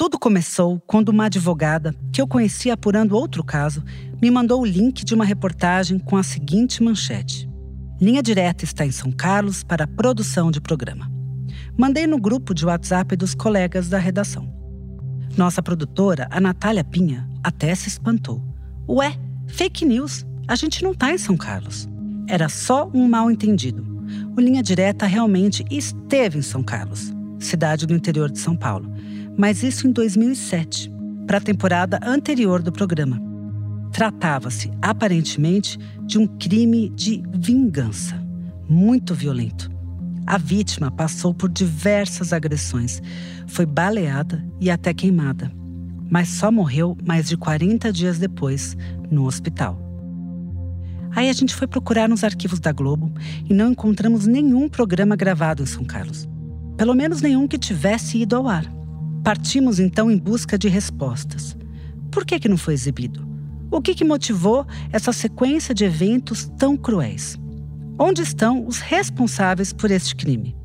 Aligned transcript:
Tudo 0.00 0.18
começou 0.18 0.80
quando 0.86 1.10
uma 1.10 1.26
advogada, 1.26 1.94
que 2.10 2.22
eu 2.22 2.26
conhecia 2.26 2.72
apurando 2.72 3.14
outro 3.14 3.44
caso, 3.44 3.84
me 4.18 4.30
mandou 4.30 4.62
o 4.62 4.64
link 4.64 5.04
de 5.04 5.14
uma 5.14 5.26
reportagem 5.26 5.98
com 5.98 6.16
a 6.16 6.22
seguinte 6.22 6.82
manchete: 6.82 7.46
Linha 8.00 8.22
Direta 8.22 8.64
está 8.64 8.86
em 8.86 8.90
São 8.90 9.12
Carlos 9.12 9.62
para 9.62 9.86
produção 9.86 10.50
de 10.50 10.58
programa. 10.58 11.12
Mandei 11.76 12.06
no 12.06 12.18
grupo 12.18 12.54
de 12.54 12.64
WhatsApp 12.64 13.14
dos 13.14 13.34
colegas 13.34 13.90
da 13.90 13.98
redação. 13.98 14.50
Nossa 15.36 15.62
produtora, 15.62 16.26
a 16.30 16.40
Natália 16.40 16.82
Pinha, 16.82 17.28
até 17.44 17.74
se 17.74 17.90
espantou. 17.90 18.42
Ué, 18.88 19.14
fake 19.48 19.84
news, 19.84 20.24
a 20.48 20.54
gente 20.56 20.82
não 20.82 20.92
está 20.92 21.12
em 21.12 21.18
São 21.18 21.36
Carlos. 21.36 21.86
Era 22.26 22.48
só 22.48 22.90
um 22.94 23.06
mal 23.06 23.30
entendido. 23.30 23.86
O 24.34 24.40
Linha 24.40 24.62
Direta 24.62 25.04
realmente 25.04 25.62
esteve 25.70 26.38
em 26.38 26.42
São 26.42 26.62
Carlos, 26.62 27.12
cidade 27.38 27.86
do 27.86 27.92
interior 27.92 28.30
de 28.30 28.38
São 28.38 28.56
Paulo 28.56 28.90
mas 29.40 29.62
isso 29.62 29.88
em 29.88 29.90
2007, 29.90 30.92
para 31.26 31.38
a 31.38 31.40
temporada 31.40 31.98
anterior 32.02 32.60
do 32.60 32.70
programa. 32.70 33.18
Tratava-se, 33.90 34.70
aparentemente, 34.82 35.78
de 36.04 36.18
um 36.18 36.26
crime 36.26 36.90
de 36.90 37.22
vingança, 37.32 38.22
muito 38.68 39.14
violento. 39.14 39.70
A 40.26 40.36
vítima 40.36 40.90
passou 40.90 41.32
por 41.32 41.48
diversas 41.48 42.34
agressões, 42.34 43.00
foi 43.46 43.64
baleada 43.64 44.44
e 44.60 44.70
até 44.70 44.92
queimada, 44.92 45.50
mas 46.10 46.28
só 46.28 46.52
morreu 46.52 46.94
mais 47.02 47.26
de 47.26 47.38
40 47.38 47.90
dias 47.90 48.18
depois, 48.18 48.76
no 49.10 49.24
hospital. 49.24 49.80
Aí 51.16 51.30
a 51.30 51.32
gente 51.32 51.54
foi 51.54 51.66
procurar 51.66 52.10
nos 52.10 52.24
arquivos 52.24 52.60
da 52.60 52.72
Globo 52.72 53.10
e 53.48 53.54
não 53.54 53.72
encontramos 53.72 54.26
nenhum 54.26 54.68
programa 54.68 55.16
gravado 55.16 55.62
em 55.62 55.66
São 55.66 55.82
Carlos. 55.82 56.28
Pelo 56.76 56.94
menos 56.94 57.22
nenhum 57.22 57.48
que 57.48 57.56
tivesse 57.56 58.18
ido 58.18 58.36
ao 58.36 58.46
ar. 58.46 58.79
Partimos 59.22 59.78
então 59.78 60.10
em 60.10 60.16
busca 60.16 60.56
de 60.56 60.68
respostas. 60.68 61.56
Por 62.10 62.24
que, 62.24 62.40
que 62.40 62.48
não 62.48 62.56
foi 62.56 62.74
exibido? 62.74 63.28
O 63.70 63.80
que, 63.80 63.94
que 63.94 64.04
motivou 64.04 64.66
essa 64.90 65.12
sequência 65.12 65.74
de 65.74 65.84
eventos 65.84 66.50
tão 66.58 66.76
cruéis? 66.76 67.38
Onde 67.98 68.22
estão 68.22 68.66
os 68.66 68.78
responsáveis 68.78 69.72
por 69.72 69.90
este 69.90 70.16
crime? 70.16 70.56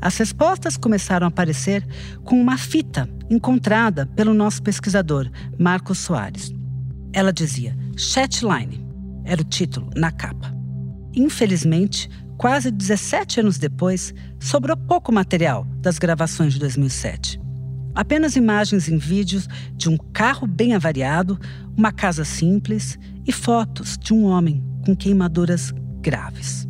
As 0.00 0.16
respostas 0.16 0.76
começaram 0.76 1.26
a 1.26 1.28
aparecer 1.28 1.86
com 2.24 2.40
uma 2.40 2.58
fita 2.58 3.08
encontrada 3.30 4.04
pelo 4.04 4.34
nosso 4.34 4.60
pesquisador, 4.60 5.30
Marcos 5.56 5.98
Soares. 5.98 6.52
Ela 7.12 7.32
dizia 7.32 7.76
Chatline, 7.96 8.84
era 9.24 9.40
o 9.40 9.44
título 9.44 9.88
na 9.94 10.10
capa. 10.10 10.52
Infelizmente, 11.14 12.10
quase 12.36 12.70
17 12.70 13.40
anos 13.40 13.58
depois, 13.58 14.12
sobrou 14.40 14.76
pouco 14.76 15.12
material 15.12 15.64
das 15.80 15.98
gravações 15.98 16.54
de 16.54 16.58
2007. 16.58 17.41
Apenas 17.94 18.36
imagens 18.36 18.88
em 18.88 18.96
vídeos 18.96 19.48
de 19.74 19.88
um 19.88 19.96
carro 19.96 20.46
bem 20.46 20.74
avariado, 20.74 21.38
uma 21.76 21.92
casa 21.92 22.24
simples 22.24 22.98
e 23.26 23.32
fotos 23.32 23.98
de 23.98 24.14
um 24.14 24.24
homem 24.24 24.62
com 24.84 24.96
queimaduras 24.96 25.72
graves. 26.00 26.66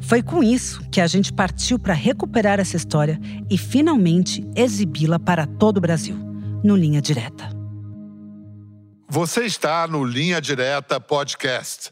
Foi 0.00 0.22
com 0.22 0.42
isso 0.42 0.82
que 0.90 1.00
a 1.00 1.06
gente 1.06 1.32
partiu 1.32 1.78
para 1.78 1.94
recuperar 1.94 2.60
essa 2.60 2.76
história 2.76 3.18
e 3.50 3.56
finalmente 3.56 4.46
exibi-la 4.54 5.18
para 5.18 5.46
todo 5.46 5.78
o 5.78 5.80
Brasil, 5.80 6.16
no 6.62 6.76
Linha 6.76 7.00
Direta. 7.00 7.48
Você 9.08 9.44
está 9.44 9.86
no 9.86 10.04
Linha 10.04 10.40
Direta 10.40 11.00
Podcast. 11.00 11.90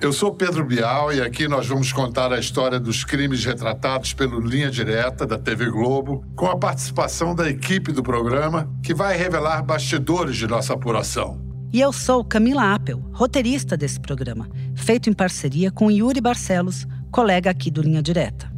Eu 0.00 0.14
sou 0.14 0.32
Pedro 0.32 0.64
Bial 0.64 1.12
e 1.12 1.20
aqui 1.20 1.46
nós 1.46 1.66
vamos 1.66 1.92
contar 1.92 2.32
a 2.32 2.38
história 2.38 2.80
dos 2.80 3.04
crimes 3.04 3.44
retratados 3.44 4.14
pelo 4.14 4.40
Linha 4.40 4.70
Direta 4.70 5.26
da 5.26 5.36
TV 5.36 5.70
Globo, 5.70 6.24
com 6.34 6.46
a 6.46 6.56
participação 6.56 7.34
da 7.34 7.50
equipe 7.50 7.92
do 7.92 8.02
programa, 8.02 8.66
que 8.82 8.94
vai 8.94 9.14
revelar 9.14 9.62
bastidores 9.62 10.36
de 10.36 10.46
nossa 10.46 10.72
apuração. 10.72 11.38
E 11.70 11.82
eu 11.82 11.92
sou 11.92 12.24
Camila 12.24 12.74
Appel, 12.74 12.98
roteirista 13.12 13.76
desse 13.76 14.00
programa, 14.00 14.48
feito 14.74 15.10
em 15.10 15.12
parceria 15.12 15.70
com 15.70 15.90
Yuri 15.90 16.22
Barcelos, 16.22 16.86
colega 17.10 17.50
aqui 17.50 17.70
do 17.70 17.82
Linha 17.82 18.02
Direta. 18.02 18.50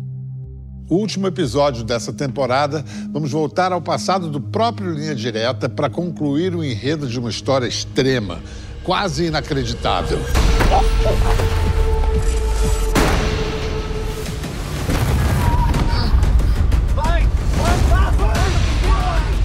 O 0.88 0.94
último 0.94 1.26
episódio 1.26 1.82
dessa 1.82 2.12
temporada, 2.12 2.84
vamos 3.10 3.32
voltar 3.32 3.72
ao 3.72 3.82
passado 3.82 4.30
do 4.30 4.40
próprio 4.40 4.92
Linha 4.92 5.14
Direta 5.14 5.68
para 5.68 5.90
concluir 5.90 6.54
o 6.54 6.62
enredo 6.62 7.08
de 7.08 7.18
uma 7.18 7.30
história 7.30 7.66
extrema 7.66 8.38
quase 8.82 9.26
inacreditável. 9.26 10.18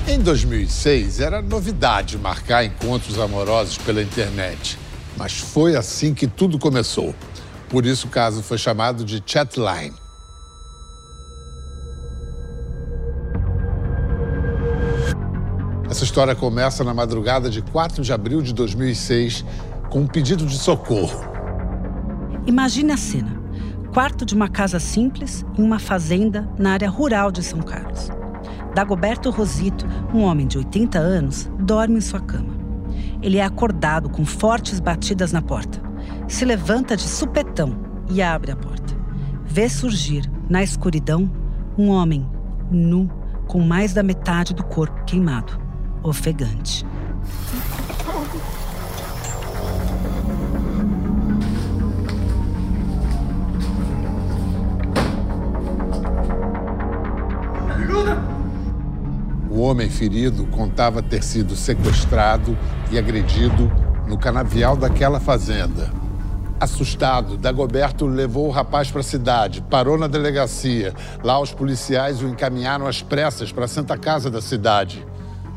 Em 0.08 0.20
2006, 0.20 1.20
era 1.20 1.42
novidade 1.42 2.18
marcar 2.18 2.64
encontros 2.64 3.20
amorosos 3.20 3.78
pela 3.78 4.02
internet. 4.02 4.78
Mas 5.16 5.38
foi 5.38 5.76
assim 5.76 6.14
que 6.14 6.28
tudo 6.28 6.58
começou. 6.60 7.14
Por 7.70 7.86
isso 7.86 8.08
o 8.08 8.10
caso 8.10 8.42
foi 8.42 8.58
chamado 8.58 9.04
de 9.04 9.22
Chatline. 9.26 10.07
Essa 15.98 16.04
história 16.04 16.36
começa 16.36 16.84
na 16.84 16.94
madrugada 16.94 17.50
de 17.50 17.60
4 17.60 18.04
de 18.04 18.14
abril 18.14 18.40
de 18.44 18.54
2006 18.54 19.44
com 19.90 20.02
um 20.02 20.08
pedido 20.08 20.46
de 20.46 20.56
socorro. 20.56 21.20
Imagine 22.46 22.92
a 22.92 22.98
cena: 22.98 23.42
quarto 23.92 24.24
de 24.24 24.36
uma 24.36 24.48
casa 24.48 24.80
simples 24.80 25.44
em 25.58 25.64
uma 25.64 25.80
fazenda 25.80 26.48
na 26.56 26.74
área 26.74 26.88
rural 26.88 27.32
de 27.32 27.42
São 27.42 27.64
Carlos. 27.64 28.12
Dagoberto 28.76 29.32
Rosito, 29.32 29.88
um 30.14 30.22
homem 30.22 30.46
de 30.46 30.60
80 30.60 31.00
anos, 31.00 31.50
dorme 31.58 31.98
em 31.98 32.02
sua 32.02 32.20
cama. 32.20 32.56
Ele 33.20 33.38
é 33.38 33.44
acordado 33.44 34.08
com 34.08 34.24
fortes 34.24 34.80
batidas 34.80 35.32
na 35.32 35.42
porta. 35.42 35.82
Se 36.28 36.46
levanta 36.46 36.96
de 36.96 37.08
supetão 37.10 37.76
e 38.08 38.22
abre 38.22 38.52
a 38.52 38.56
porta. 38.56 38.96
Vê 39.44 39.68
surgir, 39.68 40.32
na 40.48 40.62
escuridão, 40.62 41.28
um 41.76 41.90
homem 41.90 42.24
nu 42.70 43.10
com 43.48 43.62
mais 43.62 43.96
da 43.96 44.04
metade 44.04 44.54
do 44.54 44.64
corpo 44.64 45.04
queimado 45.04 45.66
ofegante. 46.04 46.86
O 59.50 59.62
homem 59.62 59.90
ferido 59.90 60.46
contava 60.48 61.02
ter 61.02 61.24
sido 61.24 61.56
sequestrado 61.56 62.56
e 62.92 62.98
agredido 62.98 63.72
no 64.08 64.18
canavial 64.18 64.78
daquela 64.78 65.20
fazenda. 65.20 65.92
Assustado, 66.60 67.38
Dagoberto 67.38 68.06
levou 68.06 68.48
o 68.48 68.52
rapaz 68.52 68.90
para 68.90 69.02
a 69.02 69.04
cidade, 69.04 69.62
parou 69.70 69.98
na 69.98 70.08
delegacia. 70.08 70.94
Lá, 71.24 71.40
os 71.40 71.52
policiais 71.52 72.22
o 72.22 72.28
encaminharam 72.28 72.88
às 72.88 73.02
pressas 73.02 73.52
para 73.52 73.66
a 73.66 73.68
Santa 73.68 73.98
Casa 73.98 74.30
da 74.30 74.42
cidade. 74.42 75.06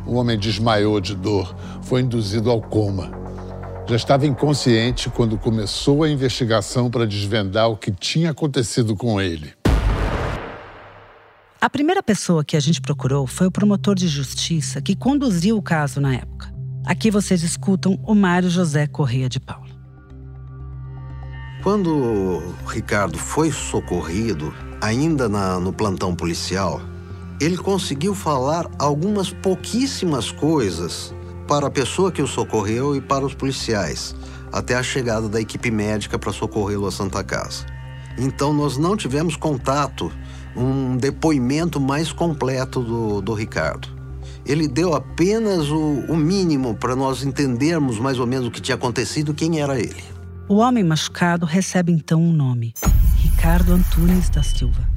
O 0.06 0.14
homem 0.14 0.38
desmaiou 0.38 1.00
de 1.00 1.14
dor, 1.14 1.54
foi 1.82 2.00
induzido 2.00 2.50
ao 2.50 2.60
coma. 2.60 3.10
Já 3.86 3.96
estava 3.96 4.26
inconsciente 4.26 5.10
quando 5.10 5.36
começou 5.36 6.04
a 6.04 6.08
investigação 6.08 6.90
para 6.90 7.06
desvendar 7.06 7.68
o 7.68 7.76
que 7.76 7.90
tinha 7.90 8.30
acontecido 8.30 8.94
com 8.94 9.20
ele. 9.20 9.52
A 11.60 11.68
primeira 11.68 12.02
pessoa 12.02 12.44
que 12.44 12.56
a 12.56 12.60
gente 12.60 12.80
procurou 12.80 13.26
foi 13.26 13.48
o 13.48 13.50
promotor 13.50 13.94
de 13.94 14.08
justiça 14.08 14.80
que 14.80 14.96
conduziu 14.96 15.56
o 15.56 15.62
caso 15.62 16.00
na 16.00 16.14
época. 16.14 16.50
Aqui 16.86 17.10
vocês 17.10 17.42
escutam 17.42 17.98
o 18.06 18.14
Mário 18.14 18.48
José 18.48 18.86
Correia 18.86 19.28
de 19.28 19.38
Paula. 19.38 19.68
Quando 21.62 21.94
o 21.94 22.54
Ricardo 22.66 23.18
foi 23.18 23.52
socorrido, 23.52 24.54
ainda 24.80 25.28
na, 25.28 25.60
no 25.60 25.72
plantão 25.72 26.16
policial, 26.16 26.80
ele 27.40 27.56
conseguiu 27.56 28.14
falar 28.14 28.70
algumas 28.78 29.30
pouquíssimas 29.30 30.30
coisas 30.30 31.14
para 31.48 31.68
a 31.68 31.70
pessoa 31.70 32.12
que 32.12 32.20
o 32.20 32.26
socorreu 32.26 32.94
e 32.94 33.00
para 33.00 33.24
os 33.24 33.34
policiais, 33.34 34.14
até 34.52 34.74
a 34.74 34.82
chegada 34.82 35.26
da 35.26 35.40
equipe 35.40 35.70
médica 35.70 36.18
para 36.18 36.32
socorrê-lo 36.32 36.86
à 36.86 36.92
Santa 36.92 37.24
Casa. 37.24 37.64
Então, 38.18 38.52
nós 38.52 38.76
não 38.76 38.94
tivemos 38.94 39.36
contato, 39.36 40.12
um 40.54 40.96
depoimento 40.98 41.80
mais 41.80 42.12
completo 42.12 42.82
do, 42.82 43.22
do 43.22 43.32
Ricardo. 43.32 43.88
Ele 44.44 44.68
deu 44.68 44.94
apenas 44.94 45.70
o, 45.70 46.04
o 46.08 46.16
mínimo 46.16 46.74
para 46.74 46.94
nós 46.94 47.22
entendermos 47.22 47.98
mais 47.98 48.18
ou 48.18 48.26
menos 48.26 48.48
o 48.48 48.50
que 48.50 48.60
tinha 48.60 48.74
acontecido 48.74 49.32
quem 49.32 49.60
era 49.60 49.78
ele. 49.78 50.04
O 50.46 50.56
homem 50.56 50.84
machucado 50.84 51.46
recebe 51.46 51.92
então 51.92 52.22
um 52.22 52.32
nome: 52.32 52.74
Ricardo 53.16 53.72
Antunes 53.72 54.28
da 54.28 54.42
Silva. 54.42 54.88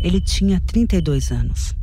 Ele 0.00 0.20
tinha 0.20 0.60
32 0.60 1.30
anos. 1.30 1.74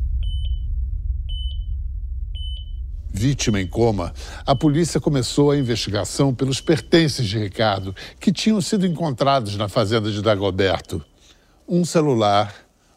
Vítima 3.14 3.60
em 3.60 3.68
coma, 3.68 4.14
a 4.46 4.56
polícia 4.56 5.00
começou 5.00 5.52
a 5.52 5.58
investigação 5.58 6.34
pelos 6.34 6.62
pertences 6.62 7.28
de 7.28 7.38
Ricardo, 7.38 7.96
que 8.20 8.32
tinham 8.32 8.62
sido 8.62 8.86
encontrados 8.86 9.58
na 9.58 9.68
fazenda 9.68 10.12
de 10.12 10.22
Dagoberto. 10.22 11.04
Um 11.68 11.84
celular, 11.84 12.54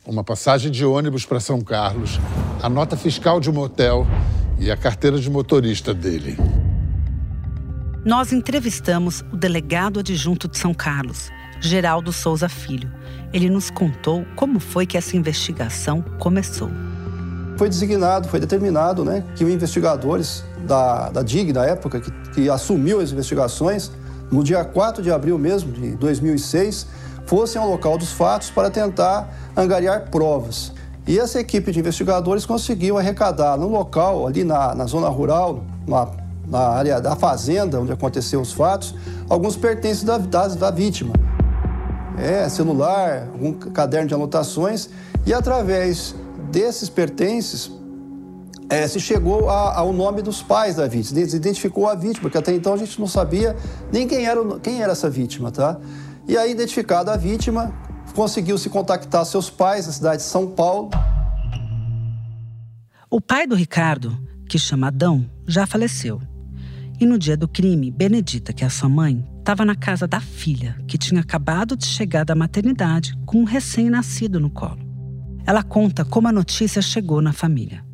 uma 0.06 0.22
passagem 0.22 0.70
de 0.70 0.84
ônibus 0.84 1.26
para 1.26 1.40
São 1.40 1.61
Carlos, 1.61 2.20
a 2.62 2.69
nota 2.69 2.96
fiscal 2.96 3.40
de 3.40 3.50
um 3.50 3.55
motel 3.55 4.06
e 4.58 4.70
a 4.70 4.76
carteira 4.76 5.19
de 5.19 5.28
motorista 5.28 5.93
dele. 5.93 6.37
Nós 8.05 8.32
entrevistamos 8.32 9.25
o 9.32 9.37
delegado 9.37 10.00
adjunto 10.00 10.46
de 10.46 10.58
São 10.58 10.75
Carlos, 10.75 11.31
Geraldo 11.60 12.12
Souza 12.12 12.49
Filho. 12.49 12.93
Ele 13.32 13.49
nos 13.49 13.70
contou 13.70 14.26
como 14.37 14.60
foi 14.60 14.87
que 14.87 14.99
essa 14.99 15.17
investigação 15.17 16.02
começou. 16.19 16.70
Foi 17.56 17.69
designado, 17.69 18.29
foi 18.29 18.41
determinado 18.41 19.05
né, 19.05 19.23
que 19.37 19.45
os 19.45 19.51
investigadores 19.51 20.43
da, 20.67 21.11
da 21.11 21.23
DIG, 21.23 21.53
da 21.53 21.65
época, 21.65 22.01
que, 22.01 22.11
que 22.33 22.51
assumiu 22.51 23.01
as 23.01 23.12
investigações, 23.12 23.91
no 24.31 24.43
dia 24.43 24.65
4 24.65 25.03
de 25.03 25.11
abril 25.11 25.39
mesmo 25.39 25.71
de 25.73 25.91
2006, 25.97 26.87
fossem 27.27 27.61
ao 27.61 27.69
local 27.69 27.97
dos 27.97 28.12
fatos 28.12 28.51
para 28.51 28.71
tentar 28.71 29.33
angariar 29.56 30.11
provas. 30.11 30.73
E 31.06 31.19
essa 31.19 31.39
equipe 31.39 31.71
de 31.71 31.81
investigadores 31.81 32.47
conseguiu 32.47 32.99
arrecadar 32.99 33.56
no 33.56 33.69
local, 33.69 34.27
ali 34.27 34.43
na, 34.43 34.75
na 34.75 34.87
zona 34.87 35.09
rural, 35.09 35.62
na, 35.87 36.09
na 36.47 36.61
área 36.69 37.01
da 37.01 37.15
fazenda 37.15 37.81
onde 37.81 37.93
aconteceram 37.93 38.43
os 38.43 38.53
fatos, 38.53 38.95
alguns 39.29 39.56
pertences 39.56 40.03
da, 40.03 40.19
da, 40.19 40.49
da 40.49 40.71
vítima. 40.71 41.12
É, 42.19 42.49
celular, 42.49 43.29
algum 43.33 43.53
caderno 43.53 44.09
de 44.09 44.15
anotações, 44.15 44.89
e 45.27 45.35
através 45.35 46.15
desses 46.44 46.88
pertences 46.88 47.70
é, 48.69 48.88
se 48.88 48.99
chegou 48.99 49.50
a, 49.50 49.76
ao 49.79 49.93
nome 49.93 50.23
dos 50.23 50.43
pais 50.43 50.76
da 50.76 50.87
vítima, 50.87 51.26
se 51.26 51.37
identificou 51.37 51.88
a 51.88 51.94
vítima, 51.94 52.23
porque 52.23 52.38
até 52.38 52.52
então 52.55 52.75
a 52.75 52.76
gente 52.76 52.99
não 52.99 53.06
sabia 53.06 53.56
nem 53.93 54.08
quem 54.08 54.26
era, 54.26 54.58
quem 54.61 54.82
era 54.82 54.93
essa 54.93 55.11
vítima, 55.11 55.50
tá? 55.50 55.79
E 56.26 56.37
aí, 56.37 56.52
identificada 56.52 57.12
a 57.12 57.17
vítima, 57.17 57.73
conseguiu 58.14 58.56
se 58.56 58.70
contactar 58.70 59.25
seus 59.26 59.50
pais 59.50 59.87
na 59.87 59.93
cidade 59.93 60.23
de 60.23 60.29
São 60.29 60.50
Paulo. 60.50 60.91
O 63.11 63.20
pai 63.20 63.46
do 63.46 63.55
Ricardo, 63.55 64.17
que 64.49 64.58
chama 64.58 64.88
Adão, 64.88 65.29
já 65.46 65.67
faleceu. 65.67 66.20
E 66.99 67.05
no 67.05 67.19
dia 67.19 67.37
do 67.37 67.46
crime, 67.46 67.91
Benedita, 67.91 68.52
que 68.52 68.64
é 68.64 68.67
a 68.67 68.70
sua 68.70 68.88
mãe, 68.88 69.25
estava 69.38 69.64
na 69.64 69.75
casa 69.75 70.06
da 70.06 70.20
filha, 70.20 70.76
que 70.88 70.96
tinha 70.96 71.20
acabado 71.20 71.76
de 71.76 71.85
chegar 71.85 72.25
da 72.25 72.35
maternidade 72.35 73.14
com 73.26 73.41
um 73.41 73.44
recém-nascido 73.44 74.41
no 74.41 74.49
colo. 74.49 74.83
Ela 75.46 75.62
conta 75.62 76.05
como 76.06 76.26
a 76.26 76.32
notícia 76.32 76.81
chegou 76.81 77.20
na 77.20 77.32
família. 77.32 77.85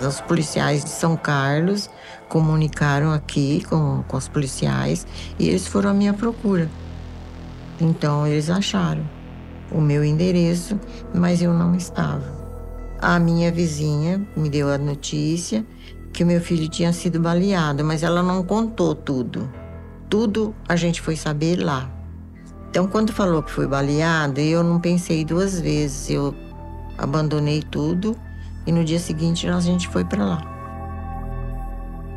Os 0.00 0.20
policiais 0.22 0.84
de 0.84 0.90
São 0.90 1.16
Carlos 1.16 1.90
comunicaram 2.28 3.12
aqui 3.12 3.62
com, 3.68 4.02
com 4.06 4.16
os 4.16 4.28
policiais 4.28 5.06
e 5.38 5.48
eles 5.48 5.66
foram 5.66 5.90
à 5.90 5.94
minha 5.94 6.14
procura. 6.14 6.70
Então 7.80 8.26
eles 8.26 8.48
acharam 8.48 9.04
o 9.70 9.80
meu 9.80 10.02
endereço, 10.02 10.80
mas 11.14 11.42
eu 11.42 11.52
não 11.52 11.74
estava. 11.74 12.24
A 12.98 13.18
minha 13.18 13.52
vizinha 13.52 14.26
me 14.34 14.48
deu 14.48 14.72
a 14.72 14.78
notícia 14.78 15.64
que 16.12 16.24
o 16.24 16.26
meu 16.26 16.40
filho 16.40 16.68
tinha 16.68 16.92
sido 16.92 17.20
baleado, 17.20 17.84
mas 17.84 18.02
ela 18.02 18.22
não 18.22 18.42
contou 18.42 18.94
tudo. 18.94 19.52
Tudo 20.08 20.54
a 20.66 20.74
gente 20.74 21.02
foi 21.02 21.16
saber 21.16 21.56
lá. 21.56 21.97
Então, 22.70 22.86
quando 22.86 23.12
falou 23.12 23.42
que 23.42 23.50
foi 23.50 23.66
baleado, 23.66 24.40
eu 24.40 24.62
não 24.62 24.78
pensei 24.78 25.24
duas 25.24 25.60
vezes. 25.60 26.10
Eu 26.10 26.34
abandonei 26.96 27.62
tudo 27.62 28.16
e 28.66 28.72
no 28.72 28.84
dia 28.84 28.98
seguinte 28.98 29.48
a 29.48 29.60
gente 29.60 29.88
foi 29.88 30.04
para 30.04 30.24
lá. 30.24 30.58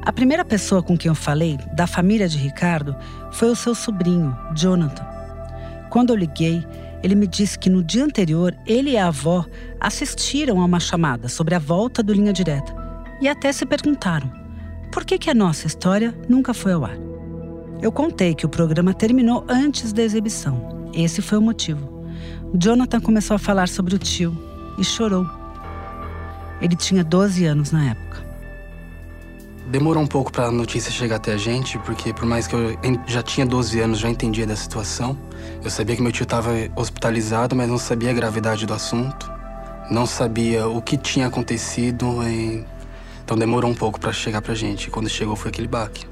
A 0.04 0.12
primeira 0.12 0.44
pessoa 0.44 0.82
com 0.82 0.98
quem 0.98 1.10
eu 1.10 1.16
falei, 1.16 1.60
da 1.74 1.86
família 1.86 2.28
de 2.28 2.38
Ricardo, 2.38 2.96
foi 3.32 3.50
o 3.50 3.56
seu 3.56 3.76
sobrinho, 3.76 4.36
Jonathan. 4.56 5.06
Quando 5.90 6.10
eu 6.10 6.16
liguei, 6.16 6.66
ele 7.04 7.16
me 7.16 7.28
disse 7.28 7.58
que 7.58 7.70
no 7.70 7.84
dia 7.84 8.04
anterior 8.04 8.56
ele 8.66 8.92
e 8.92 8.98
a 8.98 9.08
avó 9.08 9.46
assistiram 9.80 10.60
a 10.60 10.66
uma 10.66 10.80
chamada 10.80 11.30
sobre 11.30 11.54
a 11.54 11.60
volta 11.60 12.02
do 12.02 12.14
Linha 12.14 12.34
Direta 12.34 12.76
e 13.22 13.28
até 13.28 13.52
se 13.52 13.66
perguntaram 13.66 14.32
por 14.92 15.06
que, 15.06 15.18
que 15.18 15.30
a 15.30 15.36
nossa 15.36 15.68
história 15.68 16.14
nunca 16.28 16.54
foi 16.54 16.74
ao 16.74 16.84
ar. 16.84 17.11
Eu 17.82 17.92
contei 17.92 18.36
que 18.36 18.46
o 18.46 18.50
programa 18.50 18.94
terminou 18.94 19.44
antes 19.50 19.92
da 19.92 20.04
exibição. 20.04 20.92
Esse 20.94 21.20
foi 21.20 21.40
o 21.40 21.42
motivo. 21.42 22.06
Jonathan 22.54 23.02
começou 23.02 23.34
a 23.34 23.40
falar 23.40 23.68
sobre 23.68 23.96
o 23.96 23.98
tio 23.98 24.38
e 24.78 24.84
chorou. 24.84 25.26
Ele 26.62 26.76
tinha 26.76 27.04
12 27.04 27.44
anos 27.44 27.72
na 27.72 27.90
época. 27.90 28.24
Demorou 29.66 30.04
um 30.04 30.08
pouco 30.08 30.32
para 30.32 30.46
a 30.46 30.52
notícia 30.52 30.92
chegar 30.92 31.16
até 31.16 31.34
a 31.34 31.38
gente, 31.38 31.80
porque 31.80 32.14
por 32.14 32.26
mais 32.26 32.46
que 32.46 32.54
eu 32.54 32.78
já 33.08 33.24
tinha 33.24 33.48
12 33.48 33.80
anos, 33.80 33.98
já 33.98 34.10
entendia 34.10 34.46
da 34.46 34.56
situação. 34.56 35.18
Eu 35.64 35.72
sabia 35.72 35.96
que 35.96 36.04
meu 36.04 36.12
tio 36.12 36.24
estava 36.24 36.52
hospitalizado, 36.76 37.56
mas 37.56 37.68
não 37.68 37.80
sabia 37.80 38.12
a 38.12 38.14
gravidade 38.14 38.68
do 38.68 38.76
assunto. 38.76 39.32
Não 39.90 40.06
sabia 40.06 40.68
o 40.68 40.84
que 40.84 40.98
tinha 40.98 41.26
acontecido. 41.26 42.22
E... 42.28 42.64
Então 43.24 43.36
demorou 43.36 43.72
um 43.72 43.76
pouco 43.76 44.00
para 44.00 44.14
chegar 44.14 44.42
para 44.42 44.52
a 44.52 44.56
gente. 44.56 44.92
Quando 44.92 45.10
chegou 45.10 45.36
foi 45.36 45.50
aquele 45.50 45.68
baque. 45.68 46.11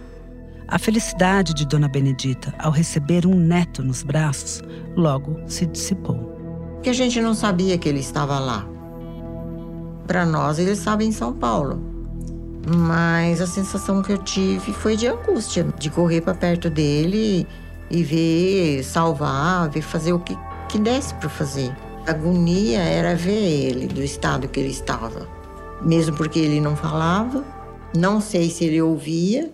A 0.71 0.77
felicidade 0.77 1.55
de 1.55 1.65
Dona 1.65 1.87
Benedita 1.87 2.53
ao 2.59 2.71
receber 2.71 3.25
um 3.25 3.33
neto 3.33 3.81
nos 3.81 4.03
braços 4.03 4.61
logo 4.95 5.39
se 5.47 5.65
dissipou. 5.65 6.15
Porque 6.75 6.91
a 6.91 6.93
gente 6.93 7.19
não 7.19 7.33
sabia 7.33 7.75
que 7.75 7.89
ele 7.89 7.99
estava 7.99 8.37
lá. 8.37 8.67
Para 10.05 10.27
nós, 10.27 10.59
ele 10.59 10.69
estava 10.69 11.03
em 11.03 11.11
São 11.11 11.33
Paulo. 11.33 11.83
Mas 12.77 13.41
a 13.41 13.47
sensação 13.47 14.03
que 14.03 14.11
eu 14.11 14.19
tive 14.19 14.71
foi 14.71 14.95
de 14.95 15.07
angústia, 15.07 15.65
de 15.79 15.89
correr 15.89 16.21
para 16.21 16.35
perto 16.35 16.69
dele 16.69 17.47
e 17.89 18.03
ver, 18.03 18.83
salvar, 18.83 19.69
ver 19.69 19.81
fazer 19.81 20.13
o 20.13 20.19
que, 20.19 20.37
que 20.67 20.77
desse 20.77 21.15
para 21.15 21.29
fazer. 21.29 21.75
A 22.05 22.11
agonia 22.11 22.81
era 22.81 23.15
ver 23.15 23.31
ele, 23.31 23.87
do 23.87 24.03
estado 24.03 24.47
que 24.47 24.59
ele 24.59 24.69
estava. 24.69 25.27
Mesmo 25.81 26.15
porque 26.15 26.37
ele 26.37 26.61
não 26.61 26.75
falava, 26.75 27.43
não 27.97 28.21
sei 28.21 28.51
se 28.51 28.65
ele 28.65 28.79
ouvia. 28.79 29.51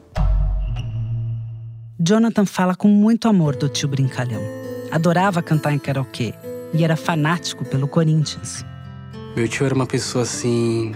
Jonathan 1.97 2.45
fala 2.45 2.75
com 2.75 2.89
muito 2.89 3.27
amor 3.27 3.55
do 3.55 3.69
tio 3.69 3.87
Brincalhão. 3.87 4.41
Adorava 4.91 5.41
cantar 5.41 5.73
em 5.73 5.79
karaokê 5.79 6.33
e 6.73 6.83
era 6.83 6.97
fanático 6.97 7.63
pelo 7.63 7.87
Corinthians. 7.87 8.65
Meu 9.35 9.47
tio 9.47 9.65
era 9.65 9.73
uma 9.73 9.85
pessoa 9.85 10.23
assim, 10.23 10.93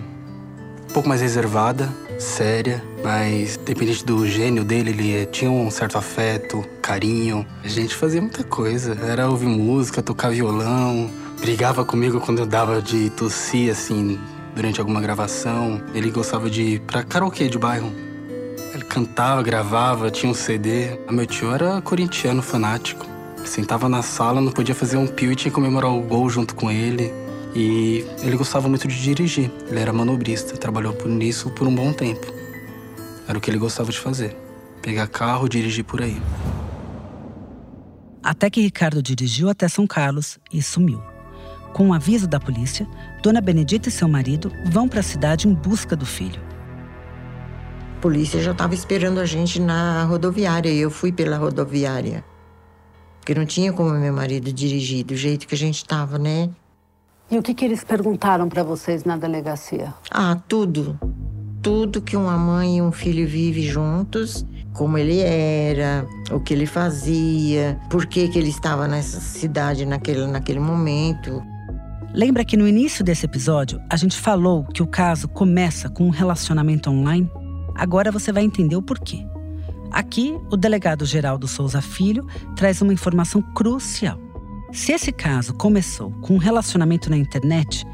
um 0.89 0.93
pouco 0.93 1.07
mais 1.07 1.21
reservada, 1.21 1.89
séria, 2.17 2.83
mas 3.01 3.55
dependente 3.55 4.05
do 4.05 4.27
gênio 4.27 4.65
dele, 4.65 4.89
ele 4.89 5.25
tinha 5.27 5.49
um 5.49 5.71
certo 5.71 5.97
afeto, 5.97 6.65
carinho. 6.81 7.45
A 7.63 7.67
gente 7.69 7.95
fazia 7.95 8.21
muita 8.21 8.43
coisa. 8.43 8.93
Era 9.01 9.29
ouvir 9.29 9.47
música, 9.47 10.03
tocar 10.03 10.31
violão. 10.31 11.09
Brigava 11.39 11.85
comigo 11.85 12.19
quando 12.19 12.39
eu 12.39 12.45
dava 12.45 12.81
de 12.81 13.09
tossir, 13.11 13.71
assim, 13.71 14.19
durante 14.53 14.81
alguma 14.81 14.99
gravação. 14.99 15.81
Ele 15.93 16.11
gostava 16.11 16.49
de 16.49 16.61
ir 16.61 16.79
pra 16.81 17.03
karaokê 17.03 17.47
de 17.47 17.57
bairro. 17.57 18.08
Cantava, 18.89 19.43
gravava, 19.43 20.09
tinha 20.09 20.31
um 20.31 20.33
CD. 20.33 20.97
Meu 21.11 21.27
tio 21.27 21.53
era 21.53 21.79
corintiano 21.79 22.41
fanático. 22.41 23.05
Sentava 23.45 23.87
na 23.87 24.01
sala, 24.01 24.41
não 24.41 24.51
podia 24.51 24.73
fazer 24.73 24.97
um 24.97 25.05
pio 25.05 25.31
e 25.31 25.35
tinha 25.35 25.51
que 25.51 25.55
comemorar 25.55 25.91
o 25.91 26.01
gol 26.01 26.27
junto 26.27 26.55
com 26.55 26.71
ele. 26.71 27.13
E 27.55 28.03
ele 28.23 28.35
gostava 28.35 28.67
muito 28.67 28.87
de 28.87 28.99
dirigir. 28.99 29.51
Ele 29.69 29.79
era 29.79 29.93
manobrista, 29.93 30.57
trabalhou 30.57 30.97
nisso 31.05 31.51
por 31.51 31.67
um 31.67 31.73
bom 31.73 31.93
tempo. 31.93 32.33
Era 33.27 33.37
o 33.37 33.41
que 33.41 33.51
ele 33.51 33.59
gostava 33.59 33.91
de 33.91 33.99
fazer: 33.99 34.35
pegar 34.81 35.05
carro, 35.05 35.47
dirigir 35.47 35.85
por 35.85 36.01
aí. 36.01 36.19
Até 38.23 38.49
que 38.49 38.59
Ricardo 38.59 39.03
dirigiu 39.03 39.49
até 39.49 39.67
São 39.67 39.85
Carlos 39.85 40.39
e 40.51 40.63
sumiu. 40.63 40.99
Com 41.73 41.83
o 41.83 41.87
um 41.89 41.93
aviso 41.93 42.27
da 42.27 42.39
polícia, 42.39 42.87
Dona 43.21 43.39
Benedita 43.39 43.87
e 43.87 43.91
seu 43.91 44.07
marido 44.07 44.51
vão 44.65 44.89
para 44.89 45.01
a 45.01 45.03
cidade 45.03 45.47
em 45.47 45.53
busca 45.53 45.95
do 45.95 46.07
filho. 46.07 46.48
A 47.99 48.01
polícia 48.01 48.41
já 48.41 48.51
estava 48.51 48.73
esperando 48.73 49.19
a 49.19 49.25
gente 49.25 49.59
na 49.59 50.05
rodoviária 50.05 50.69
e 50.69 50.79
eu 50.79 50.89
fui 50.89 51.11
pela 51.11 51.35
rodoviária. 51.35 52.23
Porque 53.19 53.35
não 53.35 53.45
tinha 53.45 53.73
como 53.73 53.89
meu 53.89 54.13
marido 54.13 54.53
dirigir 54.53 55.03
do 55.03 55.17
jeito 55.17 55.45
que 55.45 55.53
a 55.53 55.57
gente 55.57 55.75
estava, 55.75 56.17
né? 56.17 56.49
E 57.29 57.37
o 57.37 57.43
que, 57.43 57.53
que 57.53 57.65
eles 57.65 57.83
perguntaram 57.83 58.47
para 58.47 58.63
vocês 58.63 59.03
na 59.03 59.17
delegacia? 59.17 59.93
Ah, 60.09 60.37
tudo. 60.47 60.97
Tudo 61.61 62.01
que 62.01 62.15
uma 62.15 62.37
mãe 62.37 62.77
e 62.77 62.81
um 62.81 62.93
filho 62.93 63.27
vivem 63.27 63.63
juntos, 63.63 64.45
como 64.73 64.97
ele 64.97 65.19
era, 65.19 66.07
o 66.31 66.39
que 66.39 66.53
ele 66.53 66.65
fazia, 66.65 67.77
por 67.89 68.05
que, 68.05 68.29
que 68.29 68.39
ele 68.39 68.49
estava 68.49 68.87
nessa 68.87 69.19
cidade 69.19 69.85
naquele, 69.85 70.25
naquele 70.25 70.61
momento. 70.61 71.43
Lembra 72.13 72.45
que 72.45 72.55
no 72.55 72.65
início 72.65 73.03
desse 73.03 73.25
episódio 73.25 73.81
a 73.89 73.97
gente 73.97 74.17
falou 74.17 74.63
que 74.63 74.81
o 74.81 74.87
caso 74.87 75.27
começa 75.27 75.89
com 75.89 76.05
um 76.05 76.09
relacionamento 76.09 76.89
online? 76.89 77.29
Agora 77.79 78.11
você 78.11 78.29
vai 78.33 78.43
entender 78.43 78.75
o 78.75 78.81
porquê. 78.81 79.25
Aqui, 79.89 80.37
o 80.51 80.57
delegado 80.57 81.05
Geraldo 81.05 81.47
Souza 81.47 81.81
Filho 81.81 82.27
traz 82.53 82.81
uma 82.81 82.91
informação 82.91 83.41
crucial. 83.41 84.19
Se 84.73 84.91
esse 84.91 85.13
caso 85.13 85.53
começou 85.53 86.11
com 86.21 86.33
um 86.33 86.37
relacionamento 86.37 87.09
na 87.09 87.15
internet, 87.15 87.87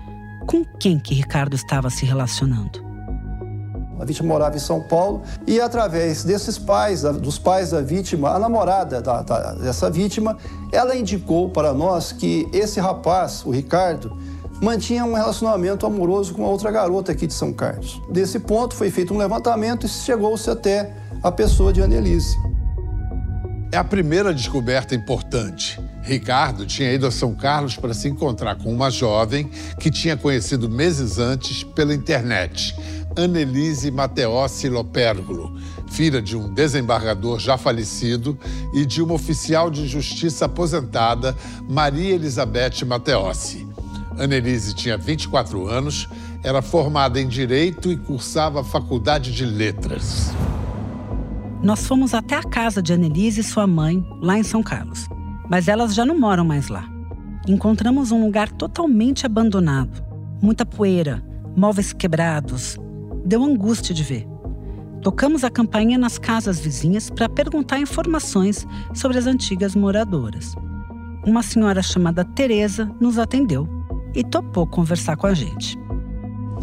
com 0.48 0.66
quem 0.80 0.98
que 0.98 1.14
Ricardo 1.14 1.56
estava 1.56 1.92
se 1.92 2.04
relacionando? 2.04 2.84
A 4.00 4.04
vítima 4.04 4.28
morava 4.28 4.56
em 4.56 4.60
São 4.60 4.82
Paulo 4.82 5.22
e, 5.46 5.62
através 5.62 6.24
desses 6.24 6.58
pais, 6.58 7.04
dos 7.04 7.38
pais 7.38 7.70
da 7.70 7.82
vítima, 7.82 8.32
a 8.32 8.40
namorada 8.40 9.00
da, 9.04 9.22
da, 9.22 9.54
dessa 9.54 9.90
vítima, 9.92 10.36
ela 10.72 10.96
indicou 10.96 11.50
para 11.52 11.74
nós 11.74 12.12
que 12.12 12.50
esse 12.52 12.80
rapaz, 12.80 13.46
o 13.46 13.52
Ricardo, 13.52 14.18
mantinha 14.62 15.06
um 15.06 15.14
relacionamento 15.14 15.86
amoroso 15.86 16.34
com 16.34 16.44
outra 16.44 16.72
garota 16.72 17.12
aqui 17.12 17.28
de 17.28 17.34
São 17.34 17.54
Carlos. 17.54 18.02
Desse 18.10 18.40
ponto 18.40 18.76
foi 18.76 18.90
feito 18.90 19.14
um 19.14 19.18
levantamento 19.18 19.86
e 19.86 19.90
chegou-se 19.90 20.50
até 20.50 20.94
a 21.22 21.32
pessoa 21.32 21.74
de 21.74 21.82
Annelise. 21.82 22.36
É 23.72 23.78
a 23.78 23.84
primeira 23.84 24.34
descoberta 24.34 24.96
importante. 24.96 25.80
Ricardo 26.02 26.66
tinha 26.66 26.94
ido 26.94 27.08
a 27.08 27.12
São 27.12 27.34
Carlos 27.34 27.76
para 27.76 27.94
se 27.94 28.08
encontrar 28.08 28.56
com 28.56 28.72
uma 28.72 28.92
jovem 28.92 29.50
que 29.80 29.90
tinha 29.90 30.16
conhecido 30.16 30.70
meses 30.70 31.18
antes 31.18 31.64
pela 31.64 31.94
internet, 31.94 32.76
Annelise 33.18 33.90
Mateossi 33.90 34.70
Lopérgulo, 34.70 35.60
filha 35.90 36.22
de 36.22 36.38
um 36.38 36.54
desembargador 36.54 37.40
já 37.40 37.58
falecido 37.58 38.38
e 38.74 38.86
de 38.86 39.02
uma 39.02 39.16
oficial 39.16 39.72
de 39.72 39.88
justiça 39.88 40.46
aposentada, 40.46 41.36
Maria 41.68 42.14
Elizabeth 42.14 42.86
Mateossi. 42.86 43.75
Annelise 44.18 44.74
tinha 44.74 44.98
24 44.98 45.68
anos, 45.68 46.08
era 46.42 46.62
formada 46.62 47.20
em 47.20 47.28
Direito 47.28 47.92
e 47.92 47.98
cursava 47.98 48.62
a 48.62 48.64
Faculdade 48.64 49.34
de 49.34 49.46
Letras. 49.46 50.32
Nós 51.62 51.86
fomos 51.86 52.14
até 52.14 52.36
a 52.36 52.44
casa 52.44 52.82
de 52.82 52.94
Annelise 52.94 53.42
e 53.42 53.44
sua 53.44 53.68
mãe, 53.68 54.06
lá 54.22 54.38
em 54.38 54.44
São 54.44 54.64
Carlos. 54.64 55.08
Mas 55.50 55.68
elas 55.68 55.94
já 55.94 56.06
não 56.06 56.18
moram 56.18 56.46
mais 56.46 56.70
lá. 56.70 56.88
Encontramos 57.48 58.12
um 58.12 58.24
lugar 58.24 58.50
totalmente 58.52 59.26
abandonado. 59.26 60.04
Muita 60.42 60.66
poeira, 60.66 61.24
móveis 61.56 61.92
quebrados. 61.92 62.78
Deu 63.26 63.44
angústia 63.44 63.94
de 63.94 64.04
ver. 64.04 64.28
Tocamos 65.02 65.44
a 65.44 65.50
campainha 65.50 65.98
nas 65.98 66.18
casas 66.18 66.60
vizinhas 66.60 67.10
para 67.10 67.30
perguntar 67.30 67.80
informações 67.80 68.66
sobre 68.94 69.18
as 69.18 69.28
antigas 69.28 69.76
moradoras. 69.76 70.56
Uma 71.26 71.44
senhora 71.44 71.82
chamada 71.82 72.24
Teresa 72.24 72.90
nos 73.00 73.20
atendeu 73.20 73.85
e 74.16 74.24
topou 74.24 74.66
conversar 74.66 75.18
com 75.18 75.28
a 75.28 75.34
gente. 75.34 75.78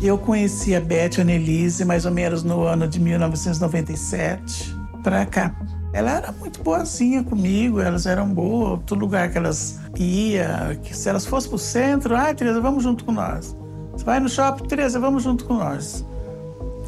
Eu 0.02 0.18
conheci 0.18 0.74
a 0.74 0.80
Beth 0.80 1.20
Annelise 1.20 1.84
mais 1.84 2.04
ou 2.06 2.10
menos 2.10 2.42
no 2.42 2.62
ano 2.62 2.88
de 2.88 2.98
1997 2.98 4.74
para 5.02 5.24
cá. 5.26 5.54
Ela 5.92 6.12
era 6.12 6.32
muito 6.32 6.62
boazinha 6.62 7.22
comigo, 7.22 7.78
elas 7.78 8.06
eram 8.06 8.26
boas, 8.32 8.80
todo 8.86 9.00
lugar 9.00 9.30
que 9.30 9.36
elas 9.36 9.78
ia, 9.96 10.78
que 10.82 10.96
se 10.96 11.08
elas 11.08 11.26
fossem 11.26 11.50
pro 11.50 11.58
centro, 11.58 12.16
ai, 12.16 12.34
Tereza, 12.34 12.60
vamos 12.60 12.82
junto 12.82 13.04
com 13.04 13.12
nós. 13.12 13.54
Você 13.92 14.04
vai 14.04 14.18
no 14.18 14.28
shopping, 14.28 14.66
Tereza, 14.66 14.98
vamos 14.98 15.22
junto 15.22 15.44
com 15.44 15.54
nós. 15.54 16.04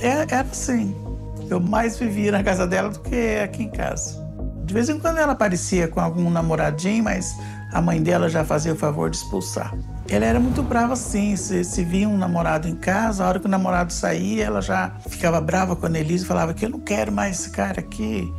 É, 0.00 0.22
era 0.22 0.40
assim. 0.40 0.96
Eu 1.50 1.60
mais 1.60 1.98
vivia 1.98 2.32
na 2.32 2.42
casa 2.42 2.66
dela 2.66 2.88
do 2.88 3.00
que 3.00 3.38
aqui 3.44 3.64
em 3.64 3.70
casa. 3.70 4.24
De 4.64 4.72
vez 4.72 4.88
em 4.88 4.98
quando 4.98 5.18
ela 5.18 5.32
aparecia 5.32 5.86
com 5.86 6.00
algum 6.00 6.30
namoradinho, 6.30 7.04
mas 7.04 7.36
a 7.72 7.82
mãe 7.82 8.02
dela 8.02 8.30
já 8.30 8.42
fazia 8.42 8.72
o 8.72 8.76
favor 8.76 9.10
de 9.10 9.18
expulsar. 9.18 9.74
Ela 10.08 10.26
era 10.26 10.38
muito 10.38 10.62
brava 10.62 10.92
assim, 10.92 11.34
se, 11.34 11.64
se 11.64 11.82
via 11.82 12.08
um 12.08 12.18
namorado 12.18 12.68
em 12.68 12.74
casa, 12.74 13.24
a 13.24 13.28
hora 13.28 13.40
que 13.40 13.46
o 13.46 13.48
namorado 13.48 13.92
saía, 13.92 14.44
ela 14.44 14.60
já 14.60 14.90
ficava 15.08 15.40
brava 15.40 15.74
com 15.74 15.86
a 15.86 15.88
Nelise 15.88 16.24
e 16.24 16.26
falava 16.26 16.52
que 16.52 16.66
eu 16.66 16.70
não 16.70 16.80
quero 16.80 17.10
mais 17.10 17.40
esse 17.40 17.50
cara 17.50 17.80
aqui. 17.80 18.30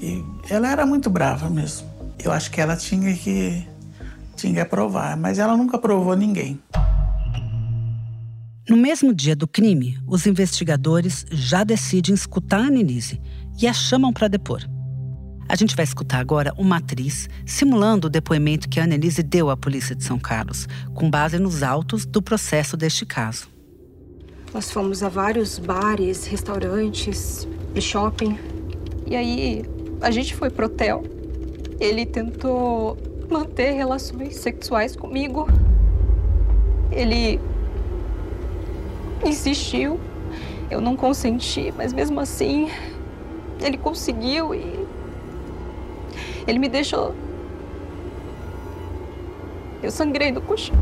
E 0.00 0.24
ela 0.48 0.70
era 0.70 0.86
muito 0.86 1.10
brava 1.10 1.50
mesmo. 1.50 1.88
Eu 2.22 2.30
acho 2.32 2.50
que 2.50 2.60
ela 2.60 2.76
tinha 2.76 3.14
que, 3.14 3.66
tinha 4.36 4.54
que 4.54 4.60
aprovar, 4.60 5.16
mas 5.16 5.38
ela 5.38 5.56
nunca 5.56 5.76
aprovou 5.76 6.16
ninguém. 6.16 6.60
No 8.68 8.76
mesmo 8.76 9.12
dia 9.12 9.34
do 9.34 9.48
crime, 9.48 9.98
os 10.06 10.26
investigadores 10.26 11.26
já 11.32 11.64
decidem 11.64 12.14
escutar 12.14 12.60
a 12.60 12.66
Annelise 12.68 13.20
e 13.60 13.66
a 13.66 13.72
chamam 13.72 14.12
para 14.12 14.28
depor. 14.28 14.62
A 15.50 15.56
gente 15.56 15.74
vai 15.74 15.84
escutar 15.84 16.20
agora 16.20 16.54
uma 16.56 16.76
atriz 16.76 17.28
simulando 17.44 18.06
o 18.06 18.10
depoimento 18.10 18.68
que 18.68 18.78
a 18.78 18.84
Annelise 18.84 19.20
deu 19.20 19.50
à 19.50 19.56
polícia 19.56 19.96
de 19.96 20.04
São 20.04 20.16
Carlos, 20.16 20.68
com 20.94 21.10
base 21.10 21.40
nos 21.40 21.64
autos 21.64 22.06
do 22.06 22.22
processo 22.22 22.76
deste 22.76 23.04
caso. 23.04 23.48
Nós 24.54 24.70
fomos 24.70 25.02
a 25.02 25.08
vários 25.08 25.58
bares, 25.58 26.24
restaurantes, 26.24 27.48
shopping. 27.80 28.38
E 29.08 29.16
aí 29.16 29.64
a 30.00 30.12
gente 30.12 30.36
foi 30.36 30.50
pro 30.50 30.66
hotel. 30.66 31.02
Ele 31.80 32.06
tentou 32.06 32.96
manter 33.28 33.72
relações 33.72 34.36
sexuais 34.36 34.94
comigo. 34.94 35.48
Ele 36.92 37.40
insistiu. 39.26 39.98
Eu 40.70 40.80
não 40.80 40.94
consenti, 40.94 41.74
mas 41.76 41.92
mesmo 41.92 42.20
assim 42.20 42.70
ele 43.60 43.76
conseguiu 43.76 44.54
e 44.54 44.79
ele 46.46 46.58
me 46.58 46.68
deixou. 46.68 47.14
Eu 49.82 49.90
sangrei 49.90 50.30
no 50.30 50.40
colchão. 50.40 50.76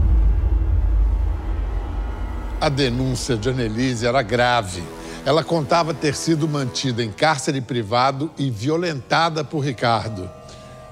A 2.60 2.68
denúncia 2.68 3.36
de 3.36 3.48
Annelise 3.48 4.06
era 4.06 4.20
grave. 4.20 4.82
Ela 5.24 5.44
contava 5.44 5.94
ter 5.94 6.14
sido 6.14 6.48
mantida 6.48 7.04
em 7.04 7.12
cárcere 7.12 7.60
privado 7.60 8.30
e 8.36 8.50
violentada 8.50 9.44
por 9.44 9.60
Ricardo. 9.60 10.28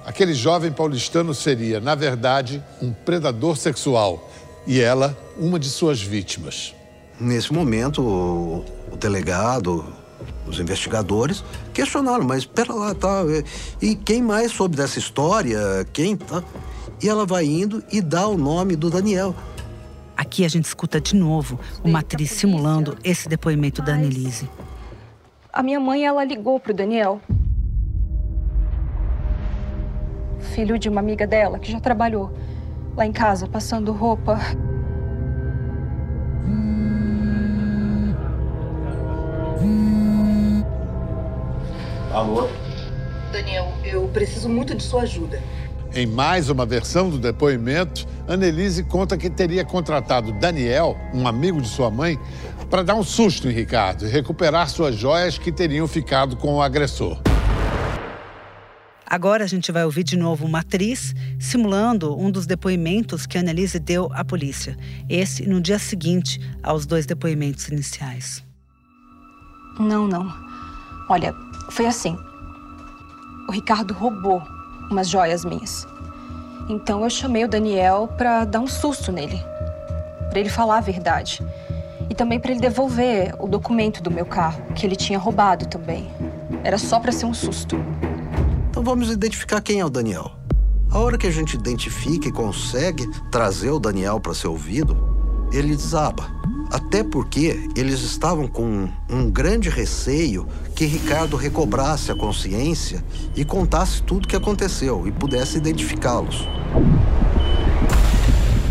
Aquele 0.04 0.35
jovem 0.35 0.70
paulistano 0.70 1.35
seria, 1.35 1.80
na 1.80 1.96
verdade, 1.96 2.62
um 2.80 2.92
predador 2.92 3.56
sexual 3.56 4.30
e 4.64 4.80
ela, 4.80 5.16
uma 5.37 5.58
de 5.58 5.68
suas 5.68 6.00
vítimas. 6.00 6.75
Nesse 7.18 7.52
momento, 7.52 8.02
o, 8.02 8.64
o 8.92 8.96
delegado, 8.96 9.85
os 10.47 10.61
investigadores 10.61 11.45
questionaram, 11.73 12.25
mas 12.25 12.38
espera 12.38 12.73
lá, 12.73 12.95
tá? 12.95 13.23
E 13.81 13.95
quem 13.95 14.23
mais 14.23 14.53
soube 14.53 14.76
dessa 14.76 14.99
história? 14.99 15.59
Quem 15.93 16.17
tá? 16.17 16.43
E 17.03 17.09
ela 17.09 17.26
vai 17.26 17.45
indo 17.45 17.83
e 17.93 18.00
dá 18.00 18.26
o 18.26 18.38
nome 18.38 18.76
do 18.76 18.91
Daniel. 18.91 19.35
Aqui 20.17 20.45
a 20.45 20.49
gente 20.49 20.65
escuta 20.65 21.00
de 21.00 21.15
novo 21.15 21.61
uma 21.85 21.99
atriz 21.99 22.31
simulando 22.31 22.97
esse 23.05 23.29
depoimento 23.29 23.83
da 23.83 23.93
Annelise. 23.93 24.49
A 25.53 25.62
minha 25.62 25.79
mãe, 25.79 26.07
ela 26.07 26.25
ligou 26.25 26.59
pro 26.59 26.73
Daniel. 26.73 27.21
Filho 30.55 30.79
de 30.79 30.88
uma 30.88 31.00
amiga 31.00 31.26
dela 31.26 31.59
que 31.59 31.71
já 31.71 31.81
trabalhou 31.81 32.33
lá 32.97 33.05
em 33.05 33.12
casa, 33.12 33.47
passando 33.47 33.93
roupa. 33.93 34.38
Alô? 42.16 42.49
Daniel, 43.30 43.75
eu 43.85 44.08
preciso 44.08 44.49
muito 44.49 44.75
de 44.75 44.82
sua 44.82 45.02
ajuda. 45.02 45.38
Em 45.94 46.06
mais 46.06 46.49
uma 46.49 46.64
versão 46.64 47.11
do 47.11 47.18
depoimento, 47.18 48.06
Annelise 48.26 48.82
conta 48.85 49.18
que 49.18 49.28
teria 49.28 49.66
contratado 49.66 50.32
Daniel, 50.32 50.96
um 51.12 51.28
amigo 51.28 51.61
de 51.61 51.68
sua 51.68 51.90
mãe, 51.90 52.18
para 52.70 52.82
dar 52.82 52.94
um 52.94 53.02
susto 53.02 53.50
em 53.50 53.52
Ricardo 53.52 54.06
e 54.06 54.08
recuperar 54.08 54.70
suas 54.70 54.96
joias 54.96 55.37
que 55.37 55.52
teriam 55.52 55.87
ficado 55.87 56.38
com 56.38 56.54
o 56.54 56.62
agressor. 56.62 57.20
Agora 59.06 59.44
a 59.44 59.46
gente 59.46 59.70
vai 59.70 59.85
ouvir 59.85 60.02
de 60.02 60.16
novo 60.16 60.46
uma 60.46 60.61
atriz 60.61 61.14
simulando 61.38 62.18
um 62.18 62.30
dos 62.30 62.46
depoimentos 62.46 63.26
que 63.26 63.37
a 63.37 63.42
Annelise 63.42 63.78
deu 63.78 64.08
à 64.14 64.25
polícia. 64.25 64.75
Esse 65.06 65.46
no 65.46 65.61
dia 65.61 65.78
seguinte 65.78 66.40
aos 66.62 66.87
dois 66.87 67.04
depoimentos 67.04 67.68
iniciais. 67.68 68.42
Não, 69.78 70.08
não. 70.08 70.46
Olha, 71.08 71.32
foi 71.70 71.87
assim. 71.87 72.18
O 73.49 73.52
Ricardo 73.52 73.94
roubou 73.94 74.42
umas 74.90 75.08
joias 75.08 75.44
minhas. 75.44 75.87
Então 76.68 77.02
eu 77.04 77.11
chamei 77.11 77.44
o 77.44 77.49
Daniel 77.49 78.08
para 78.16 78.44
dar 78.44 78.61
um 78.61 78.66
susto 78.66 79.12
nele, 79.12 79.40
para 80.30 80.40
ele 80.40 80.49
falar 80.49 80.78
a 80.78 80.80
verdade. 80.80 81.44
E 82.11 82.14
também 82.14 82.38
para 82.38 82.50
ele 82.52 82.61
devolver 82.61 83.35
o 83.38 83.46
documento 83.46 84.02
do 84.02 84.11
meu 84.11 84.26
carro, 84.26 84.62
que 84.75 84.87
ele 84.87 84.96
tinha 84.96 85.18
roubado 85.18 85.66
também. 85.66 86.11
Era 86.64 86.78
só 86.78 86.99
para 86.99 87.12
ser 87.12 87.26
um 87.26 87.35
susto. 87.35 87.76
Então 88.70 88.82
vamos 88.82 89.11
identificar 89.11 89.61
quem 89.61 89.80
é 89.80 89.85
o 89.85 89.90
Daniel. 89.90 90.32
A 90.90 90.99
hora 90.99 91.18
que 91.18 91.26
a 91.26 91.30
gente 91.30 91.54
identifica 91.54 92.28
e 92.28 92.32
consegue 92.32 93.06
trazer 93.30 93.70
o 93.70 93.78
Daniel 93.78 94.20
para 94.20 94.35
ser 94.35 94.49
ouvido, 94.49 94.96
ele 95.52 95.75
desaba. 95.75 96.25
Até 96.70 97.04
porque 97.04 97.68
eles 97.76 98.00
estavam 98.00 98.49
com 98.49 98.88
um 99.08 99.30
grande 99.30 99.68
receio 99.68 100.46
que 100.75 100.85
Ricardo 100.85 101.37
recobrasse 101.37 102.11
a 102.11 102.14
consciência 102.14 103.02
e 103.35 103.44
contasse 103.44 104.02
tudo 104.02 104.25
o 104.25 104.28
que 104.28 104.37
aconteceu 104.37 105.06
e 105.06 105.12
pudesse 105.12 105.58
identificá-los. 105.58 106.46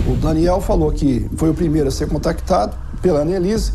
O 0.08 0.16
Daniel 0.16 0.62
falou 0.62 0.92
que 0.92 1.30
foi 1.36 1.50
o 1.50 1.54
primeiro 1.54 1.88
a 1.88 1.92
ser 1.92 2.08
contactado 2.08 2.78
pela 3.02 3.22
Annelise. 3.22 3.74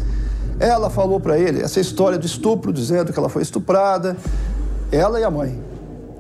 Ela 0.58 0.90
falou 0.90 1.18
para 1.18 1.38
ele 1.38 1.62
essa 1.62 1.80
história 1.80 2.18
do 2.18 2.26
estupro, 2.26 2.72
dizendo 2.72 3.12
que 3.12 3.18
ela 3.18 3.28
foi 3.28 3.42
estuprada. 3.42 4.16
Ela 4.92 5.18
e 5.18 5.24
a 5.24 5.30
mãe, 5.30 5.60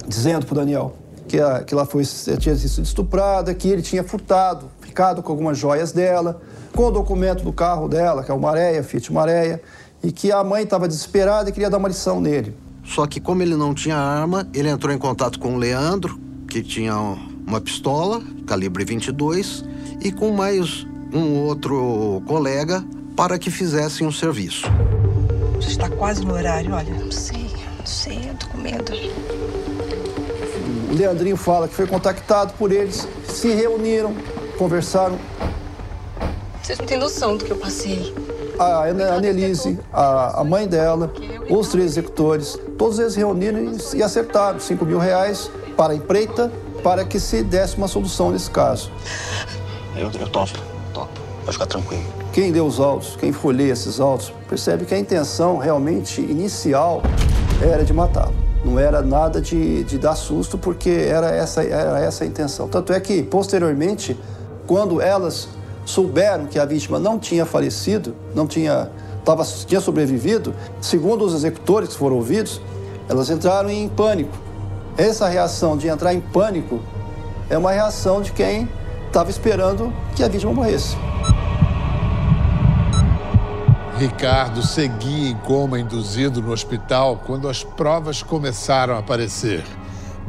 dizendo 0.08 0.46
para 0.46 0.54
o 0.54 0.56
Daniel 0.56 0.96
que, 1.28 1.38
que 1.66 1.74
ela 1.74 1.84
foi, 1.84 2.04
tinha 2.38 2.56
sido 2.56 2.84
estuprada, 2.84 3.54
que 3.54 3.68
ele 3.68 3.82
tinha 3.82 4.02
furtado, 4.02 4.70
ficado 4.80 5.22
com 5.22 5.30
algumas 5.30 5.58
joias 5.58 5.92
dela 5.92 6.40
com 6.74 6.86
o 6.86 6.90
documento 6.90 7.42
do 7.42 7.52
carro 7.52 7.88
dela, 7.88 8.22
que 8.22 8.30
é 8.30 8.34
o 8.34 8.40
Maréia, 8.40 8.82
Fiat 8.82 9.12
Maréia, 9.12 9.62
e 10.02 10.10
que 10.10 10.32
a 10.32 10.42
mãe 10.42 10.64
estava 10.64 10.88
desesperada 10.88 11.50
e 11.50 11.52
queria 11.52 11.70
dar 11.70 11.78
uma 11.78 11.88
lição 11.88 12.20
nele. 12.20 12.56
Só 12.84 13.06
que 13.06 13.20
como 13.20 13.42
ele 13.42 13.56
não 13.56 13.74
tinha 13.74 13.96
arma, 13.96 14.48
ele 14.54 14.68
entrou 14.68 14.92
em 14.92 14.98
contato 14.98 15.38
com 15.38 15.54
o 15.54 15.58
Leandro, 15.58 16.18
que 16.48 16.62
tinha 16.62 16.96
uma 17.46 17.60
pistola, 17.60 18.22
calibre 18.46 18.84
22, 18.84 19.64
e 20.00 20.10
com 20.10 20.32
mais 20.32 20.86
um 21.12 21.40
outro 21.40 22.22
colega 22.26 22.84
para 23.16 23.38
que 23.38 23.50
fizessem 23.50 24.06
o 24.06 24.12
serviço. 24.12 24.66
Já 25.60 25.68
está 25.68 25.90
quase 25.90 26.24
no 26.24 26.34
horário, 26.34 26.72
olha. 26.72 26.92
Não 26.94 27.12
sei, 27.12 27.46
não 27.78 27.86
sei, 27.86 28.30
eu 28.30 28.34
tô 28.34 28.46
com 28.48 28.58
medo. 28.58 28.92
O 30.90 30.94
Leandrinho 30.94 31.36
fala 31.36 31.68
que 31.68 31.74
foi 31.74 31.86
contactado 31.86 32.54
por 32.54 32.72
eles, 32.72 33.06
se 33.28 33.48
reuniram, 33.48 34.14
conversaram. 34.58 35.18
Vocês 36.70 36.78
não 36.78 36.86
têm 36.86 36.98
noção 36.98 37.36
do 37.36 37.44
que 37.44 37.50
eu 37.50 37.56
passei. 37.56 38.14
A 38.56 38.84
Annelise, 38.84 39.76
a, 39.92 40.40
a 40.40 40.44
mãe 40.44 40.68
dela, 40.68 41.12
os 41.48 41.66
três 41.66 41.86
executores, 41.86 42.56
todos 42.78 43.00
eles 43.00 43.16
reuniram 43.16 43.58
e, 43.58 43.96
e 43.96 44.02
acertaram 44.04 44.60
5 44.60 44.84
mil 44.86 45.00
reais 45.00 45.50
para 45.76 45.94
a 45.94 45.96
empreita 45.96 46.52
para 46.80 47.04
que 47.04 47.18
se 47.18 47.42
desse 47.42 47.76
uma 47.76 47.88
solução 47.88 48.30
nesse 48.30 48.48
caso. 48.52 48.88
Eu, 49.96 50.12
eu 50.12 50.28
topo, 50.28 50.60
topo. 50.94 51.10
Pode 51.40 51.52
ficar 51.54 51.66
tranquilo. 51.66 52.04
Quem 52.32 52.52
deu 52.52 52.66
os 52.66 52.78
autos, 52.78 53.16
quem 53.16 53.32
folheia 53.32 53.72
esses 53.72 53.98
autos, 53.98 54.32
percebe 54.48 54.84
que 54.84 54.94
a 54.94 54.98
intenção 54.98 55.58
realmente 55.58 56.20
inicial 56.20 57.02
era 57.60 57.84
de 57.84 57.92
matá-lo. 57.92 58.34
Não 58.64 58.78
era 58.78 59.02
nada 59.02 59.40
de, 59.40 59.82
de 59.82 59.98
dar 59.98 60.14
susto, 60.14 60.56
porque 60.56 60.90
era 60.90 61.34
essa, 61.34 61.64
era 61.64 61.98
essa 61.98 62.22
a 62.22 62.26
intenção. 62.28 62.68
Tanto 62.68 62.92
é 62.92 63.00
que, 63.00 63.24
posteriormente, 63.24 64.16
quando 64.68 65.00
elas 65.00 65.48
souberam 65.84 66.46
que 66.46 66.58
a 66.58 66.64
vítima 66.64 66.98
não 66.98 67.18
tinha 67.18 67.44
falecido, 67.44 68.14
não 68.34 68.46
tinha, 68.46 68.90
tava, 69.24 69.44
tinha 69.44 69.80
sobrevivido, 69.80 70.54
segundo 70.80 71.24
os 71.24 71.34
executores 71.34 71.90
que 71.90 71.96
foram 71.96 72.16
ouvidos, 72.16 72.60
elas 73.08 73.30
entraram 73.30 73.70
em 73.70 73.88
pânico. 73.88 74.36
Essa 74.96 75.28
reação 75.28 75.76
de 75.76 75.88
entrar 75.88 76.14
em 76.14 76.20
pânico 76.20 76.80
é 77.48 77.56
uma 77.56 77.72
reação 77.72 78.22
de 78.22 78.32
quem 78.32 78.68
estava 79.06 79.30
esperando 79.30 79.92
que 80.14 80.22
a 80.22 80.28
vítima 80.28 80.52
morresse. 80.52 80.96
Ricardo 83.96 84.62
seguia 84.62 85.28
em 85.28 85.36
coma 85.36 85.78
induzido 85.78 86.40
no 86.40 86.52
hospital 86.52 87.20
quando 87.26 87.48
as 87.48 87.62
provas 87.62 88.22
começaram 88.22 88.94
a 88.94 88.98
aparecer. 88.98 89.62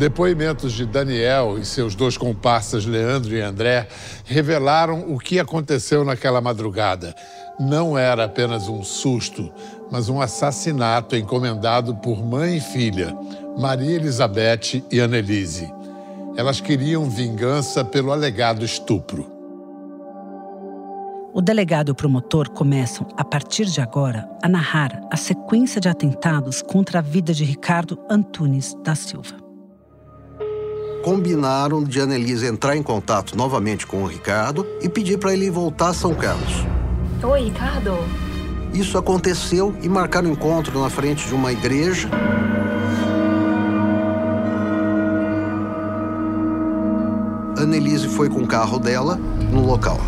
Depoimentos 0.02 0.74
de 0.74 0.84
Daniel 0.84 1.60
e 1.60 1.64
seus 1.64 1.94
dois 1.94 2.18
comparsas, 2.18 2.88
Leandro 2.88 3.36
e 3.36 3.40
André, 3.40 3.88
revelaram 4.26 5.14
o 5.14 5.20
que 5.20 5.40
aconteceu 5.40 6.04
naquela 6.04 6.42
madrugada. 6.42 7.14
Não 7.60 7.96
era 7.96 8.24
apenas 8.24 8.68
um 8.68 8.84
susto, 8.84 9.54
mas 9.92 10.10
um 10.10 10.20
assassinato 10.20 11.16
encomendado 11.16 11.96
por 11.98 12.26
mãe 12.26 12.58
e 12.58 12.60
filha, 12.60 13.16
Maria 13.60 13.92
Elizabeth 13.92 14.84
e 14.92 15.00
Annelise. 15.00 15.72
Elas 16.36 16.60
queriam 16.60 17.08
vingança 17.08 17.86
pelo 17.86 18.12
alegado 18.12 18.66
estupro. 18.66 19.30
O 21.32 21.44
delegado 21.44 21.90
e 21.90 21.92
o 21.92 21.96
promotor 21.96 22.50
começam, 22.50 23.08
a 23.16 23.24
partir 23.24 23.66
de 23.66 23.80
agora, 23.80 24.28
a 24.42 24.50
narrar 24.50 25.00
a 25.12 25.16
sequência 25.16 25.80
de 25.80 25.88
atentados 25.88 26.64
contra 26.64 26.98
a 26.98 27.04
vida 27.04 27.36
de 27.36 27.44
Ricardo 27.44 28.00
Antunes 28.10 28.76
da 28.84 28.96
Silva. 28.96 29.41
Combinaram 31.04 31.84
de 31.84 32.00
Annelise 32.00 32.46
entrar 32.46 32.78
em 32.78 32.84
contato 32.84 33.36
novamente 33.36 33.88
com 33.88 34.04
o 34.04 34.06
Ricardo 34.06 34.68
e 34.82 34.88
pedir 34.88 35.18
para 35.18 35.34
ele 35.34 35.50
voltar 35.50 35.90
a 35.90 35.94
São 35.94 36.14
Carlos. 36.14 36.64
Oi, 37.24 37.46
Ricardo. 37.46 37.98
Isso 38.72 38.98
aconteceu 38.98 39.76
e 39.82 39.90
marcaram 39.90 40.30
um 40.30 40.34
encontro 40.34 40.80
na 40.80 40.90
frente 40.90 41.28
de 41.28 41.34
uma 41.34 41.52
igreja. 41.52 42.08
Annelise 47.58 48.08
foi 48.08 48.30
com 48.30 48.42
o 48.42 48.48
carro 48.48 48.78
dela 48.78 49.16
no 49.52 49.66
local. 49.66 50.00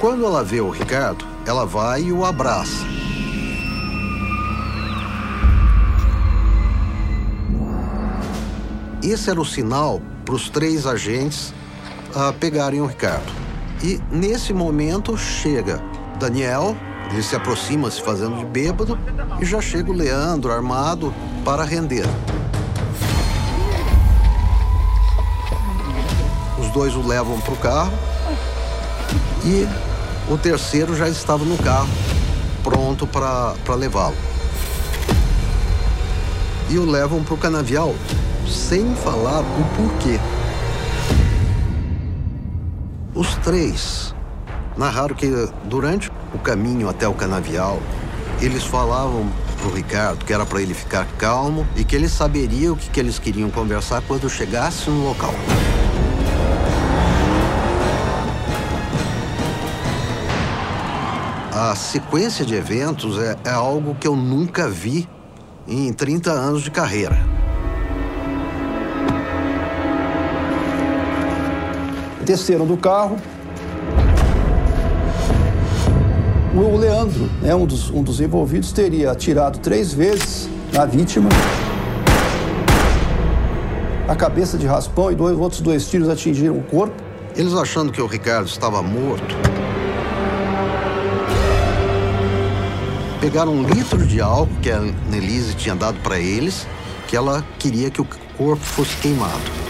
Quando 0.00 0.24
ela 0.24 0.42
vê 0.42 0.60
o 0.60 0.70
Ricardo, 0.70 1.24
ela 1.46 1.64
vai 1.64 2.04
e 2.04 2.12
o 2.12 2.24
abraça. 2.24 2.84
Esse 9.02 9.30
era 9.30 9.40
o 9.40 9.46
sinal 9.46 10.00
para 10.26 10.34
os 10.34 10.50
três 10.50 10.86
agentes 10.86 11.54
ah, 12.14 12.34
pegarem 12.38 12.82
o 12.82 12.86
Ricardo. 12.86 13.32
E 13.82 13.98
nesse 14.10 14.52
momento 14.52 15.16
chega 15.16 15.80
Daniel, 16.18 16.76
ele 17.10 17.22
se 17.22 17.34
aproxima 17.34 17.90
se 17.90 18.02
fazendo 18.02 18.36
de 18.36 18.44
bêbado, 18.44 18.98
e 19.40 19.44
já 19.46 19.58
chega 19.60 19.90
o 19.90 19.94
Leandro 19.94 20.52
armado 20.52 21.14
para 21.42 21.64
render. 21.64 22.04
Os 26.58 26.68
dois 26.70 26.94
o 26.94 27.06
levam 27.06 27.40
para 27.40 27.54
o 27.54 27.56
carro 27.56 27.92
e 29.46 29.66
o 30.30 30.36
terceiro 30.36 30.94
já 30.94 31.08
estava 31.08 31.42
no 31.42 31.56
carro, 31.56 31.88
pronto 32.62 33.06
para 33.06 33.74
levá-lo. 33.74 34.16
E 36.68 36.78
o 36.78 36.84
levam 36.84 37.24
para 37.24 37.34
o 37.34 37.38
canavial 37.38 37.94
sem 38.50 38.94
falar 38.94 39.40
o 39.40 39.64
porquê. 39.76 40.18
Os 43.14 43.36
três 43.36 44.14
narraram 44.76 45.14
que 45.14 45.28
durante 45.64 46.10
o 46.34 46.38
caminho 46.38 46.88
até 46.88 47.06
o 47.06 47.14
canavial, 47.14 47.80
eles 48.40 48.64
falavam 48.64 49.30
pro 49.60 49.72
Ricardo 49.72 50.24
que 50.24 50.32
era 50.32 50.46
para 50.46 50.60
ele 50.62 50.74
ficar 50.74 51.06
calmo 51.18 51.66
e 51.76 51.84
que 51.84 51.94
ele 51.94 52.08
saberia 52.08 52.72
o 52.72 52.76
que, 52.76 52.88
que 52.90 52.98
eles 52.98 53.18
queriam 53.18 53.50
conversar 53.50 54.02
quando 54.06 54.28
chegasse 54.28 54.88
no 54.88 55.04
local. 55.04 55.34
A 61.52 61.74
sequência 61.76 62.44
de 62.44 62.54
eventos 62.54 63.18
é, 63.18 63.36
é 63.44 63.50
algo 63.50 63.94
que 63.94 64.08
eu 64.08 64.16
nunca 64.16 64.68
vi 64.68 65.06
em 65.68 65.92
30 65.92 66.30
anos 66.30 66.62
de 66.62 66.70
carreira. 66.70 67.29
Desceram 72.24 72.66
do 72.66 72.76
carro. 72.76 73.16
O 76.54 76.76
Leandro, 76.76 77.30
né, 77.40 77.54
um, 77.54 77.64
dos, 77.64 77.90
um 77.90 78.02
dos 78.02 78.20
envolvidos, 78.20 78.72
teria 78.72 79.12
atirado 79.12 79.58
três 79.60 79.92
vezes 79.94 80.48
na 80.72 80.84
vítima. 80.84 81.28
A 84.08 84.16
cabeça 84.16 84.58
de 84.58 84.66
raspão 84.66 85.12
e 85.12 85.14
dois, 85.14 85.38
outros 85.38 85.60
dois 85.60 85.88
tiros 85.88 86.08
atingiram 86.08 86.58
o 86.58 86.62
corpo. 86.62 86.94
Eles 87.36 87.54
achando 87.54 87.92
que 87.92 88.02
o 88.02 88.06
Ricardo 88.06 88.48
estava 88.48 88.82
morto, 88.82 89.36
pegaram 93.20 93.52
um 93.52 93.62
litro 93.62 94.04
de 94.04 94.20
álcool 94.20 94.52
que 94.60 94.70
a 94.70 94.80
Nelise 94.80 95.54
tinha 95.54 95.76
dado 95.76 95.98
para 96.00 96.18
eles, 96.18 96.66
que 97.06 97.16
ela 97.16 97.44
queria 97.58 97.90
que 97.90 98.00
o 98.00 98.06
corpo 98.36 98.64
fosse 98.64 98.96
queimado. 98.96 99.69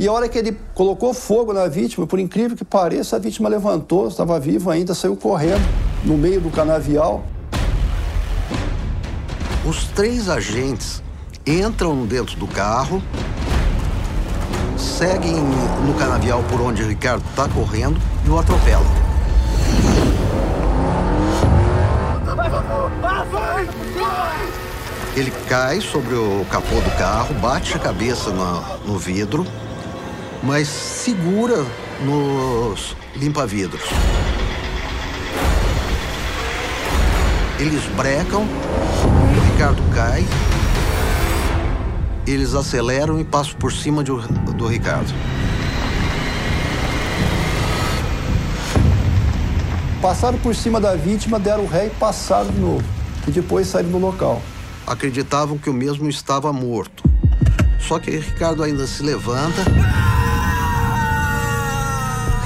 E 0.00 0.08
a 0.08 0.12
hora 0.12 0.30
que 0.30 0.38
ele 0.38 0.56
colocou 0.74 1.12
fogo 1.12 1.52
na 1.52 1.66
vítima, 1.66 2.06
por 2.06 2.18
incrível 2.18 2.56
que 2.56 2.64
pareça, 2.64 3.16
a 3.16 3.18
vítima 3.18 3.50
levantou, 3.50 4.08
estava 4.08 4.40
viva 4.40 4.72
ainda, 4.72 4.94
saiu 4.94 5.14
correndo 5.14 5.60
no 6.02 6.16
meio 6.16 6.40
do 6.40 6.48
canavial. 6.48 7.22
Os 9.62 9.84
três 9.88 10.30
agentes 10.30 11.02
entram 11.46 12.06
dentro 12.06 12.34
do 12.36 12.46
carro, 12.46 13.02
seguem 14.78 15.34
no 15.34 15.92
canavial 15.98 16.42
por 16.44 16.62
onde 16.62 16.82
Ricardo 16.82 17.22
está 17.28 17.46
correndo 17.46 18.00
e 18.24 18.30
o 18.30 18.38
atropelam. 18.38 18.82
Ele 25.14 25.30
cai 25.46 25.82
sobre 25.82 26.14
o 26.14 26.46
capô 26.50 26.76
do 26.76 26.96
carro, 26.96 27.34
bate 27.34 27.74
a 27.74 27.78
cabeça 27.78 28.30
no, 28.30 28.92
no 28.92 28.98
vidro, 28.98 29.44
mas 30.42 30.68
segura 30.68 31.64
nos 32.04 32.96
limpa-vidros. 33.16 33.82
Eles 37.58 37.84
brecam, 37.96 38.42
o 38.42 39.52
Ricardo 39.52 39.82
cai, 39.94 40.26
eles 42.26 42.54
aceleram 42.54 43.20
e 43.20 43.24
passam 43.24 43.54
por 43.54 43.72
cima 43.72 44.02
de, 44.02 44.12
do 44.56 44.66
Ricardo. 44.66 45.12
passaram 50.00 50.38
por 50.38 50.54
cima 50.54 50.80
da 50.80 50.94
vítima, 50.94 51.38
deram 51.38 51.64
o 51.64 51.66
ré 51.66 51.86
e 51.86 51.90
passaram 51.90 52.50
de 52.50 52.58
novo. 52.58 52.84
E 53.28 53.30
depois 53.30 53.66
saíram 53.66 53.90
do 53.90 53.98
local. 53.98 54.40
Acreditavam 54.86 55.58
que 55.58 55.68
o 55.68 55.74
mesmo 55.74 56.08
estava 56.08 56.52
morto. 56.52 57.04
Só 57.78 57.98
que 57.98 58.10
Ricardo 58.10 58.62
ainda 58.62 58.86
se 58.86 59.02
levanta, 59.02 59.62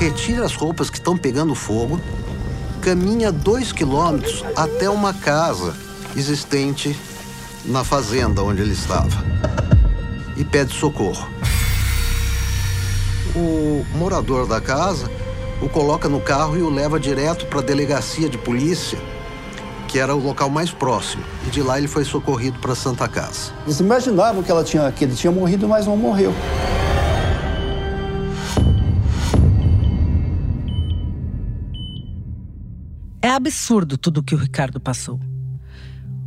retira 0.05 0.45
as 0.45 0.55
roupas 0.55 0.90
que 0.90 0.99
estão 0.99 1.17
pegando 1.17 1.55
fogo, 1.55 1.99
caminha 2.83 3.33
dois 3.33 3.73
quilômetros 3.73 4.45
até 4.55 4.90
uma 4.90 5.14
casa 5.14 5.75
existente 6.14 6.95
na 7.64 7.83
fazenda 7.83 8.43
onde 8.43 8.61
ele 8.61 8.75
estava 8.75 9.25
e 10.37 10.45
pede 10.45 10.75
socorro. 10.75 11.27
O 13.35 13.83
morador 13.95 14.47
da 14.47 14.61
casa 14.61 15.11
o 15.62 15.71
coloca 15.71 16.07
no 16.07 16.21
carro 16.21 16.59
e 16.59 16.62
o 16.62 16.69
leva 16.69 17.01
direto 17.01 17.47
para 17.47 17.61
a 17.61 17.62
delegacia 17.62 18.29
de 18.29 18.37
polícia, 18.37 18.99
que 19.88 19.99
era 19.99 20.14
o 20.14 20.23
local 20.23 20.51
mais 20.51 20.71
próximo. 20.71 21.25
E 21.47 21.51
de 21.51 21.62
lá 21.62 21.79
ele 21.79 21.88
foi 21.88 22.05
socorrido 22.05 22.59
para 22.59 22.75
Santa 22.75 23.09
Casa. 23.09 23.53
Eles 23.64 23.81
imaginavam 23.81 24.43
que, 24.43 24.51
ela 24.51 24.62
tinha, 24.62 24.93
que 24.93 25.05
ele 25.05 25.14
tinha 25.14 25.33
morrido, 25.33 25.67
mas 25.67 25.87
não 25.87 25.97
morreu. 25.97 26.35
Absurdo 33.35 33.99
tudo 33.99 34.18
o 34.18 34.23
que 34.23 34.35
o 34.35 34.38
Ricardo 34.38 34.81
passou. 34.81 35.20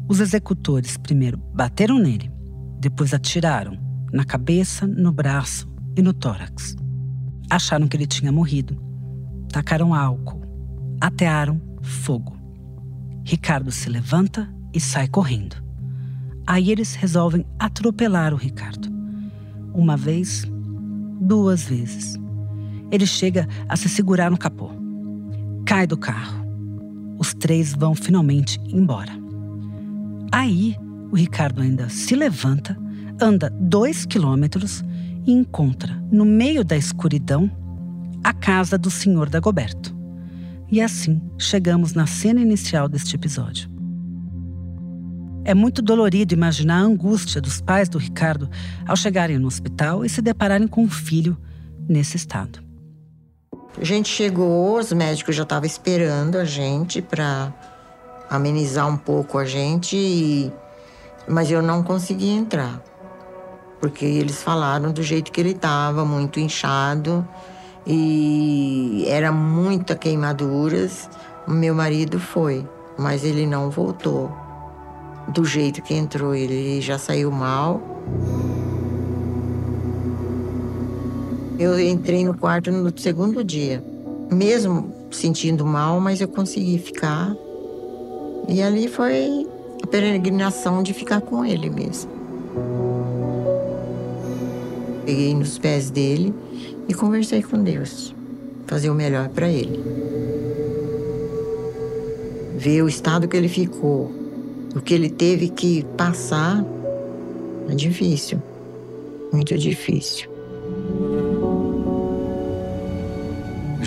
Os 0.08 0.20
executores 0.20 0.98
primeiro 0.98 1.38
bateram 1.54 2.00
nele, 2.00 2.32
depois 2.80 3.13
atiraram 3.13 3.78
na 4.12 4.24
cabeça, 4.24 4.88
no 4.88 5.12
braço 5.12 5.67
e 5.96 6.02
no 6.02 6.13
tórax. 6.13 6.76
Acharam 7.50 7.88
que 7.88 7.96
ele 7.98 8.08
tinha 8.08 8.32
morrido. 8.32 8.82
Tacaram 9.52 9.93
álcool. 9.93 10.41
Atearam 11.00 11.62
fogo. 11.82 12.38
Ricardo 13.24 13.72
se 13.72 13.89
levanta 13.89 14.50
e 14.74 14.80
sai 14.80 15.08
correndo. 15.08 15.56
Aí 16.46 16.72
eles 16.72 16.96
resolvem 16.96 17.46
atropelar 17.60 18.34
o 18.34 18.38
Ricardo. 18.38 18.89
Uma 19.74 19.98
vez, 19.98 20.46
duas 21.20 21.63
vezes. 21.63 22.17
Ele 22.91 23.06
chega 23.06 23.48
a 23.67 23.76
se 23.76 23.89
segurar 23.89 24.32
no 24.32 24.38
capô. 24.38 24.72
Cai 25.65 25.86
do 25.86 25.98
carro. 25.98 26.46
Os 27.17 27.34
três 27.34 27.73
vão 27.73 27.95
finalmente 27.95 28.60
embora. 28.67 29.12
Aí, 30.32 30.75
o 31.12 31.15
Ricardo 31.15 31.62
ainda 31.62 31.89
se 31.89 32.15
levanta, 32.15 32.77
anda 33.19 33.49
dois 33.49 34.06
quilômetros 34.06 34.84
e 35.25 35.32
encontra, 35.32 35.93
no 36.12 36.25
meio 36.25 36.63
da 36.63 36.77
escuridão, 36.77 37.49
a 38.23 38.34
casa 38.34 38.77
do 38.77 38.91
senhor 38.91 39.30
Dagoberto. 39.30 39.95
E 40.69 40.82
assim 40.82 41.21
chegamos 41.38 41.93
na 41.93 42.06
cena 42.06 42.41
inicial 42.41 42.89
deste 42.89 43.15
episódio. 43.15 43.69
É 45.45 45.53
muito 45.53 45.82
dolorido 45.82 46.34
imaginar 46.34 46.80
a 46.80 46.86
angústia 46.86 47.39
dos 47.39 47.62
pais 47.62 47.88
do 47.88 47.97
Ricardo 47.97 48.49
ao 48.86 48.97
chegarem 48.97 49.39
no 49.39 49.47
hospital 49.47 50.03
e 50.03 50.10
se 50.10 50.21
depararem 50.21 50.67
com 50.67 50.84
o 50.84 50.89
filho 50.89 51.38
nesse 51.88 52.17
estado. 52.17 52.66
A 53.80 53.84
gente 53.84 54.10
chegou, 54.10 54.78
os 54.78 54.92
médicos 54.92 55.36
já 55.36 55.44
estavam 55.44 55.66
esperando 55.66 56.38
a 56.38 56.46
gente 56.46 57.02
para 57.02 57.54
amenizar 58.30 58.88
um 58.88 58.98
pouco 58.98 59.38
a 59.38 59.46
gente, 59.46 59.96
e... 59.96 60.52
mas 61.28 61.52
eu 61.52 61.62
não 61.62 61.84
consegui 61.84 62.30
entrar 62.30 62.82
porque 63.80 64.06
eles 64.06 64.42
falaram 64.42 64.92
do 64.92 65.04
jeito 65.04 65.32
que 65.32 65.40
ele 65.40 65.52
estava, 65.52 66.04
muito 66.04 66.40
inchado 66.40 67.28
e 67.86 69.06
era 69.08 69.32
muita 69.32 69.96
queimaduras. 69.96 71.10
Meu 71.48 71.74
marido 71.74 72.20
foi, 72.20 72.68
mas 72.98 73.24
ele 73.24 73.46
não 73.46 73.70
voltou 73.70 74.32
do 75.28 75.46
jeito 75.46 75.82
que 75.82 75.94
entrou. 75.94 76.36
Ele 76.36 76.82
já 76.82 76.98
saiu 76.98 77.32
mal. 77.32 77.82
Eu 81.60 81.80
entrei 81.80 82.24
no 82.24 82.38
quarto 82.38 82.72
no 82.72 82.93
segundo 83.00 83.43
dia, 83.43 83.84
mesmo 84.32 84.93
sentindo 85.10 85.65
mal, 85.65 86.00
mas 86.00 86.22
eu 86.22 86.28
consegui 86.28 86.78
ficar. 86.78 87.36
E 88.48 88.62
ali 88.62 88.88
foi 88.88 89.48
a 89.82 89.88
peregrinação 89.88 90.84
de 90.84 90.93
ficar 90.93 91.20
com 91.22 91.43
ele 91.43 91.67
mesmo. 91.72 92.12
Peguei 95.04 95.34
nos 95.34 95.58
pés 95.58 95.89
dele 95.89 96.32
e 96.88 96.93
conversei 96.93 97.41
com 97.41 97.63
Deus, 97.63 98.13
fazer 98.67 98.91
o 98.91 98.96
melhor 98.96 99.28
para 99.30 99.50
ele. 99.50 99.84
Ver 102.56 102.84
o 102.84 102.88
estado 102.88 103.28
que 103.28 103.36
ele 103.36 103.50
ficou, 103.50 104.12
o 104.76 104.80
que 104.82 104.93
ele 104.93 105.10
teve 105.10 105.50
que 105.50 105.84
passar, 105.98 106.63
é 107.67 107.74
difícil, 107.74 108.39
muito 109.34 109.58
difícil. 109.58 110.37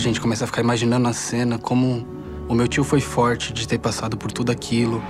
Gente 0.01 0.21
começa 0.21 0.45
a 0.45 0.47
ficar 0.47 0.63
imaginando 0.63 1.09
a 1.09 1.13
cena 1.13 1.59
como 1.59 2.07
o 2.49 2.55
meu 2.55 2.67
tio 2.67 2.83
foi 2.83 3.01
forte 3.01 3.53
de 3.53 3.69
ter 3.69 3.79
passado 3.79 4.17
por 4.17 4.33
tudo 4.33 4.51
aquilo. 4.51 5.03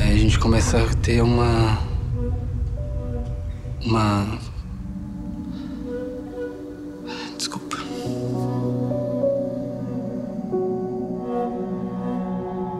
Aí 0.00 0.14
a 0.14 0.16
gente 0.16 0.38
começa 0.38 0.78
a 0.78 0.94
ter 0.94 1.22
uma 1.22 1.78
uma. 3.86 4.26
Desculpa. 7.36 7.76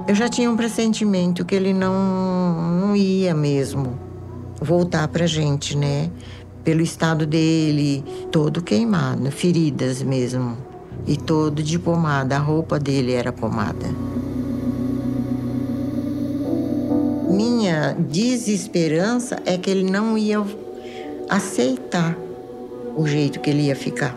Eu 0.09 0.15
já 0.15 0.29
tinha 0.29 0.51
um 0.51 0.57
pressentimento 0.57 1.45
que 1.45 1.55
ele 1.55 1.73
não, 1.73 2.81
não 2.81 2.97
ia 2.97 3.35
mesmo 3.35 3.99
voltar 4.61 5.07
pra 5.09 5.27
gente, 5.27 5.77
né? 5.77 6.11
Pelo 6.65 6.81
estado 6.81 7.27
dele, 7.27 8.05
todo 8.31 8.63
queimado, 8.63 9.31
feridas 9.31 10.03
mesmo. 10.03 10.57
E 11.07 11.17
todo 11.17 11.63
de 11.63 11.79
pomada, 11.79 12.37
a 12.37 12.39
roupa 12.39 12.79
dele 12.79 13.13
era 13.13 13.33
pomada. 13.33 13.87
Minha 17.29 17.93
desesperança 17.93 19.37
é 19.45 19.59
que 19.59 19.71
ele 19.71 19.91
não 19.91 20.17
ia 20.17 20.43
aceitar 21.29 22.17
o 22.97 23.07
jeito 23.07 23.41
que 23.41 23.51
ele 23.51 23.63
ia 23.63 23.77
ficar. 23.77 24.17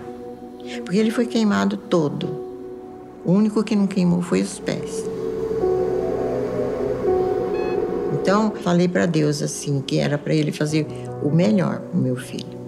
Porque 0.84 0.98
ele 0.98 1.12
foi 1.12 1.26
queimado 1.26 1.76
todo. 1.76 2.28
O 3.26 3.32
único 3.32 3.64
que 3.64 3.76
não 3.76 3.88
queimou 3.88 4.22
foi 4.22 4.42
os 4.42 4.58
pés. 4.60 5.04
Então, 8.14 8.52
falei 8.64 8.88
para 8.88 9.06
Deus 9.06 9.42
assim, 9.42 9.82
que 9.82 9.98
era 9.98 10.18
para 10.18 10.34
ele 10.34 10.52
fazer 10.52 10.86
o 11.24 11.30
melhor 11.30 11.80
pro 11.80 12.00
meu 12.00 12.16
filho. 12.16 12.59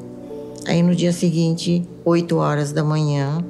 Aí 0.67 0.83
no 0.83 0.95
dia 0.95 1.11
seguinte, 1.11 1.83
8 2.05 2.37
horas 2.37 2.71
da 2.71 2.83
manhã, 2.83 3.43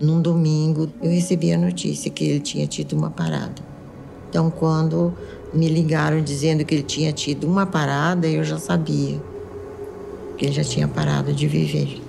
num 0.00 0.20
domingo, 0.20 0.88
eu 1.02 1.10
recebi 1.10 1.52
a 1.52 1.58
notícia 1.58 2.10
que 2.10 2.24
ele 2.24 2.40
tinha 2.40 2.66
tido 2.66 2.94
uma 2.94 3.10
parada. 3.10 3.62
Então, 4.28 4.50
quando 4.50 5.12
me 5.52 5.68
ligaram 5.68 6.22
dizendo 6.22 6.64
que 6.64 6.74
ele 6.74 6.82
tinha 6.82 7.12
tido 7.12 7.46
uma 7.46 7.66
parada, 7.66 8.26
eu 8.26 8.42
já 8.44 8.58
sabia 8.58 9.20
que 10.36 10.46
ele 10.46 10.52
já 10.52 10.64
tinha 10.64 10.88
parado 10.88 11.32
de 11.32 11.46
viver. 11.46 12.00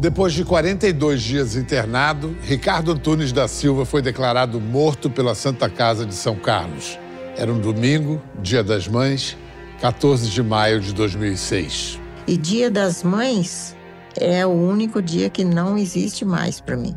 Depois 0.00 0.32
de 0.32 0.44
42 0.44 1.22
dias 1.22 1.54
internado, 1.54 2.34
Ricardo 2.42 2.90
Antunes 2.90 3.30
da 3.30 3.46
Silva 3.46 3.84
foi 3.84 4.02
declarado 4.02 4.60
morto 4.60 5.08
pela 5.08 5.32
Santa 5.32 5.70
Casa 5.70 6.04
de 6.04 6.14
São 6.14 6.34
Carlos. 6.34 6.98
Era 7.36 7.52
um 7.52 7.60
domingo, 7.60 8.20
Dia 8.42 8.64
das 8.64 8.88
Mães, 8.88 9.36
14 9.82 10.30
de 10.30 10.42
maio 10.42 10.80
de 10.80 10.94
2006. 10.94 12.00
E 12.26 12.36
Dia 12.36 12.70
das 12.70 13.02
Mães 13.02 13.76
é 14.16 14.46
o 14.46 14.50
único 14.50 15.02
dia 15.02 15.28
que 15.28 15.44
não 15.44 15.76
existe 15.76 16.24
mais 16.24 16.60
para 16.60 16.76
mim. 16.76 16.96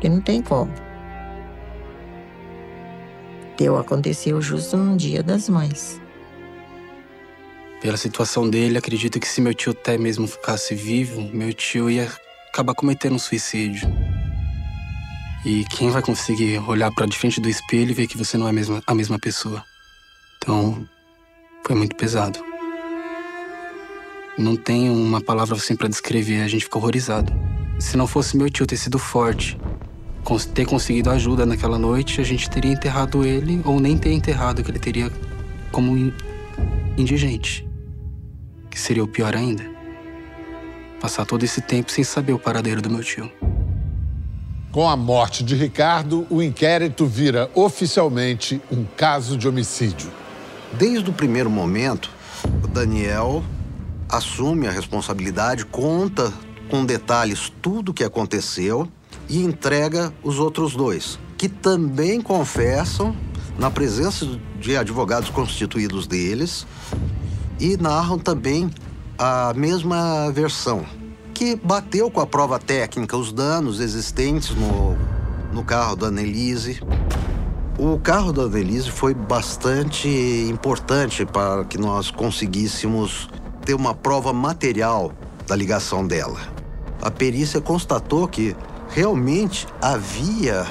Que 0.00 0.08
não 0.08 0.20
tem 0.20 0.42
como 0.42 0.70
aconteceu, 3.60 3.76
aconteceu 3.76 4.42
justo 4.42 4.76
no 4.76 4.96
dia 4.96 5.22
das 5.22 5.48
mães. 5.48 6.00
Pela 7.80 7.96
situação 7.96 8.48
dele, 8.48 8.78
acredito 8.78 9.20
que 9.20 9.28
se 9.28 9.40
meu 9.40 9.54
tio 9.54 9.72
até 9.72 9.96
mesmo 9.96 10.26
ficasse 10.26 10.74
vivo, 10.74 11.22
meu 11.32 11.52
tio 11.52 11.90
ia 11.90 12.10
acabar 12.48 12.74
cometendo 12.74 13.14
um 13.14 13.18
suicídio. 13.18 13.88
E 15.44 15.64
quem 15.64 15.90
vai 15.90 16.02
conseguir 16.02 16.58
olhar 16.68 16.90
para 16.90 17.06
de 17.06 17.16
frente 17.16 17.40
do 17.40 17.48
espelho 17.48 17.90
e 17.90 17.94
ver 17.94 18.06
que 18.06 18.18
você 18.18 18.36
não 18.36 18.46
é 18.46 18.50
a 18.50 18.52
mesma, 18.52 18.82
a 18.86 18.94
mesma 18.94 19.18
pessoa? 19.18 19.64
Então, 20.36 20.86
foi 21.64 21.76
muito 21.76 21.96
pesado. 21.96 22.38
Não 24.38 24.56
tem 24.56 24.88
uma 24.90 25.20
palavra 25.20 25.56
assim 25.56 25.76
para 25.76 25.88
descrever, 25.88 26.42
a 26.42 26.48
gente 26.48 26.64
ficou 26.64 26.80
horrorizado. 26.80 27.32
Se 27.78 27.96
não 27.96 28.06
fosse 28.06 28.36
meu 28.36 28.50
tio 28.50 28.66
ter 28.66 28.76
sido 28.76 28.98
forte, 28.98 29.58
ter 30.54 30.66
conseguido 30.66 31.10
ajuda 31.10 31.44
naquela 31.44 31.78
noite, 31.78 32.20
a 32.20 32.24
gente 32.24 32.48
teria 32.48 32.72
enterrado 32.72 33.24
ele 33.24 33.60
ou 33.64 33.80
nem 33.80 33.96
ter 33.98 34.12
enterrado, 34.12 34.62
que 34.62 34.70
ele 34.70 34.78
teria 34.78 35.10
como 35.72 36.12
indigente, 36.96 37.68
que 38.70 38.78
seria 38.78 39.02
o 39.02 39.08
pior 39.08 39.34
ainda. 39.34 39.64
passar 41.00 41.24
todo 41.24 41.42
esse 41.42 41.60
tempo 41.62 41.90
sem 41.90 42.04
saber 42.04 42.32
o 42.32 42.38
paradeiro 42.38 42.82
do 42.82 42.90
meu 42.90 43.02
tio. 43.02 43.30
Com 44.70 44.88
a 44.88 44.96
morte 44.96 45.42
de 45.42 45.56
Ricardo, 45.56 46.26
o 46.30 46.42
inquérito 46.42 47.06
vira 47.06 47.50
oficialmente 47.54 48.60
um 48.70 48.84
caso 48.84 49.36
de 49.36 49.48
homicídio. 49.48 50.19
Desde 50.72 51.10
o 51.10 51.12
primeiro 51.12 51.50
momento, 51.50 52.10
o 52.62 52.66
Daniel 52.68 53.42
assume 54.08 54.66
a 54.66 54.70
responsabilidade, 54.70 55.64
conta 55.66 56.32
com 56.68 56.84
detalhes 56.84 57.52
tudo 57.60 57.90
o 57.90 57.94
que 57.94 58.04
aconteceu 58.04 58.88
e 59.28 59.42
entrega 59.44 60.12
os 60.22 60.38
outros 60.38 60.74
dois, 60.74 61.18
que 61.36 61.48
também 61.48 62.20
confessam 62.20 63.14
na 63.58 63.70
presença 63.70 64.26
de 64.58 64.76
advogados 64.76 65.30
constituídos 65.30 66.06
deles 66.06 66.66
e 67.58 67.76
narram 67.76 68.18
também 68.18 68.70
a 69.18 69.52
mesma 69.54 70.30
versão, 70.32 70.86
que 71.34 71.56
bateu 71.56 72.10
com 72.10 72.20
a 72.20 72.26
prova 72.26 72.58
técnica 72.58 73.16
os 73.16 73.32
danos 73.32 73.80
existentes 73.80 74.50
no, 74.50 74.96
no 75.52 75.64
carro 75.64 75.94
da 75.94 76.06
Annelise. 76.06 76.80
O 77.82 77.98
carro 77.98 78.30
da 78.30 78.42
Annelise 78.42 78.90
foi 78.90 79.14
bastante 79.14 80.06
importante 80.50 81.24
para 81.24 81.64
que 81.64 81.78
nós 81.78 82.10
conseguíssemos 82.10 83.30
ter 83.64 83.72
uma 83.72 83.94
prova 83.94 84.34
material 84.34 85.12
da 85.46 85.56
ligação 85.56 86.06
dela. 86.06 86.38
A 87.00 87.10
perícia 87.10 87.58
constatou 87.58 88.28
que 88.28 88.54
realmente 88.90 89.66
havia 89.80 90.66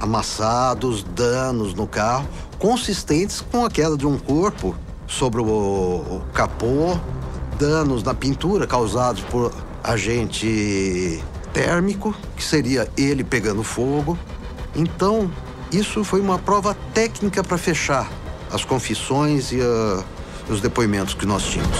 amassados, 0.00 1.04
danos 1.04 1.74
no 1.74 1.86
carro, 1.86 2.26
consistentes 2.58 3.40
com 3.40 3.64
a 3.64 3.70
queda 3.70 3.96
de 3.96 4.04
um 4.04 4.18
corpo 4.18 4.74
sobre 5.06 5.40
o 5.40 6.20
capô, 6.34 6.98
danos 7.56 8.02
na 8.02 8.14
pintura 8.14 8.66
causados 8.66 9.22
por 9.22 9.54
agente 9.84 11.22
térmico, 11.52 12.12
que 12.36 12.42
seria 12.42 12.90
ele 12.96 13.22
pegando 13.22 13.62
fogo. 13.62 14.18
Então, 14.74 15.30
isso 15.70 16.02
foi 16.02 16.20
uma 16.20 16.38
prova 16.38 16.74
técnica 16.94 17.44
para 17.44 17.58
fechar 17.58 18.10
as 18.50 18.64
confissões 18.64 19.52
e 19.52 19.56
uh, 19.56 20.04
os 20.48 20.60
depoimentos 20.60 21.14
que 21.14 21.26
nós 21.26 21.42
tínhamos. 21.44 21.78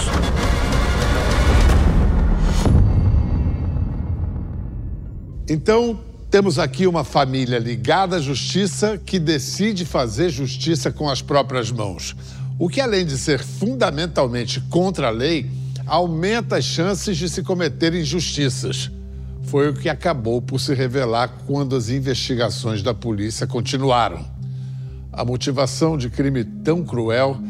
Então, 5.48 5.98
temos 6.30 6.58
aqui 6.58 6.86
uma 6.86 7.04
família 7.04 7.58
ligada 7.58 8.16
à 8.16 8.20
justiça 8.20 8.98
que 8.98 9.18
decide 9.18 9.86
fazer 9.86 10.28
justiça 10.28 10.92
com 10.92 11.08
as 11.08 11.22
próprias 11.22 11.70
mãos. 11.70 12.14
O 12.58 12.68
que, 12.68 12.82
além 12.82 13.06
de 13.06 13.16
ser 13.16 13.42
fundamentalmente 13.42 14.60
contra 14.68 15.06
a 15.06 15.10
lei, 15.10 15.50
aumenta 15.86 16.56
as 16.56 16.64
chances 16.64 17.16
de 17.16 17.30
se 17.30 17.42
cometer 17.42 17.94
injustiças. 17.94 18.90
Foi 19.50 19.70
o 19.70 19.72
que 19.72 19.88
acabou 19.88 20.42
por 20.42 20.60
se 20.60 20.74
revelar 20.74 21.28
quando 21.46 21.74
as 21.74 21.88
investigações 21.88 22.82
da 22.82 22.92
polícia 22.92 23.46
continuaram. 23.46 24.22
A 25.10 25.24
motivação 25.24 25.96
de 25.96 26.10
crime 26.10 26.44
tão 26.44 26.84
cruel 26.84 27.40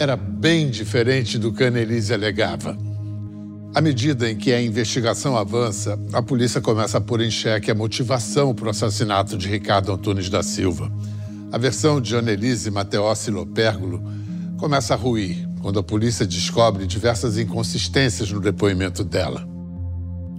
era 0.00 0.16
bem 0.16 0.68
diferente 0.68 1.38
do 1.38 1.52
que 1.52 1.62
Annelise 1.62 2.12
alegava. 2.12 2.76
À 3.72 3.80
medida 3.80 4.28
em 4.28 4.36
que 4.36 4.52
a 4.52 4.60
investigação 4.60 5.36
avança, 5.36 5.96
a 6.12 6.20
polícia 6.20 6.60
começa 6.60 6.98
a 6.98 7.00
pôr 7.00 7.20
em 7.20 7.30
xeque 7.30 7.70
a 7.70 7.74
motivação 7.74 8.52
para 8.52 8.66
o 8.66 8.70
assassinato 8.70 9.38
de 9.38 9.46
Ricardo 9.48 9.92
Antunes 9.92 10.28
da 10.28 10.42
Silva. 10.42 10.90
A 11.52 11.58
versão 11.58 12.00
de 12.00 12.16
Annelise 12.16 12.68
Mateossi 12.68 13.30
Lopérgulo 13.30 14.02
começa 14.56 14.92
a 14.92 14.96
ruir 14.96 15.48
quando 15.60 15.78
a 15.78 15.84
polícia 15.84 16.26
descobre 16.26 16.84
diversas 16.84 17.38
inconsistências 17.38 18.32
no 18.32 18.40
depoimento 18.40 19.04
dela. 19.04 19.57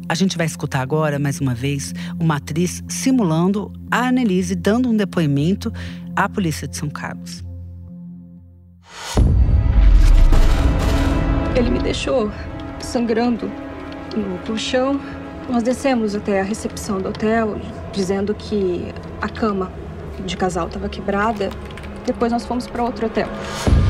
A 0.09 0.15
gente 0.15 0.35
vai 0.35 0.47
escutar 0.47 0.81
agora, 0.81 1.19
mais 1.19 1.39
uma 1.39 1.53
vez, 1.53 1.93
uma 2.19 2.37
atriz 2.37 2.83
simulando 2.89 3.71
a 3.91 4.07
Annelise 4.07 4.55
dando 4.55 4.89
um 4.89 4.97
depoimento 4.97 5.71
à 6.15 6.27
polícia 6.27 6.67
de 6.67 6.75
São 6.75 6.89
Carlos. 6.89 7.43
Ele 11.55 11.69
me 11.69 11.77
deixou 11.77 12.31
sangrando 12.79 13.51
no 14.17 14.39
colchão. 14.47 14.99
Nós 15.47 15.61
descemos 15.61 16.15
até 16.15 16.41
a 16.41 16.43
recepção 16.43 16.99
do 16.99 17.09
hotel, 17.09 17.61
dizendo 17.93 18.33
que 18.33 18.91
a 19.21 19.29
cama 19.29 19.71
de 20.25 20.35
casal 20.35 20.65
estava 20.65 20.89
quebrada. 20.89 21.51
Depois 22.03 22.31
nós 22.31 22.43
fomos 22.47 22.65
para 22.65 22.81
outro 22.81 23.05
hotel. 23.05 23.27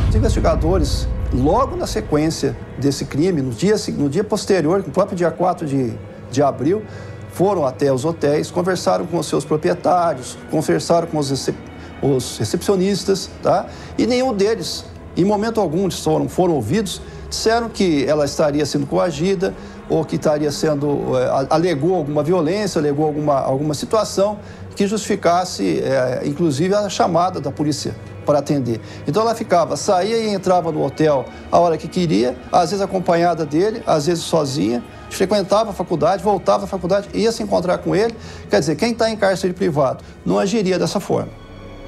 Os 0.10 0.16
investigadores, 0.16 1.08
logo 1.34 1.76
na 1.76 1.88
sequência 1.88 2.56
desse 2.78 3.06
crime, 3.06 3.42
no 3.42 3.52
dia, 3.52 3.76
no 3.90 4.10
dia 4.10 4.24
posterior, 4.24 4.84
no 4.86 4.92
próprio 4.92 5.18
dia 5.18 5.32
4 5.32 5.68
de, 5.68 5.94
de 6.32 6.42
abril, 6.42 6.84
foram 7.32 7.66
até 7.66 7.92
os 7.94 8.06
hotéis, 8.06 8.50
conversaram 8.50 9.06
com 9.06 9.18
os 9.18 9.28
seus 9.28 9.46
proprietários, 9.46 10.38
conversaram 10.50 11.08
com 11.08 11.18
os, 11.18 11.30
recep 11.30 11.58
os 12.02 12.38
recepcionistas, 12.38 13.30
tá? 13.44 13.68
E 13.98 14.08
nenhum 14.08 14.34
deles, 14.34 14.86
em 15.16 15.26
momento 15.26 15.60
algum, 15.60 15.90
foram, 15.92 16.30
foram 16.30 16.56
ouvidos 16.56 17.02
disseram 17.30 17.70
que 17.70 18.06
ela 18.06 18.26
estaria 18.26 18.66
sendo 18.66 18.88
coagida 18.88 19.54
ou 19.88 20.04
que 20.04 20.16
estaria 20.16 20.52
sendo 20.52 21.18
é, 21.18 21.48
alegou 21.50 21.96
alguma 21.96 22.24
violência, 22.24 22.80
alegou 22.80 23.06
alguma, 23.06 23.40
alguma 23.40 23.74
situação 23.74 24.40
que 24.76 24.88
justificasse, 24.88 25.80
é, 25.80 26.22
inclusive, 26.26 26.74
a 26.74 26.90
chamada 26.90 27.40
da 27.40 27.52
polícia 27.52 27.96
para 28.30 28.38
atender. 28.38 28.80
Então 29.08 29.24
ela 29.24 29.34
ficava, 29.34 29.76
saía 29.76 30.16
e 30.20 30.30
entrava 30.32 30.72
no 30.72 30.86
hotel 30.86 31.26
a 31.52 31.58
hora 31.58 31.80
que 31.80 31.88
queria, 31.88 32.38
às 32.52 32.70
vezes 32.70 32.80
acompanhada 32.80 33.44
dele, 33.44 33.82
às 33.88 34.06
vezes 34.06 34.24
sozinha, 34.24 34.84
frequentava 35.10 35.72
a 35.72 35.74
faculdade, 35.74 36.22
voltava 36.22 36.66
à 36.66 36.68
faculdade, 36.68 37.10
ia 37.12 37.32
se 37.32 37.42
encontrar 37.42 37.80
com 37.80 37.96
ele. 37.96 38.14
Quer 38.48 38.60
dizer, 38.60 38.76
quem 38.76 38.92
está 38.92 39.10
em 39.10 39.18
cárcere 39.18 39.52
privado 39.52 40.04
não 40.24 40.38
agiria 40.38 40.78
dessa 40.78 41.00
forma. 41.00 41.32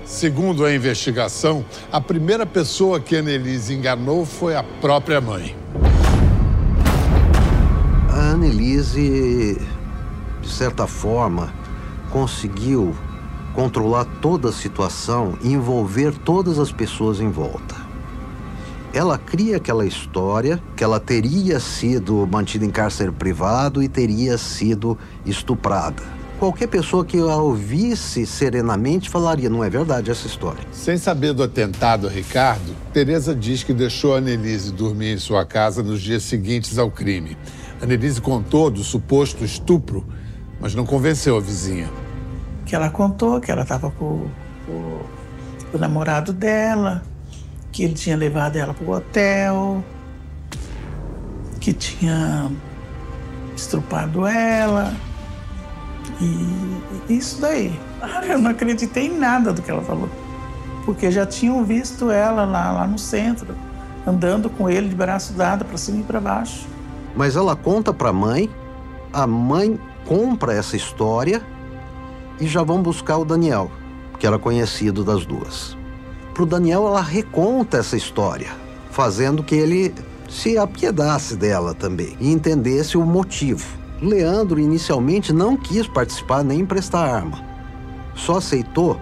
Segundo 0.03 0.65
a 0.65 0.73
investigação, 0.73 1.63
a 1.91 2.01
primeira 2.01 2.43
pessoa 2.43 2.99
que 2.99 3.15
Annelise 3.15 3.75
enganou 3.75 4.25
foi 4.25 4.55
a 4.55 4.63
própria 4.63 5.21
mãe. 5.21 5.55
A 8.09 8.31
Annelise, 8.31 9.61
de 10.41 10.49
certa 10.49 10.87
forma, 10.87 11.53
conseguiu 12.09 12.95
controlar 13.53 14.05
toda 14.21 14.49
a 14.49 14.53
situação 14.53 15.37
e 15.41 15.53
envolver 15.53 16.17
todas 16.17 16.59
as 16.59 16.71
pessoas 16.71 17.19
em 17.19 17.29
volta. 17.29 17.75
Ela 18.93 19.17
cria 19.17 19.57
aquela 19.57 19.85
história 19.85 20.61
que 20.75 20.83
ela 20.83 20.99
teria 20.99 21.59
sido 21.59 22.27
mantida 22.29 22.65
em 22.65 22.69
cárcere 22.69 23.11
privado 23.11 23.81
e 23.81 23.87
teria 23.87 24.37
sido 24.37 24.97
estuprada 25.25 26.21
qualquer 26.41 26.65
pessoa 26.65 27.05
que 27.05 27.19
a 27.19 27.35
ouvisse 27.35 28.25
serenamente 28.25 29.11
falaria, 29.11 29.47
não 29.47 29.63
é 29.63 29.69
verdade 29.69 30.09
essa 30.09 30.25
história. 30.25 30.63
Sem 30.71 30.97
saber 30.97 31.33
do 31.33 31.43
atentado 31.43 32.07
Ricardo, 32.07 32.75
Teresa 32.91 33.35
diz 33.35 33.61
que 33.61 33.71
deixou 33.71 34.15
a 34.15 34.17
Annelise 34.17 34.71
dormir 34.71 35.13
em 35.13 35.19
sua 35.19 35.45
casa 35.45 35.83
nos 35.83 36.01
dias 36.01 36.23
seguintes 36.23 36.79
ao 36.79 36.89
crime. 36.89 37.37
Annelise 37.79 38.19
contou 38.19 38.71
do 38.71 38.83
suposto 38.83 39.45
estupro, 39.45 40.03
mas 40.59 40.73
não 40.73 40.83
convenceu 40.83 41.37
a 41.37 41.39
vizinha. 41.39 41.87
Que 42.71 42.75
ela 42.77 42.89
contou 42.89 43.41
que 43.41 43.51
ela 43.51 43.63
estava 43.63 43.91
com, 43.91 44.29
com, 44.65 44.99
com 45.69 45.77
o 45.77 45.77
namorado 45.77 46.31
dela, 46.31 47.03
que 47.69 47.83
ele 47.83 47.95
tinha 47.95 48.15
levado 48.15 48.55
ela 48.55 48.73
para 48.73 48.85
o 48.85 48.91
hotel, 48.95 49.83
que 51.59 51.73
tinha 51.73 52.49
estrupado 53.53 54.25
ela 54.25 54.93
e 56.21 57.13
isso 57.13 57.41
daí. 57.41 57.77
Eu 58.25 58.39
não 58.39 58.51
acreditei 58.51 59.07
em 59.07 59.17
nada 59.17 59.51
do 59.51 59.61
que 59.61 59.69
ela 59.69 59.81
falou. 59.81 60.07
Porque 60.85 61.11
já 61.11 61.25
tinham 61.25 61.65
visto 61.65 62.09
ela 62.09 62.45
lá, 62.45 62.71
lá 62.71 62.87
no 62.87 62.97
centro, 62.97 63.53
andando 64.07 64.49
com 64.49 64.69
ele 64.69 64.87
de 64.87 64.95
braço 64.95 65.33
dado 65.33 65.65
para 65.65 65.77
cima 65.77 65.99
e 65.99 66.03
para 66.03 66.21
baixo. 66.21 66.65
Mas 67.17 67.35
ela 67.35 67.53
conta 67.53 67.91
para 67.91 68.11
a 68.11 68.13
mãe, 68.13 68.49
a 69.11 69.27
mãe 69.27 69.77
compra 70.05 70.53
essa 70.53 70.77
história 70.77 71.41
e 72.41 72.47
já 72.47 72.63
vão 72.63 72.81
buscar 72.81 73.17
o 73.19 73.23
Daniel, 73.23 73.71
que 74.19 74.25
era 74.25 74.39
conhecido 74.39 75.03
das 75.03 75.25
duas. 75.25 75.77
Para 76.33 76.43
o 76.43 76.45
Daniel, 76.45 76.87
ela 76.87 77.01
reconta 77.01 77.77
essa 77.77 77.95
história, 77.95 78.49
fazendo 78.89 79.43
que 79.43 79.53
ele 79.53 79.93
se 80.27 80.57
apiedasse 80.57 81.35
dela 81.35 81.75
também 81.75 82.17
e 82.19 82.31
entendesse 82.31 82.97
o 82.97 83.05
motivo. 83.05 83.65
Leandro 84.01 84.59
inicialmente 84.59 85.31
não 85.31 85.55
quis 85.55 85.87
participar 85.87 86.43
nem 86.43 86.61
emprestar 86.61 87.07
arma. 87.07 87.43
Só 88.15 88.37
aceitou 88.37 88.99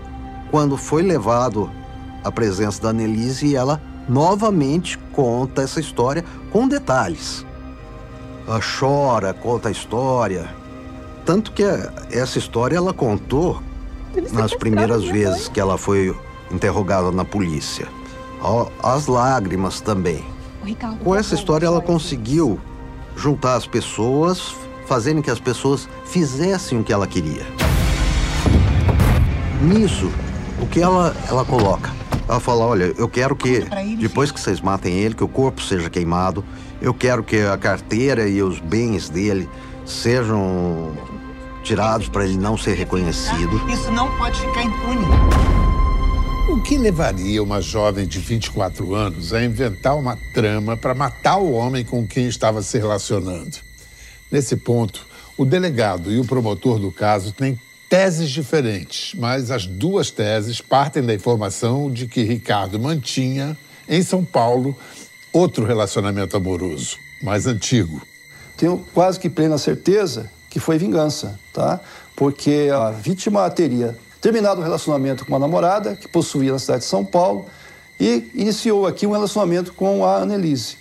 quando 0.52 0.76
foi 0.76 1.02
levado 1.02 1.72
à 2.24 2.32
presença 2.32 2.82
da 2.82 2.90
Annelise 2.90 3.48
e 3.48 3.56
ela 3.56 3.82
novamente 4.10 4.98
conta 5.14 5.62
essa 5.62 5.80
história 5.80 6.26
com 6.52 6.68
detalhes. 6.68 7.46
Ela 8.46 8.60
chora, 8.60 9.34
conta 9.34 9.70
a 9.70 9.72
história. 9.72 10.59
Tanto 11.30 11.52
que 11.52 11.62
essa 12.10 12.40
história 12.40 12.76
ela 12.76 12.92
contou 12.92 13.62
nas 14.32 14.52
primeiras 14.52 15.06
vezes 15.06 15.48
que 15.48 15.60
ela 15.60 15.78
foi 15.78 16.18
interrogada 16.52 17.12
na 17.12 17.24
polícia. 17.24 17.88
As 18.82 19.06
lágrimas 19.06 19.80
também. 19.80 20.26
Com 21.04 21.16
essa 21.16 21.36
história 21.36 21.68
ela 21.68 21.82
conseguiu 21.82 22.60
juntar 23.16 23.54
as 23.58 23.68
pessoas, 23.68 24.56
fazendo 24.88 25.22
que 25.22 25.30
as 25.30 25.40
pessoas 25.40 25.88
fizessem 26.04 26.80
o 26.80 26.84
que 26.84 26.92
ela 26.92 27.06
queria. 27.06 27.46
Nisso, 29.62 30.12
o 30.60 30.66
que 30.66 30.82
ela, 30.82 31.16
ela 31.28 31.46
coloca? 31.46 31.92
Ela 32.28 32.40
fala: 32.40 32.66
olha, 32.66 32.92
eu 32.98 33.08
quero 33.08 33.36
que 33.36 33.68
depois 34.00 34.32
que 34.32 34.40
vocês 34.40 34.60
matem 34.62 34.96
ele, 34.98 35.14
que 35.14 35.24
o 35.24 35.28
corpo 35.28 35.62
seja 35.62 35.92
queimado, 35.92 36.44
eu 36.82 36.92
quero 36.92 37.24
que 37.24 37.40
a 37.42 37.56
carteira 37.56 38.28
e 38.28 38.42
os 38.42 38.60
bens 38.60 39.10
dele 39.10 39.48
sejam 39.86 40.94
tirados 41.70 42.10
para 42.10 42.26
ele 42.26 42.36
não 42.36 42.58
ser 42.58 42.74
reconhecido. 42.74 43.62
Isso 43.72 43.92
não 43.92 44.12
pode 44.18 44.42
ficar 44.42 44.64
impune. 44.64 45.06
O 46.50 46.60
que 46.64 46.80
levaria 46.80 47.44
uma 47.44 47.62
jovem 47.62 48.08
de 48.08 48.18
24 48.18 48.96
anos 48.96 49.36
a 49.36 49.46
inventar 49.46 49.96
uma 49.96 50.18
trama 50.34 50.76
para 50.76 50.96
matar 50.96 51.38
o 51.38 51.52
homem 51.52 51.86
com 51.86 52.08
quem 52.08 52.28
estava 52.28 52.64
se 52.64 52.80
relacionando? 52.80 53.58
Nesse 54.32 54.56
ponto, 54.56 55.06
o 55.38 55.46
delegado 55.46 56.12
e 56.12 56.20
o 56.20 56.26
promotor 56.26 56.80
do 56.80 56.92
caso 56.92 57.32
têm 57.32 57.60
teses 57.88 58.32
diferentes, 58.32 59.14
mas 59.14 59.52
as 59.52 59.68
duas 59.68 60.10
teses 60.10 60.60
partem 60.60 61.04
da 61.04 61.14
informação 61.14 61.92
de 61.92 62.08
que 62.08 62.24
Ricardo 62.24 62.80
mantinha, 62.80 63.56
em 63.88 64.02
São 64.02 64.26
Paulo, 64.26 64.76
outro 65.32 65.66
relacionamento 65.66 66.36
amoroso, 66.36 66.98
mais 67.22 67.46
antigo. 67.46 68.02
Tenho 68.58 68.84
quase 68.92 69.20
que 69.20 69.30
plena 69.30 69.60
certeza 69.60 70.32
que 70.50 70.60
foi 70.60 70.78
vingança, 70.78 71.40
tá? 71.54 71.80
Porque 72.16 72.70
a 72.74 72.92
vítima 72.92 73.50
teria 73.50 73.98
terminado 74.20 74.60
o 74.60 74.64
relacionamento 74.64 75.26
com 75.26 75.32
uma 75.32 75.40
namorada 75.40 75.96
que 75.96 76.08
possuía 76.08 76.52
na 76.52 76.60
cidade 76.60 76.82
de 76.82 76.88
São 76.88 77.06
Paulo 77.06 77.46
e 78.00 78.30
iniciou 78.34 78.88
aqui 78.88 79.06
um 79.06 79.12
relacionamento 79.12 79.74
com 79.74 80.06
a 80.06 80.18
Annelise. 80.18 80.78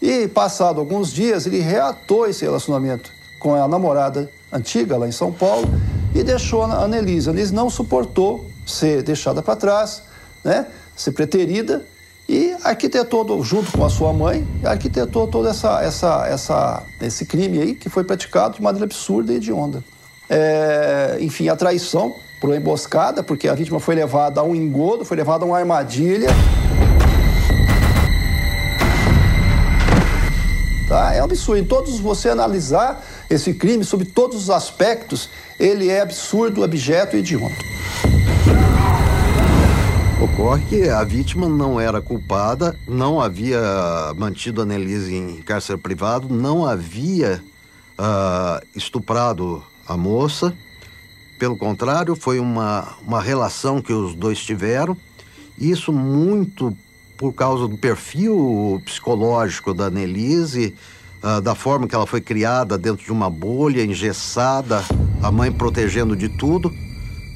E, 0.00 0.28
passado 0.28 0.80
alguns 0.80 1.12
dias, 1.12 1.46
ele 1.46 1.60
reatou 1.60 2.26
esse 2.26 2.44
relacionamento 2.44 3.12
com 3.38 3.54
a 3.54 3.68
namorada 3.68 4.30
antiga 4.52 4.96
lá 4.96 5.06
em 5.06 5.12
São 5.12 5.32
Paulo 5.32 5.68
e 6.14 6.22
deixou 6.22 6.62
a 6.62 6.84
Annelise. 6.84 7.28
A 7.28 7.32
Annelise 7.32 7.54
não 7.54 7.68
suportou 7.68 8.48
ser 8.66 9.02
deixada 9.02 9.42
para 9.42 9.56
trás, 9.56 10.02
né? 10.42 10.66
ser 10.96 11.12
preterida 11.12 11.84
e 12.28 12.56
arquitetou, 12.64 13.42
junto 13.44 13.70
com 13.72 13.84
a 13.84 13.90
sua 13.90 14.12
mãe, 14.12 14.46
arquitetou 14.64 15.26
todo 15.26 15.46
essa, 15.48 15.82
essa, 15.82 16.26
essa, 16.26 16.82
esse 17.00 17.26
crime 17.26 17.60
aí 17.60 17.74
que 17.74 17.88
foi 17.88 18.02
praticado 18.02 18.56
de 18.56 18.62
maneira 18.62 18.86
absurda 18.86 19.32
e 19.32 19.36
hedionda. 19.36 19.84
É, 20.28 21.18
enfim, 21.20 21.48
a 21.48 21.56
traição 21.56 22.14
por 22.40 22.50
uma 22.50 22.56
emboscada, 22.56 23.22
porque 23.22 23.46
a 23.46 23.54
vítima 23.54 23.78
foi 23.78 23.94
levada 23.94 24.40
a 24.40 24.44
um 24.44 24.54
engodo, 24.54 25.04
foi 25.04 25.16
levada 25.16 25.44
a 25.44 25.46
uma 25.46 25.58
armadilha. 25.58 26.28
Tá? 30.88 31.14
É 31.14 31.20
um 31.20 31.24
absurdo. 31.24 31.60
Em 31.60 31.64
todos 31.64 31.98
você 32.00 32.30
analisar 32.30 33.04
esse 33.28 33.52
crime 33.52 33.84
sob 33.84 34.04
todos 34.04 34.36
os 34.36 34.50
aspectos, 34.50 35.28
ele 35.58 35.88
é 35.88 36.00
absurdo, 36.00 36.64
abjeto 36.64 37.16
e 37.16 37.20
hediondo. 37.20 37.54
Ocorre 40.24 40.64
que 40.64 40.88
a 40.88 41.04
vítima 41.04 41.46
não 41.46 41.78
era 41.78 42.00
culpada, 42.00 42.74
não 42.88 43.20
havia 43.20 43.60
mantido 44.16 44.62
a 44.62 44.64
Nelise 44.64 45.14
em 45.14 45.42
cárcere 45.42 45.78
privado, 45.78 46.34
não 46.34 46.64
havia 46.64 47.44
uh, 47.98 48.66
estuprado 48.74 49.62
a 49.86 49.98
moça. 49.98 50.56
Pelo 51.38 51.58
contrário, 51.58 52.16
foi 52.16 52.40
uma, 52.40 52.94
uma 53.06 53.20
relação 53.20 53.82
que 53.82 53.92
os 53.92 54.14
dois 54.14 54.38
tiveram. 54.38 54.96
Isso 55.58 55.92
muito 55.92 56.74
por 57.18 57.34
causa 57.34 57.68
do 57.68 57.76
perfil 57.76 58.80
psicológico 58.82 59.74
da 59.74 59.90
Nelise, 59.90 60.74
uh, 61.22 61.42
da 61.42 61.54
forma 61.54 61.86
que 61.86 61.94
ela 61.94 62.06
foi 62.06 62.22
criada 62.22 62.78
dentro 62.78 63.04
de 63.04 63.12
uma 63.12 63.28
bolha, 63.28 63.84
engessada, 63.84 64.82
a 65.22 65.30
mãe 65.30 65.52
protegendo 65.52 66.16
de 66.16 66.30
tudo. 66.30 66.72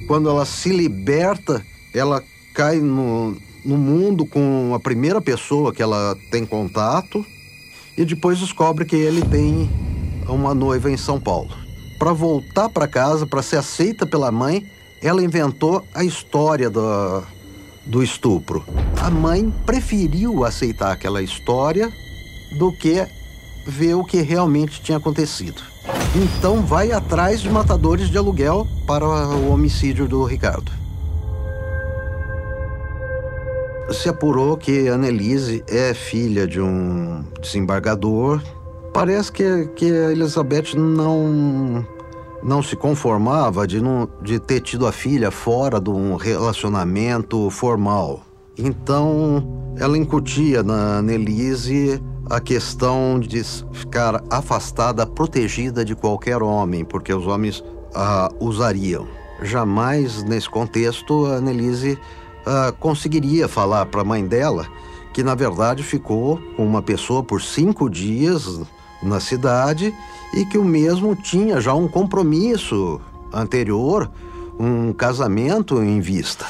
Quando 0.07 0.31
ela 0.31 0.47
se 0.47 0.71
liberta, 0.71 1.63
ela 1.93 2.25
cai 2.59 2.81
no, 2.81 3.37
no 3.65 3.79
mundo 3.79 4.27
com 4.27 4.73
a 4.75 4.81
primeira 4.81 5.21
pessoa 5.21 5.73
que 5.73 5.81
ela 5.81 6.19
tem 6.29 6.45
contato 6.45 7.25
e 7.97 8.05
depois 8.05 8.41
descobre 8.41 8.85
que 8.85 8.97
ele 8.97 9.23
tem 9.23 9.71
uma 10.29 10.53
noiva 10.53 10.91
em 10.91 10.97
São 10.97 11.21
Paulo. 11.21 11.51
Para 12.01 12.13
voltar 12.13 12.69
para 12.69 12.89
casa, 12.89 13.25
para 13.29 13.43
ser 13.43 13.59
aceita 13.59 14.05
pela 14.05 14.33
mãe, 14.33 14.69
ela 15.01 15.23
inventou 15.23 15.85
a 15.95 16.03
história 16.03 16.69
do, 16.69 17.23
do 17.87 18.03
estupro. 18.03 18.65
A 19.01 19.09
mãe 19.09 19.55
preferiu 19.65 20.45
aceitar 20.45 20.91
aquela 20.91 21.23
história 21.23 21.93
do 22.59 22.73
que 22.73 23.07
ver 23.69 23.95
o 23.95 24.03
que 24.03 24.21
realmente 24.21 24.83
tinha 24.83 24.99
acontecido. 24.99 25.63
Então 26.17 26.67
vai 26.67 26.91
atrás 26.91 27.41
de 27.41 27.49
matadores 27.49 28.09
de 28.11 28.19
aluguel 28.19 28.67
para 28.85 29.07
o 29.07 29.53
homicídio 29.53 30.09
do 30.09 30.25
Ricardo. 30.25 30.78
Se 33.91 34.09
apurou 34.09 34.57
que 34.57 34.89
Annelise 34.89 35.65
é 35.67 35.95
filha 35.95 36.47
de 36.47 36.61
um 36.61 37.25
desembargador. 37.41 38.43
Parece 38.93 39.33
que, 39.33 39.67
que 39.77 39.91
a 39.91 40.13
Elizabeth 40.13 40.75
não, 40.77 41.87
não 42.43 42.63
se 42.63 42.77
conformava 42.77 43.67
de, 43.67 43.81
não, 43.81 44.09
de 44.23 44.39
ter 44.39 44.61
tido 44.61 44.87
a 44.87 44.93
filha 44.93 45.31
fora 45.31 45.81
de 45.81 45.91
um 45.91 46.17
relacionamento 46.17 47.49
formal. 47.51 48.23
Então, 48.57 49.47
ela 49.79 49.97
incutia 49.97 50.63
na 50.63 50.99
Annelise 50.99 52.03
a 52.29 52.41
questão 52.41 53.19
de 53.19 53.43
ficar 53.73 54.23
afastada, 54.29 55.07
protegida 55.07 55.85
de 55.85 55.95
qualquer 55.95 56.43
homem, 56.43 56.85
porque 56.85 57.15
os 57.15 57.27
homens 57.27 57.65
a 57.95 58.29
usariam. 58.41 59.07
Jamais, 59.43 60.25
nesse 60.25 60.51
contexto, 60.51 61.27
a 61.27 61.37
Annelise 61.37 61.99
uh, 62.49 62.73
conseguiria 62.79 63.47
falar 63.47 63.87
para 63.87 64.01
a 64.01 64.05
mãe 64.05 64.27
dela 64.27 64.67
que, 65.13 65.23
na 65.23 65.35
verdade, 65.35 65.83
ficou 65.83 66.41
com 66.57 66.65
uma 66.65 66.81
pessoa 66.81 67.23
por 67.23 67.43
cinco 67.43 67.91
dias 67.91 68.61
na 69.03 69.21
cidade 69.21 69.95
e 70.35 70.45
que 70.45 70.59
o 70.59 70.65
mesmo 70.65 71.15
tinha 71.15 71.61
já 71.61 71.75
um 71.75 71.89
compromisso 71.89 73.01
anterior, 73.33 74.11
um 74.59 74.93
casamento 74.93 75.83
em 75.83 76.01
vista. 76.01 76.47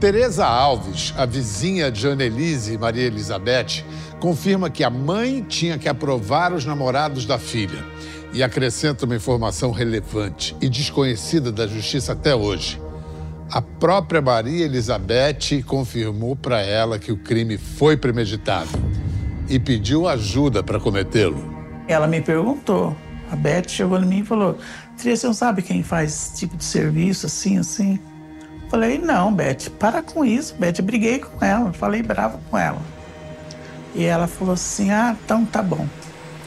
Teresa 0.00 0.46
Alves, 0.46 1.12
a 1.16 1.26
vizinha 1.26 1.90
de 1.90 2.06
Annelise 2.06 2.74
e 2.74 2.78
Maria 2.78 3.04
Elizabeth, 3.04 3.84
confirma 4.20 4.70
que 4.70 4.84
a 4.84 4.90
mãe 4.90 5.44
tinha 5.48 5.76
que 5.76 5.88
aprovar 5.88 6.52
os 6.52 6.64
namorados 6.64 7.26
da 7.26 7.38
filha 7.38 7.84
e 8.32 8.42
acrescenta 8.42 9.06
uma 9.06 9.16
informação 9.16 9.72
relevante 9.72 10.56
e 10.60 10.68
desconhecida 10.68 11.50
da 11.50 11.66
justiça 11.66 12.12
até 12.12 12.34
hoje. 12.34 12.80
A 13.50 13.62
própria 13.62 14.20
Maria 14.20 14.66
Elizabeth 14.66 15.62
confirmou 15.66 16.36
para 16.36 16.60
ela 16.60 16.98
que 16.98 17.10
o 17.10 17.16
crime 17.16 17.56
foi 17.56 17.96
premeditado 17.96 18.68
e 19.48 19.58
pediu 19.58 20.06
ajuda 20.06 20.62
para 20.62 20.78
cometê-lo. 20.78 21.56
Ela 21.88 22.06
me 22.06 22.20
perguntou. 22.20 22.94
A 23.30 23.36
Beth 23.36 23.68
chegou 23.68 23.98
em 23.98 24.06
mim 24.06 24.18
e 24.20 24.24
falou: 24.24 24.58
Tria, 24.98 25.16
você 25.16 25.26
não 25.26 25.34
sabe 25.34 25.62
quem 25.62 25.82
faz 25.82 26.12
esse 26.12 26.36
tipo 26.40 26.56
de 26.56 26.64
serviço 26.64 27.26
assim, 27.26 27.58
assim? 27.58 27.98
Falei: 28.70 28.98
Não, 28.98 29.32
Beth, 29.32 29.70
para 29.78 30.02
com 30.02 30.24
isso, 30.24 30.54
Beth. 30.58 30.82
briguei 30.82 31.18
com 31.18 31.42
ela, 31.42 31.72
falei 31.72 32.02
bravo 32.02 32.38
com 32.50 32.58
ela. 32.58 32.80
E 33.94 34.04
ela 34.04 34.26
falou 34.26 34.54
assim: 34.54 34.90
Ah, 34.90 35.16
então 35.24 35.46
tá 35.46 35.62
bom. 35.62 35.86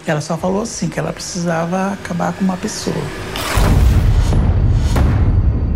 Ela 0.05 0.21
só 0.21 0.37
falou 0.37 0.61
assim: 0.61 0.87
que 0.87 0.99
ela 0.99 1.11
precisava 1.11 1.93
acabar 1.93 2.33
com 2.33 2.43
uma 2.43 2.57
pessoa. 2.57 2.95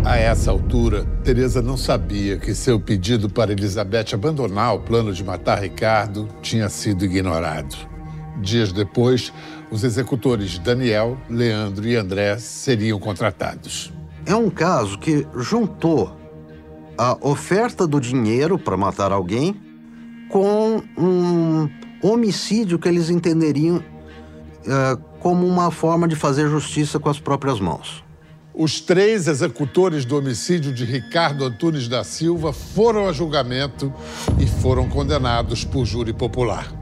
A 0.06 0.16
essa 0.18 0.52
altura, 0.52 1.04
Teresa 1.24 1.60
não 1.60 1.76
sabia 1.76 2.38
que 2.38 2.54
seu 2.54 2.78
pedido 2.78 3.28
para 3.28 3.50
Elizabeth 3.50 4.14
abandonar 4.14 4.72
o 4.72 4.78
plano 4.78 5.12
de 5.12 5.24
matar 5.24 5.60
Ricardo 5.60 6.28
tinha 6.40 6.68
sido 6.68 7.04
ignorado. 7.04 7.74
Dias 8.40 8.70
depois, 8.70 9.32
os 9.68 9.82
executores 9.82 10.60
Daniel, 10.60 11.18
Leandro 11.28 11.88
e 11.88 11.96
André 11.96 12.38
seriam 12.38 13.00
contratados. 13.00 13.92
É 14.24 14.32
um 14.32 14.48
caso 14.48 14.96
que 14.96 15.26
juntou 15.34 16.16
a 16.96 17.18
oferta 17.20 17.84
do 17.84 18.00
dinheiro 18.00 18.60
para 18.60 18.76
matar 18.76 19.10
alguém 19.10 19.60
com 20.28 20.84
um 20.96 21.68
homicídio 22.00 22.78
que 22.78 22.88
eles 22.88 23.10
entenderiam 23.10 23.78
uh, 23.78 24.96
como 25.18 25.44
uma 25.44 25.72
forma 25.72 26.06
de 26.06 26.14
fazer 26.14 26.48
justiça 26.48 27.00
com 27.00 27.08
as 27.08 27.18
próprias 27.18 27.58
mãos. 27.58 28.05
Os 28.58 28.80
três 28.80 29.28
executores 29.28 30.06
do 30.06 30.16
homicídio 30.16 30.72
de 30.72 30.86
Ricardo 30.86 31.44
Antunes 31.44 31.88
da 31.88 32.02
Silva 32.02 32.54
foram 32.54 33.06
a 33.06 33.12
julgamento 33.12 33.92
e 34.38 34.46
foram 34.46 34.88
condenados 34.88 35.62
por 35.62 35.84
júri 35.84 36.14
popular. 36.14 36.72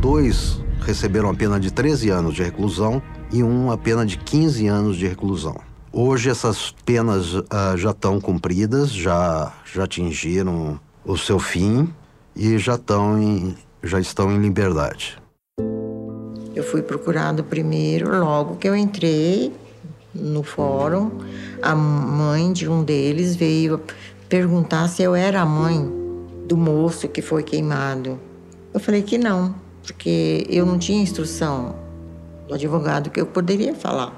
Dois 0.00 0.60
receberam 0.80 1.30
a 1.30 1.34
pena 1.34 1.60
de 1.60 1.70
13 1.70 2.10
anos 2.10 2.34
de 2.34 2.42
reclusão 2.42 3.00
e 3.32 3.40
um 3.40 3.70
a 3.70 3.78
pena 3.78 4.04
de 4.04 4.18
15 4.18 4.66
anos 4.66 4.96
de 4.96 5.06
reclusão. 5.06 5.60
Hoje 5.92 6.28
essas 6.28 6.74
penas 6.84 7.32
uh, 7.34 7.44
já 7.76 7.90
estão 7.92 8.20
cumpridas, 8.20 8.90
já, 8.90 9.52
já 9.72 9.84
atingiram 9.84 10.80
o 11.04 11.16
seu 11.16 11.38
fim 11.38 11.88
e 12.34 12.58
já, 12.58 12.76
em, 13.16 13.54
já 13.80 14.00
estão 14.00 14.32
em 14.32 14.40
liberdade. 14.40 15.19
Eu 16.54 16.64
fui 16.64 16.82
procurado 16.82 17.44
primeiro, 17.44 18.18
logo 18.18 18.56
que 18.56 18.68
eu 18.68 18.74
entrei 18.74 19.52
no 20.14 20.42
fórum, 20.42 21.10
a 21.62 21.74
mãe 21.74 22.52
de 22.52 22.68
um 22.68 22.82
deles 22.82 23.36
veio 23.36 23.80
perguntar 24.28 24.88
se 24.88 25.02
eu 25.02 25.14
era 25.14 25.40
a 25.40 25.46
mãe 25.46 25.88
do 26.46 26.56
moço 26.56 27.08
que 27.08 27.22
foi 27.22 27.42
queimado. 27.42 28.18
Eu 28.74 28.80
falei 28.80 29.02
que 29.02 29.16
não, 29.16 29.54
porque 29.82 30.46
eu 30.50 30.66
não 30.66 30.78
tinha 30.78 31.00
instrução 31.00 31.76
do 32.48 32.54
advogado 32.54 33.10
que 33.10 33.20
eu 33.20 33.26
poderia 33.26 33.74
falar, 33.74 34.12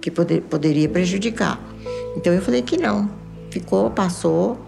que 0.00 0.10
poder, 0.10 0.42
poderia 0.42 0.88
prejudicar. 0.88 1.60
Então 2.16 2.32
eu 2.32 2.42
falei 2.42 2.62
que 2.62 2.76
não. 2.76 3.08
Ficou, 3.50 3.90
passou, 3.90 4.58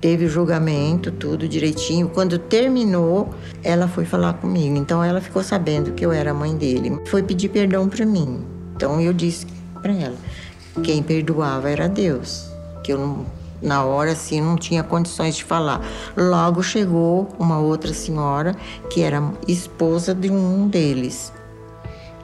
teve 0.00 0.26
o 0.26 0.28
julgamento, 0.28 1.10
tudo 1.10 1.48
direitinho. 1.48 2.08
Quando 2.08 2.38
terminou, 2.38 3.30
ela 3.62 3.88
foi 3.88 4.04
falar 4.04 4.34
comigo. 4.34 4.76
Então 4.76 5.02
ela 5.02 5.20
ficou 5.20 5.42
sabendo 5.42 5.92
que 5.92 6.04
eu 6.04 6.12
era 6.12 6.30
a 6.30 6.34
mãe 6.34 6.56
dele. 6.56 7.00
Foi 7.06 7.22
pedir 7.22 7.48
perdão 7.48 7.88
para 7.88 8.06
mim. 8.06 8.44
Então 8.76 9.00
eu 9.00 9.12
disse 9.12 9.46
para 9.82 9.92
ela, 9.92 10.16
quem 10.82 11.02
perdoava 11.02 11.68
era 11.68 11.88
Deus, 11.88 12.48
que 12.84 12.92
eu 12.92 13.24
na 13.60 13.84
hora 13.84 14.12
assim 14.12 14.40
não 14.40 14.56
tinha 14.56 14.82
condições 14.82 15.36
de 15.36 15.44
falar. 15.44 15.80
Logo 16.16 16.62
chegou 16.62 17.28
uma 17.38 17.58
outra 17.58 17.92
senhora 17.92 18.54
que 18.90 19.02
era 19.02 19.32
esposa 19.46 20.14
de 20.14 20.30
um 20.30 20.68
deles, 20.68 21.32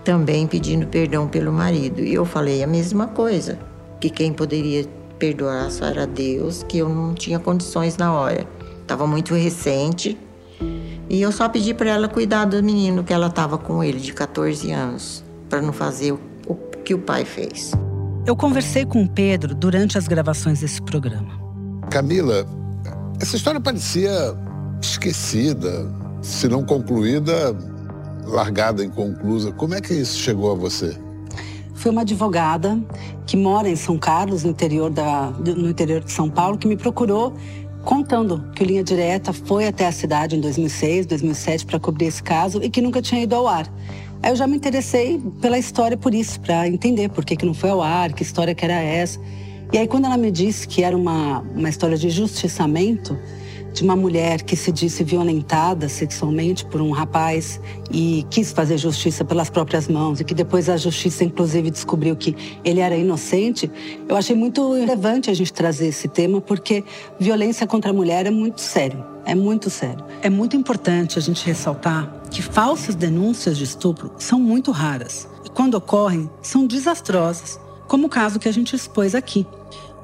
também 0.05 0.47
pedindo 0.47 0.87
perdão 0.87 1.27
pelo 1.27 1.53
marido. 1.53 2.01
E 2.01 2.15
eu 2.15 2.25
falei 2.25 2.63
a 2.63 2.67
mesma 2.67 3.09
coisa, 3.09 3.59
que 4.01 4.11
quem 4.11 4.33
poderia 4.33 4.87
perdoar 5.19 5.71
só 5.71 5.87
era 5.87 6.07
Deus, 6.07 6.63
que 6.63 6.79
eu 6.79 6.89
não 6.89 7.15
tinha 7.15 7.39
condições 7.39 7.97
na 7.97 8.13
hora. 8.13 8.47
Estava 8.81 9.07
muito 9.07 9.35
recente. 9.35 10.19
E 11.09 11.21
eu 11.21 11.31
só 11.31 11.49
pedi 11.49 11.75
para 11.75 11.91
ela 11.91 12.09
cuidar 12.09 12.45
do 12.47 12.63
menino 12.63 13.05
que 13.05 13.13
ela 13.13 13.27
estava 13.27 13.59
com 13.59 13.83
ele, 13.85 14.01
de 14.01 14.13
14 14.13 14.71
anos, 14.73 15.25
para 15.49 15.61
não 15.61 15.73
fazer 15.73 16.13
o, 16.13 16.21
o 16.47 16.55
que 16.85 16.95
o 16.95 16.99
pai 16.99 17.25
fez. 17.25 17.73
Eu 18.27 18.35
conversei 18.35 18.87
com 18.87 19.03
o 19.03 19.09
Pedro 19.09 19.55
durante 19.55 19.99
as 19.99 20.09
gravações 20.09 20.61
desse 20.61 20.81
programa. 20.81 21.39
Camila, 21.91 22.47
essa 23.21 23.37
história 23.37 23.61
parecia 23.61 24.11
esquecida, 24.81 25.91
se 26.23 26.49
não 26.49 26.65
concluída, 26.65 27.55
largada 28.27 28.85
inconclusa. 28.85 29.53
Como 29.53 29.75
é 29.75 29.81
que 29.81 29.93
isso 29.93 30.19
chegou 30.19 30.53
a 30.53 30.55
você? 30.55 30.97
Foi 31.85 31.93
uma 31.93 32.01
advogada 32.01 32.81
que 33.27 33.37
mora 33.37 33.69
em 33.69 33.77
São 33.77 33.99
Carlos, 33.99 34.43
no 34.43 34.53
interior, 34.53 34.89
da, 34.89 35.29
no 35.33 35.69
interior 35.69 36.03
de 36.03 36.11
São 36.11 36.31
Paulo, 36.31 36.57
que 36.57 36.67
me 36.67 36.79
procurou 36.79 37.35
contando 37.85 38.43
que 38.55 38.63
o 38.63 38.67
Linha 38.67 38.83
Direta 38.83 39.35
foi 39.35 39.67
até 39.67 39.87
a 39.87 39.93
cidade 39.93 40.35
em 40.35 40.41
2006, 40.41 41.05
2007 41.05 41.67
para 41.67 41.79
cobrir 41.79 42.07
esse 42.07 42.23
caso 42.23 42.63
e 42.63 42.71
que 42.71 42.81
nunca 42.81 43.03
tinha 43.03 43.23
ido 43.23 43.35
ao 43.35 43.47
ar. 43.47 43.71
Aí 44.23 44.33
eu 44.33 44.37
já 44.37 44.47
me 44.47 44.57
interessei 44.57 45.21
pela 45.43 45.59
história 45.59 45.95
por 45.95 46.15
isso, 46.15 46.41
para 46.41 46.67
entender 46.67 47.11
por 47.11 47.23
que, 47.23 47.37
que 47.37 47.45
não 47.45 47.53
foi 47.53 47.69
ao 47.69 47.83
ar, 47.83 48.15
que 48.15 48.23
história 48.23 48.55
que 48.55 48.65
era 48.65 48.81
essa. 48.81 49.21
E 49.71 49.77
aí 49.77 49.87
quando 49.87 50.07
ela 50.07 50.17
me 50.17 50.31
disse 50.31 50.67
que 50.67 50.83
era 50.83 50.97
uma, 50.97 51.41
uma 51.55 51.69
história 51.69 51.99
de 51.99 52.09
justiçamento, 52.09 53.15
de 53.75 53.83
uma 53.83 53.97
mulher 53.97 54.43
que 54.43 54.55
se 54.55 54.71
disse 54.71 55.03
violentada 55.03 55.89
sexualmente 55.89 56.65
por 56.65 56.81
um 56.81 56.93
rapaz 56.93 57.61
e 57.91 58.25
quis 58.31 58.53
fazer 58.53 58.79
justiça 58.79 59.25
pelas 59.25 59.51
próprias 59.51 59.89
mãos 59.89 60.21
e 60.21 60.25
que 60.25 60.33
depois 60.33 60.69
a 60.69 60.77
justiça 60.77 61.25
inclusive 61.25 61.73
descobriu 61.73 62.15
que 62.15 62.37
ele 62.65 62.79
era 62.79 62.97
inocente, 62.97 63.69
eu 64.09 64.17
achei 64.17 64.37
muito 64.37 64.75
relevante 64.75 65.29
a 65.29 65.35
gente 65.35 65.53
trazer 65.53 65.89
esse 65.89 66.07
tema 66.07 66.41
porque 66.41 66.85
violência 67.19 67.67
contra 67.67 67.91
a 67.91 67.93
mulher 67.93 68.27
é 68.27 68.31
muito 68.31 68.61
sério, 68.61 69.05
é 69.27 69.35
muito 69.35 69.69
sério. 69.69 70.05
É 70.23 70.31
muito 70.31 70.57
importante 70.57 71.19
a 71.19 71.23
gente 71.23 71.45
ressaltar 71.45 72.23
que 72.31 72.41
falsas 72.41 72.95
denúncias 72.95 73.59
de 73.59 73.65
estupro 73.65 74.13
são 74.19 74.39
muito 74.39 74.71
raras 74.71 75.29
e 75.45 75.51
quando 75.51 75.75
ocorrem 75.75 76.31
são 76.41 76.65
desastrosas, 76.65 77.59
como 77.89 78.07
o 78.07 78.11
caso 78.11 78.39
que 78.39 78.49
a 78.49 78.53
gente 78.53 78.77
expôs 78.77 79.17
aqui. 79.17 79.45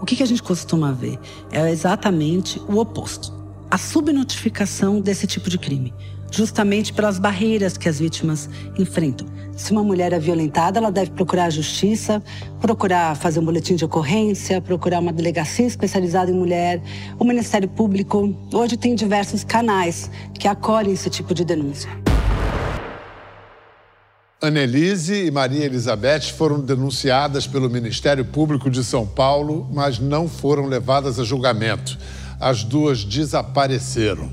O 0.01 0.07
que, 0.07 0.23
a 0.23 0.27
gente 0.27 0.43
costuma 0.43 0.93
ver? 0.93 1.19
É 1.53 1.71
exatamente 1.71 2.59
o 2.67 2.79
oposto 2.79 3.40
a 3.71 3.79
subnotificação 3.79 5.01
desse 5.01 5.29
tipo 5.29 5.49
de 5.49 5.57
crime, 5.57 5.95
justamente 6.31 6.93
pelas 6.93 7.21
barreiras 7.21 7.79
que 7.79 7.89
as 7.89 8.01
vítimas 8.01 8.51
enfrentam. 8.77 9.29
Se 9.57 9.71
uma 9.71 9.85
mulher 9.85 10.13
é 10.13 10.19
violentada, 10.19 10.79
ela 10.79 10.91
deve 10.91 11.13
procurar 11.13 11.45
a 11.45 11.51
justiça, 11.51 12.21
procurar 12.61 13.15
fazer 13.15 13.39
um 13.39 13.45
boletim 13.45 13.77
de 13.77 13.85
ocorrência, 13.85 14.61
procurar 14.61 14.99
uma 14.99 15.13
delegacia 15.13 15.67
especializada 15.67 16.33
em 16.33 16.35
mulher, 16.35 16.83
o 17.17 17.25
Ministério 17.25 17.69
Público. 17.69 18.35
Hoje 18.53 18.77
tem 18.77 18.95
diversos 18.95 19.45
canais 19.45 20.11
que 20.35 20.49
acolhem 20.49 20.93
esse 20.93 21.09
tipo 21.09 21.33
de 21.33 21.45
denúncia. 21.45 21.91
Annelise 24.43 25.27
e 25.27 25.31
Maria 25.31 25.67
Elizabeth 25.67 26.33
foram 26.37 26.59
denunciadas 26.59 27.47
pelo 27.47 27.69
Ministério 27.69 28.25
Público 28.25 28.71
de 28.71 28.83
São 28.83 29.07
Paulo, 29.07 29.69
mas 29.71 29.99
não 29.99 30.27
foram 30.27 30.67
levadas 30.67 31.21
a 31.21 31.25
julgamento 31.25 31.99
as 32.41 32.65
duas 32.65 33.05
desapareceram. 33.05 34.31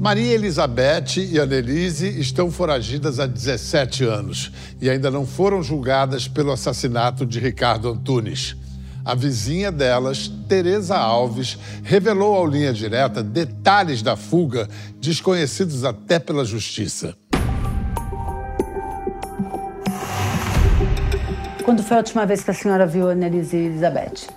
Maria 0.00 0.32
Elizabeth 0.32 1.18
e 1.18 1.38
Annelise 1.38 2.08
estão 2.18 2.50
foragidas 2.50 3.20
há 3.20 3.26
17 3.26 4.04
anos 4.04 4.50
e 4.80 4.88
ainda 4.88 5.10
não 5.10 5.26
foram 5.26 5.62
julgadas 5.62 6.26
pelo 6.26 6.50
assassinato 6.50 7.26
de 7.26 7.38
Ricardo 7.38 7.90
Antunes. 7.90 8.56
A 9.04 9.14
vizinha 9.14 9.70
delas, 9.70 10.28
Teresa 10.48 10.96
Alves, 10.96 11.58
revelou 11.82 12.34
ao 12.34 12.46
Linha 12.46 12.72
Direta 12.72 13.22
detalhes 13.22 14.00
da 14.00 14.16
fuga 14.16 14.68
desconhecidos 15.00 15.84
até 15.84 16.18
pela 16.18 16.44
justiça. 16.44 17.14
Quando 21.64 21.82
foi 21.82 21.96
a 21.96 22.00
última 22.00 22.24
vez 22.24 22.42
que 22.42 22.50
a 22.50 22.54
senhora 22.54 22.86
viu 22.86 23.08
a 23.08 23.12
Annelise 23.12 23.56
e 23.56 23.66
Elizabeth? 23.66 24.28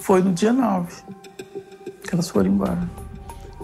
Foi 0.00 0.22
no 0.22 0.32
dia 0.32 0.52
9 0.52 1.10
que 1.22 1.29
elas 2.14 2.28
foram 2.28 2.50
embora. 2.50 2.88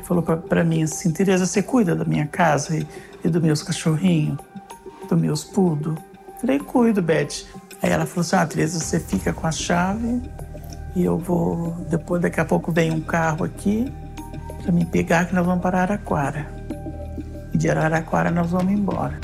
Falou 0.02 0.22
para 0.22 0.64
mim 0.64 0.82
assim: 0.82 1.10
Tereza, 1.10 1.46
você 1.46 1.62
cuida 1.62 1.94
da 1.94 2.04
minha 2.04 2.26
casa 2.26 2.76
e, 2.76 2.86
e 3.24 3.28
dos 3.28 3.42
meus 3.42 3.62
cachorrinhos, 3.62 4.38
dos 5.08 5.18
meus 5.18 5.44
pudos? 5.44 5.96
Falei: 6.40 6.58
cuido, 6.58 7.02
Beth. 7.02 7.44
Aí 7.82 7.90
ela 7.90 8.06
falou 8.06 8.20
assim: 8.20 8.36
ah, 8.36 8.46
Tereza, 8.46 8.78
você 8.78 9.00
fica 9.00 9.32
com 9.32 9.46
a 9.46 9.52
chave 9.52 10.22
e 10.94 11.04
eu 11.04 11.18
vou. 11.18 11.72
Depois, 11.90 12.22
daqui 12.22 12.40
a 12.40 12.44
pouco, 12.44 12.70
vem 12.72 12.90
um 12.90 13.00
carro 13.00 13.44
aqui 13.44 13.92
para 14.62 14.72
me 14.72 14.84
pegar 14.84 15.26
que 15.26 15.34
nós 15.34 15.44
vamos 15.44 15.62
para 15.62 15.82
Araraquara. 15.82 16.46
E 17.52 17.58
de 17.58 17.68
Araraquara 17.68 18.30
nós 18.30 18.50
vamos 18.50 18.72
embora. 18.72 19.18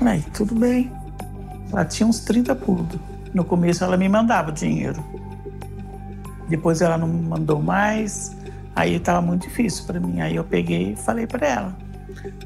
Aí, 0.00 0.22
tudo 0.32 0.54
bem. 0.54 0.90
Ela 1.72 1.84
tinha 1.84 2.06
uns 2.06 2.20
30 2.20 2.54
pudos. 2.54 2.98
No 3.32 3.44
começo 3.44 3.84
ela 3.84 3.96
me 3.96 4.08
mandava 4.08 4.50
dinheiro. 4.50 5.04
Depois 6.50 6.82
ela 6.82 6.98
não 6.98 7.08
mandou 7.08 7.62
mais. 7.62 8.36
Aí 8.74 8.96
estava 8.96 9.22
muito 9.22 9.48
difícil 9.48 9.84
para 9.86 10.00
mim. 10.00 10.20
Aí 10.20 10.36
eu 10.36 10.44
peguei 10.44 10.92
e 10.92 10.96
falei 10.96 11.26
para 11.26 11.46
ela. 11.46 11.76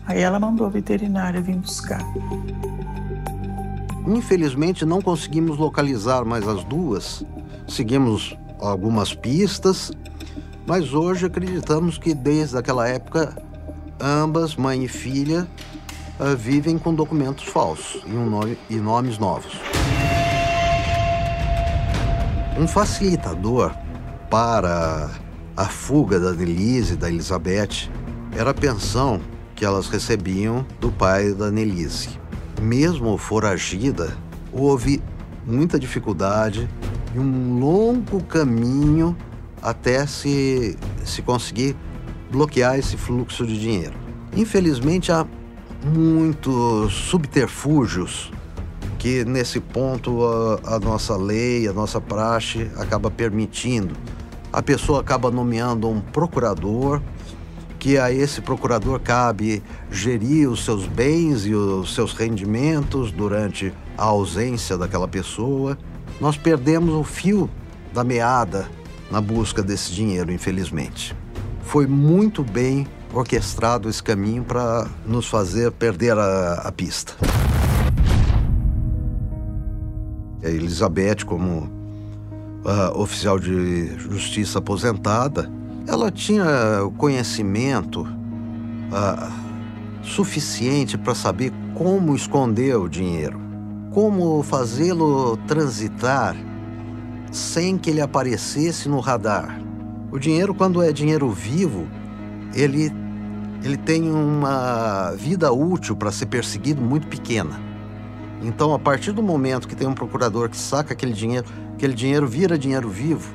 Aí 0.07 0.21
ela 0.21 0.39
mandou 0.39 0.67
a 0.67 0.71
veterinária 0.71 1.41
vir 1.41 1.57
buscar. 1.57 2.01
Infelizmente 4.07 4.85
não 4.85 5.01
conseguimos 5.01 5.57
localizar 5.57 6.25
mais 6.25 6.47
as 6.47 6.63
duas. 6.65 7.25
Seguimos 7.67 8.37
algumas 8.61 9.15
pistas, 9.15 9.91
mas 10.67 10.93
hoje 10.93 11.25
acreditamos 11.25 11.97
que 11.97 12.15
desde 12.15 12.59
aquela 12.59 12.87
época 12.87 13.35
ambas, 13.99 14.55
mãe 14.55 14.85
e 14.85 14.89
filha, 14.89 15.49
ah, 16.21 16.35
vivem 16.35 16.79
com 16.79 16.95
documentos 16.95 17.45
falsos 17.45 18.03
e, 18.07 18.13
um 18.13 18.29
nome, 18.29 18.59
e 18.69 18.77
nomes 18.77 19.19
novos. 19.19 19.59
Um 22.59 22.69
facilitador 22.69 23.75
para 24.35 25.13
a 25.57 25.67
fuga 25.67 26.19
da 26.19 26.33
Nelise 26.33 26.95
e 26.95 26.97
da 26.97 27.09
Elizabeth 27.09 27.89
era 28.37 28.51
a 28.51 28.55
pensão 28.55 29.21
que 29.55 29.65
elas 29.65 29.87
recebiam 29.87 30.67
do 30.81 30.91
pai 30.91 31.33
da 31.33 31.53
Nelise. 31.53 32.19
Mesmo 32.61 33.17
foragida, 33.17 34.19
houve 34.53 35.01
muita 35.47 35.79
dificuldade 35.79 36.69
e 37.15 37.19
um 37.21 37.61
longo 37.61 38.25
caminho 38.25 39.17
até 39.63 40.05
se, 40.05 40.77
se 41.05 41.23
conseguir 41.23 41.77
bloquear 42.29 42.77
esse 42.77 42.97
fluxo 42.97 43.47
de 43.47 43.57
dinheiro. 43.57 43.95
Infelizmente, 44.37 45.13
há 45.13 45.25
muitos 45.95 46.93
subterfúgios 46.93 48.33
que, 48.99 49.25
nesse 49.25 49.61
ponto, 49.61 50.25
a, 50.27 50.75
a 50.75 50.81
nossa 50.81 51.17
lei, 51.17 51.69
a 51.69 51.73
nossa 51.73 52.01
praxe 52.01 52.69
acaba 52.77 53.13
permitindo 53.13 53.95
a 54.55 54.63
pessoa 54.63 55.01
acaba 55.01 55.33
nomeando 55.33 55.89
um 55.89 56.01
procurador, 56.01 57.03
que 57.77 57.99
a 57.99 58.13
esse 58.13 58.41
procurador 58.41 59.01
cabe 59.01 59.61
gerir 59.91 60.49
os 60.49 60.65
seus 60.65 60.87
bens 60.87 61.45
e 61.45 61.53
os 61.53 61.93
seus 61.93 62.13
rendimentos 62.13 63.11
durante 63.11 63.75
a 63.99 64.05
ausência 64.05 64.79
daquela 64.79 65.09
pessoa. 65.09 65.77
Nós 66.21 66.37
perdemos 66.37 66.95
o 66.95 67.03
fio 67.03 67.51
da 67.93 68.05
meada 68.05 68.69
na 69.11 69.21
busca 69.21 69.61
desse 69.61 69.93
dinheiro, 69.93 70.31
infelizmente. 70.31 71.17
Foi 71.63 71.85
muito 71.89 72.45
bem 72.45 72.87
orquestrado 73.13 73.89
esse 73.89 74.03
caminho 74.03 74.45
para 74.45 74.87
nos 75.05 75.27
fazer 75.27 75.73
perder 75.73 76.17
a, 76.17 76.63
a 76.65 76.71
pista. 76.71 77.15
A 80.45 80.49
Elizabeth, 80.49 81.25
como 81.27 81.84
uh, 82.65 82.99
oficial 82.99 83.39
de 83.39 83.97
justiça 83.99 84.59
aposentada, 84.59 85.51
ela 85.87 86.11
tinha 86.11 86.47
conhecimento 86.97 88.03
uh, 88.03 89.33
suficiente 90.03 90.97
para 90.97 91.15
saber 91.15 91.53
como 91.75 92.15
esconder 92.15 92.77
o 92.77 92.89
dinheiro, 92.89 93.41
como 93.91 94.43
fazê-lo 94.43 95.37
transitar 95.47 96.37
sem 97.31 97.77
que 97.77 97.91
ele 97.91 98.01
aparecesse 98.01 98.89
no 98.89 99.01
radar. 99.01 99.61
O 100.11 100.19
dinheiro, 100.19 100.55
quando 100.55 100.83
é 100.83 100.93
dinheiro 100.93 101.29
vivo, 101.31 101.89
ele, 102.55 102.93
ele 103.63 103.77
tem 103.77 104.11
uma 104.11 105.11
vida 105.17 105.53
útil 105.53 105.97
para 105.97 106.13
ser 106.13 106.27
perseguido 106.27 106.81
muito 106.81 107.09
pequena. 107.09 107.74
Então, 108.45 108.75
a 108.75 108.79
partir 108.79 109.13
do 109.13 109.23
momento 109.23 109.67
que 109.67 109.75
tem 109.75 109.89
um 109.89 109.95
procurador 109.95 110.51
que 110.51 110.57
saca 110.57 110.93
aquele 110.93 111.15
dinheiro, 111.15 111.47
aquele 111.73 111.95
dinheiro 111.95 112.27
vira 112.27 112.59
dinheiro 112.59 112.91
vivo, 112.91 113.35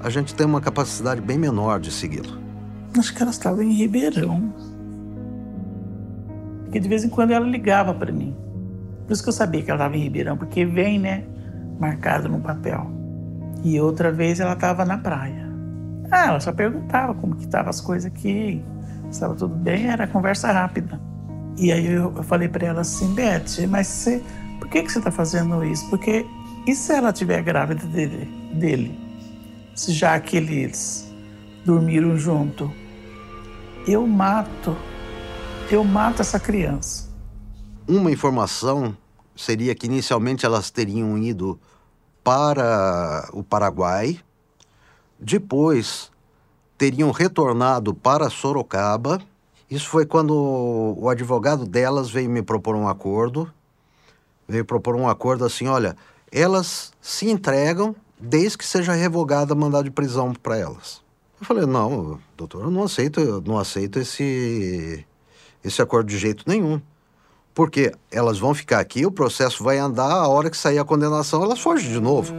a 0.00 0.08
gente 0.08 0.32
tem 0.32 0.46
uma 0.46 0.60
capacidade 0.60 1.20
bem 1.20 1.36
menor 1.36 1.80
de 1.80 1.90
segui-lo. 1.90 2.38
Acho 2.96 3.12
que 3.12 3.20
ela 3.20 3.32
estava 3.32 3.64
em 3.64 3.72
Ribeirão. 3.72 4.54
Porque 6.62 6.78
de 6.78 6.88
vez 6.88 7.02
em 7.02 7.08
quando 7.08 7.32
ela 7.32 7.44
ligava 7.44 7.92
para 7.92 8.12
mim. 8.12 8.36
Por 9.06 9.12
isso 9.12 9.22
que 9.24 9.28
eu 9.28 9.32
sabia 9.32 9.60
que 9.62 9.70
ela 9.70 9.78
estava 9.78 9.96
em 9.96 10.00
Ribeirão, 10.00 10.36
porque 10.36 10.64
vem, 10.64 11.00
né, 11.00 11.24
marcado 11.80 12.28
no 12.28 12.38
papel. 12.38 12.86
E 13.64 13.80
outra 13.80 14.12
vez 14.12 14.38
ela 14.38 14.52
estava 14.52 14.84
na 14.84 14.98
praia. 14.98 15.50
Ah, 16.12 16.28
ela 16.28 16.40
só 16.40 16.52
perguntava 16.52 17.12
como 17.14 17.34
que 17.34 17.44
estavam 17.44 17.70
as 17.70 17.80
coisas 17.80 18.06
aqui, 18.06 18.62
estava 19.10 19.34
tudo 19.34 19.56
bem, 19.56 19.88
era 19.88 20.06
conversa 20.06 20.52
rápida. 20.52 21.00
E 21.56 21.72
aí 21.72 21.86
eu, 21.86 22.12
eu 22.16 22.22
falei 22.22 22.48
para 22.48 22.66
ela 22.66 22.82
assim, 22.82 23.14
Beth, 23.14 23.66
mas 23.68 23.86
você, 23.86 24.22
por 24.58 24.68
que, 24.68 24.82
que 24.82 24.92
você 24.92 24.98
está 24.98 25.10
fazendo 25.10 25.64
isso? 25.64 25.88
Porque 25.90 26.26
e 26.66 26.74
se 26.74 26.92
ela 26.92 27.12
tiver 27.12 27.42
grávida 27.42 27.84
dele, 27.86 28.24
dele? 28.54 28.98
Se 29.74 29.92
já 29.92 30.18
que 30.18 30.36
eles 30.36 31.12
dormiram 31.64 32.16
junto, 32.16 32.72
eu 33.86 34.06
mato, 34.06 34.74
eu 35.70 35.84
mato 35.84 36.22
essa 36.22 36.40
criança. 36.40 37.12
Uma 37.86 38.10
informação 38.10 38.96
seria 39.36 39.74
que 39.74 39.86
inicialmente 39.86 40.46
elas 40.46 40.70
teriam 40.70 41.18
ido 41.18 41.60
para 42.22 43.28
o 43.34 43.42
Paraguai, 43.42 44.18
depois 45.20 46.10
teriam 46.78 47.10
retornado 47.10 47.94
para 47.94 48.30
Sorocaba. 48.30 49.20
Isso 49.70 49.88
foi 49.88 50.06
quando 50.06 50.96
o 50.98 51.10
advogado 51.10 51.66
delas 51.66 52.10
veio 52.10 52.30
me 52.30 52.42
propor 52.42 52.74
um 52.74 52.88
acordo. 52.88 53.52
Veio 54.48 54.64
propor 54.64 54.94
um 54.94 55.08
acordo 55.08 55.44
assim: 55.44 55.68
olha, 55.68 55.96
elas 56.30 56.92
se 57.00 57.30
entregam 57.30 57.94
desde 58.18 58.58
que 58.58 58.64
seja 58.64 58.92
revogada 58.92 59.54
mandado 59.54 59.84
de 59.84 59.90
prisão 59.90 60.32
para 60.34 60.58
elas. 60.58 61.02
Eu 61.40 61.46
falei: 61.46 61.66
não, 61.66 62.18
doutor, 62.36 62.64
eu 62.64 62.70
não 62.70 62.84
aceito, 62.84 63.20
eu 63.20 63.40
não 63.40 63.58
aceito 63.58 63.98
esse, 63.98 65.04
esse 65.64 65.82
acordo 65.82 66.08
de 66.08 66.18
jeito 66.18 66.44
nenhum. 66.46 66.80
Porque 67.54 67.92
elas 68.10 68.38
vão 68.38 68.52
ficar 68.52 68.80
aqui, 68.80 69.06
o 69.06 69.12
processo 69.12 69.62
vai 69.62 69.78
andar, 69.78 70.10
a 70.10 70.26
hora 70.26 70.50
que 70.50 70.56
sair 70.56 70.78
a 70.78 70.84
condenação, 70.84 71.42
elas 71.42 71.60
fogem 71.60 71.88
de 71.88 72.00
novo. 72.00 72.34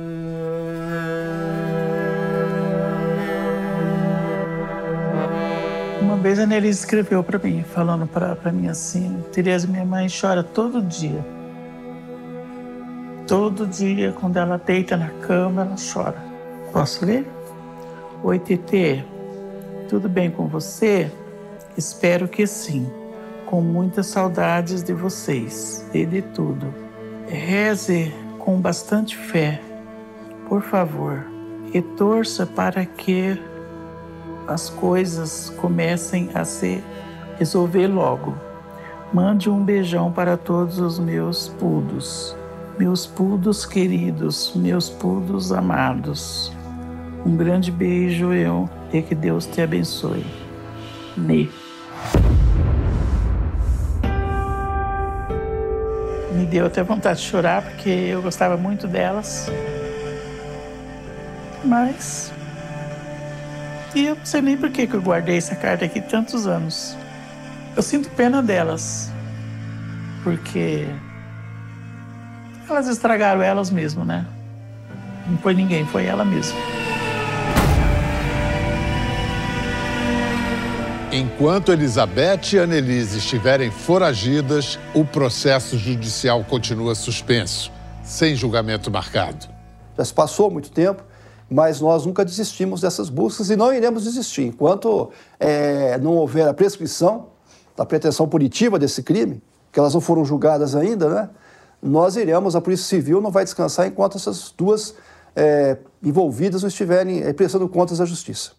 Uma 6.01 6.17
vez 6.17 6.37
a 6.37 6.45
Nelly 6.45 6.67
escreveu 6.67 7.23
para 7.23 7.39
mim, 7.39 7.63
falando 7.63 8.05
para 8.07 8.51
mim 8.51 8.67
assim: 8.67 9.23
Tereza, 9.31 9.67
minha 9.67 9.85
mãe 9.85 10.07
chora 10.09 10.43
todo 10.43 10.81
dia. 10.81 11.34
Todo 13.27 13.65
dia, 13.65 14.11
quando 14.11 14.37
ela 14.37 14.55
deita 14.55 14.95
na 14.95 15.09
cama, 15.09 15.63
ela 15.63 15.75
chora. 15.75 16.23
Posso 16.71 17.03
ler? 17.03 17.27
Oi, 18.23 18.37
Tetê, 18.37 19.03
tudo 19.89 20.07
bem 20.07 20.29
com 20.29 20.47
você? 20.47 21.11
Espero 21.75 22.27
que 22.27 22.45
sim 22.45 22.87
com 23.47 23.61
muitas 23.61 24.05
saudades 24.05 24.83
de 24.83 24.93
vocês 24.93 25.89
e 25.91 26.05
de 26.05 26.21
tudo. 26.21 26.71
Reze 27.27 28.13
com 28.37 28.61
bastante 28.61 29.17
fé, 29.17 29.59
por 30.47 30.61
favor, 30.61 31.25
e 31.73 31.81
torça 31.81 32.45
para 32.45 32.85
que 32.85 33.41
as 34.47 34.69
coisas 34.69 35.49
comecem 35.57 36.29
a 36.35 36.45
se 36.45 36.83
resolver 37.39 37.87
logo. 37.87 38.35
Mande 39.11 39.49
um 39.49 39.63
beijão 39.63 40.11
para 40.11 40.37
todos 40.37 40.77
os 40.77 40.99
meus 40.99 41.47
pudos, 41.47 42.37
meus 42.77 43.05
pudos 43.05 43.65
queridos, 43.65 44.53
meus 44.55 44.89
pudos 44.89 45.51
amados. 45.51 46.51
Um 47.25 47.35
grande 47.35 47.71
beijo 47.71 48.33
eu 48.33 48.69
e 48.93 49.01
que 49.01 49.15
Deus 49.15 49.45
te 49.45 49.61
abençoe. 49.61 50.25
Ne. 51.17 51.49
me 56.35 56.45
deu 56.45 56.65
até 56.67 56.83
vontade 56.83 57.19
de 57.21 57.25
chorar, 57.25 57.61
porque 57.63 57.89
eu 57.89 58.21
gostava 58.21 58.57
muito 58.57 58.87
delas. 58.87 59.49
Mas. 61.63 62.31
E 63.95 64.05
eu 64.05 64.15
não 64.15 64.25
sei 64.25 64.41
nem 64.41 64.57
por 64.57 64.69
que 64.69 64.87
eu 64.91 65.01
guardei 65.01 65.37
essa 65.37 65.55
carta 65.55 65.85
aqui 65.85 66.01
tantos 66.01 66.45
anos. 66.45 66.95
Eu 67.75 67.81
sinto 67.81 68.09
pena 68.11 68.43
delas. 68.43 69.11
Porque. 70.23 70.85
Elas 72.67 72.87
estragaram 72.87 73.41
elas 73.41 73.69
mesmo, 73.69 74.03
né? 74.03 74.25
Não 75.27 75.37
foi 75.37 75.53
ninguém, 75.53 75.85
foi 75.85 76.05
ela 76.05 76.25
mesma. 76.25 76.57
Enquanto 81.11 81.71
Elizabeth 81.71 82.53
e 82.53 82.57
Annelise 82.57 83.19
estiverem 83.19 83.71
foragidas, 83.71 84.77
o 84.93 85.05
processo 85.05 85.77
judicial 85.77 86.43
continua 86.43 86.93
suspenso, 86.93 87.71
sem 88.03 88.35
julgamento 88.35 88.91
marcado. 88.91 89.47
Já 89.97 90.03
se 90.03 90.13
passou 90.13 90.51
muito 90.51 90.69
tempo, 90.71 91.03
mas 91.49 91.79
nós 91.79 92.05
nunca 92.05 92.25
desistimos 92.25 92.81
dessas 92.81 93.09
buscas 93.09 93.49
e 93.49 93.55
não 93.55 93.71
iremos 93.71 94.03
desistir. 94.03 94.47
Enquanto 94.47 95.11
é, 95.39 95.97
não 95.99 96.11
houver 96.11 96.47
a 96.47 96.53
prescrição 96.53 97.27
da 97.77 97.85
pretensão 97.85 98.27
punitiva 98.27 98.77
desse 98.77 99.01
crime, 99.01 99.41
que 99.71 99.79
elas 99.79 99.93
não 99.93 100.01
foram 100.01 100.25
julgadas 100.25 100.75
ainda, 100.75 101.07
né? 101.07 101.29
Nós 101.85 102.15
iremos, 102.15 102.55
a 102.55 102.61
Polícia 102.61 102.85
Civil 102.85 103.21
não 103.21 103.31
vai 103.31 103.43
descansar 103.43 103.87
enquanto 103.87 104.17
essas 104.17 104.53
duas 104.57 104.95
é, 105.35 105.77
envolvidas 106.03 106.63
não 106.63 106.67
estiverem 106.67 107.21
é, 107.21 107.31
prestando 107.31 107.69
contas 107.69 108.01
à 108.01 108.05
Justiça 108.05 108.51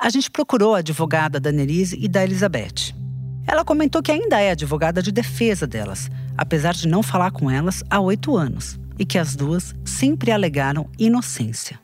a 0.00 0.08
gente 0.08 0.30
procurou 0.30 0.74
a 0.74 0.78
advogada 0.78 1.38
da 1.38 1.52
Nelise 1.52 1.98
e 2.00 2.08
da 2.08 2.24
Elizabeth. 2.24 2.94
Ela 3.46 3.66
comentou 3.66 4.02
que 4.02 4.10
ainda 4.10 4.40
é 4.40 4.52
advogada 4.52 5.02
de 5.02 5.12
defesa 5.12 5.66
delas, 5.66 6.08
apesar 6.38 6.72
de 6.72 6.88
não 6.88 7.02
falar 7.02 7.30
com 7.32 7.50
elas 7.50 7.84
há 7.90 8.00
oito 8.00 8.34
anos, 8.34 8.80
e 8.98 9.04
que 9.04 9.18
as 9.18 9.36
duas 9.36 9.74
sempre 9.84 10.32
alegaram 10.32 10.88
inocência. 10.98 11.78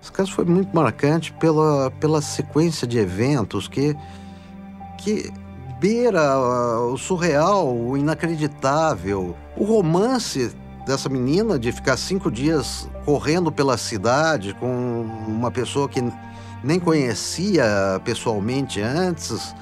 Esse 0.00 0.10
caso 0.10 0.32
foi 0.32 0.46
muito 0.46 0.74
marcante 0.74 1.30
pela, 1.34 1.90
pela 2.00 2.22
sequência 2.22 2.86
de 2.86 2.96
eventos 2.98 3.68
que, 3.68 3.94
que 4.96 5.30
beira 5.78 6.38
o 6.80 6.96
surreal, 6.96 7.76
o 7.76 7.94
inacreditável. 7.94 9.36
O 9.58 9.64
romance 9.64 10.52
dessa 10.86 11.08
menina 11.08 11.58
de 11.58 11.72
ficar 11.72 11.96
cinco 11.96 12.30
dias 12.30 12.88
correndo 13.04 13.50
pela 13.50 13.76
cidade 13.76 14.54
com 14.54 15.04
uma 15.26 15.50
pessoa 15.50 15.88
que 15.88 16.00
nem 16.62 16.78
conhecia 16.78 18.00
pessoalmente 18.04 18.80
antes, 18.80 19.52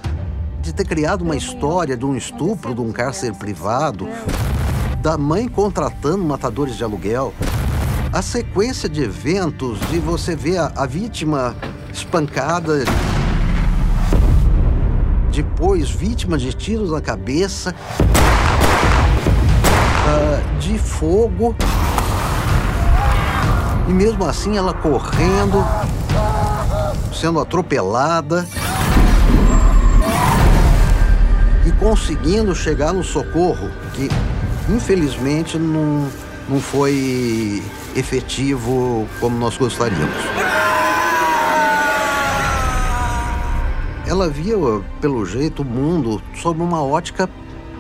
de 0.61 0.75
ter 0.75 0.85
criado 0.85 1.23
uma 1.23 1.35
história 1.35 1.97
de 1.97 2.05
um 2.05 2.15
estupro, 2.15 2.75
de 2.75 2.81
um 2.83 2.93
cárcere 2.93 3.35
privado, 3.35 4.07
da 5.01 5.17
mãe 5.17 5.49
contratando 5.49 6.23
matadores 6.23 6.77
de 6.77 6.85
aluguel. 6.85 7.33
A 8.13 8.21
sequência 8.21 8.91
de 8.91 9.03
eventos 9.03 9.81
de 9.89 9.99
você 9.99 10.37
ver 10.37 10.59
a, 10.59 10.73
a 10.77 10.85
vítima 10.85 11.57
espancada, 11.91 12.85
depois 15.33 15.91
vítima 15.91 16.37
de 16.37 16.53
tiros 16.53 16.91
na 16.91 17.01
cabeça, 17.01 17.75
de 20.59 20.79
fogo, 20.79 21.55
e 23.89 23.93
mesmo 23.93 24.25
assim 24.25 24.57
ela 24.57 24.75
correndo, 24.75 25.65
sendo 27.15 27.41
atropelada 27.41 28.47
e 31.65 31.73
conseguindo 31.73 32.55
chegar 32.55 32.93
no 32.93 33.03
socorro, 33.03 33.71
que 33.95 34.09
infelizmente 34.69 35.59
não, 35.59 36.09
não 36.49 36.61
foi 36.61 37.63
efetivo 37.95 39.09
como 39.21 39.39
nós 39.39 39.57
gostaríamos. 39.57 40.17
Ela 44.07 44.29
via, 44.29 44.57
pelo 45.01 45.27
jeito, 45.27 45.63
o 45.63 45.65
mundo 45.65 46.23
sob 46.35 46.63
uma 46.63 46.81
ótica 46.81 47.29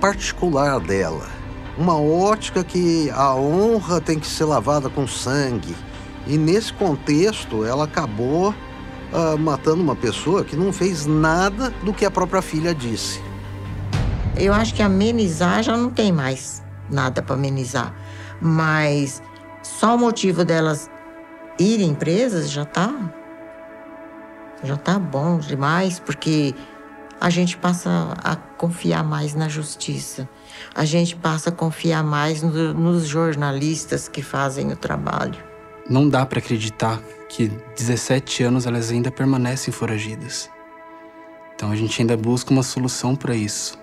particular 0.01 0.81
dela. 0.81 1.36
Uma 1.77 1.99
ótica 2.01 2.65
que 2.65 3.11
a 3.11 3.35
honra 3.35 4.01
tem 4.01 4.19
que 4.19 4.27
ser 4.27 4.45
lavada 4.45 4.89
com 4.89 5.07
sangue. 5.07 5.75
E 6.27 6.37
nesse 6.37 6.73
contexto, 6.73 7.65
ela 7.65 7.85
acabou 7.85 8.51
uh, 8.51 9.39
matando 9.39 9.83
uma 9.83 9.95
pessoa 9.95 10.45
que 10.45 10.57
não 10.57 10.73
fez 10.73 11.07
nada 11.07 11.71
do 11.83 11.93
que 11.93 12.05
a 12.05 12.11
própria 12.11 12.43
filha 12.43 12.75
disse. 12.75 13.21
Eu 14.37 14.53
acho 14.53 14.75
que 14.75 14.83
amenizar 14.83 15.63
já 15.63 15.77
não 15.77 15.91
tem 15.91 16.13
mais 16.13 16.63
nada 16.91 17.23
para 17.23 17.35
amenizar. 17.35 17.95
Mas 18.41 19.23
só 19.63 19.95
o 19.95 19.99
motivo 19.99 20.45
delas 20.45 20.91
irem 21.59 21.95
presas 21.95 22.51
já 22.51 22.65
tá 22.65 22.93
já 24.63 24.77
tá 24.77 24.99
bom 24.99 25.39
demais, 25.39 26.01
porque 26.01 26.55
a 27.21 27.31
gente 27.31 27.57
passa 27.57 28.15
a 28.23 28.37
confiar 28.37 29.05
mais 29.05 29.35
na 29.35 29.49
justiça. 29.49 30.29
A 30.75 30.85
gente 30.85 31.17
passa 31.17 31.51
a 31.51 31.53
confiar 31.53 32.03
mais 32.05 32.43
no, 32.43 32.75
nos 32.75 33.07
jornalistas 33.07 34.09
que 34.09 34.23
fazem 34.23 34.73
o 34.73 34.77
trabalho. 34.77 35.37
Não 35.89 36.09
dá 36.09 36.27
para 36.27 36.39
acreditar 36.39 37.01
que 37.29 37.49
17 37.77 38.43
anos 38.43 38.67
elas 38.67 38.91
ainda 38.91 39.11
permanecem 39.11 39.73
foragidas. 39.73 40.51
Então 41.55 41.71
a 41.71 41.77
gente 41.77 42.01
ainda 42.01 42.17
busca 42.17 42.51
uma 42.51 42.63
solução 42.63 43.17
para 43.17 43.35
isso. 43.35 43.79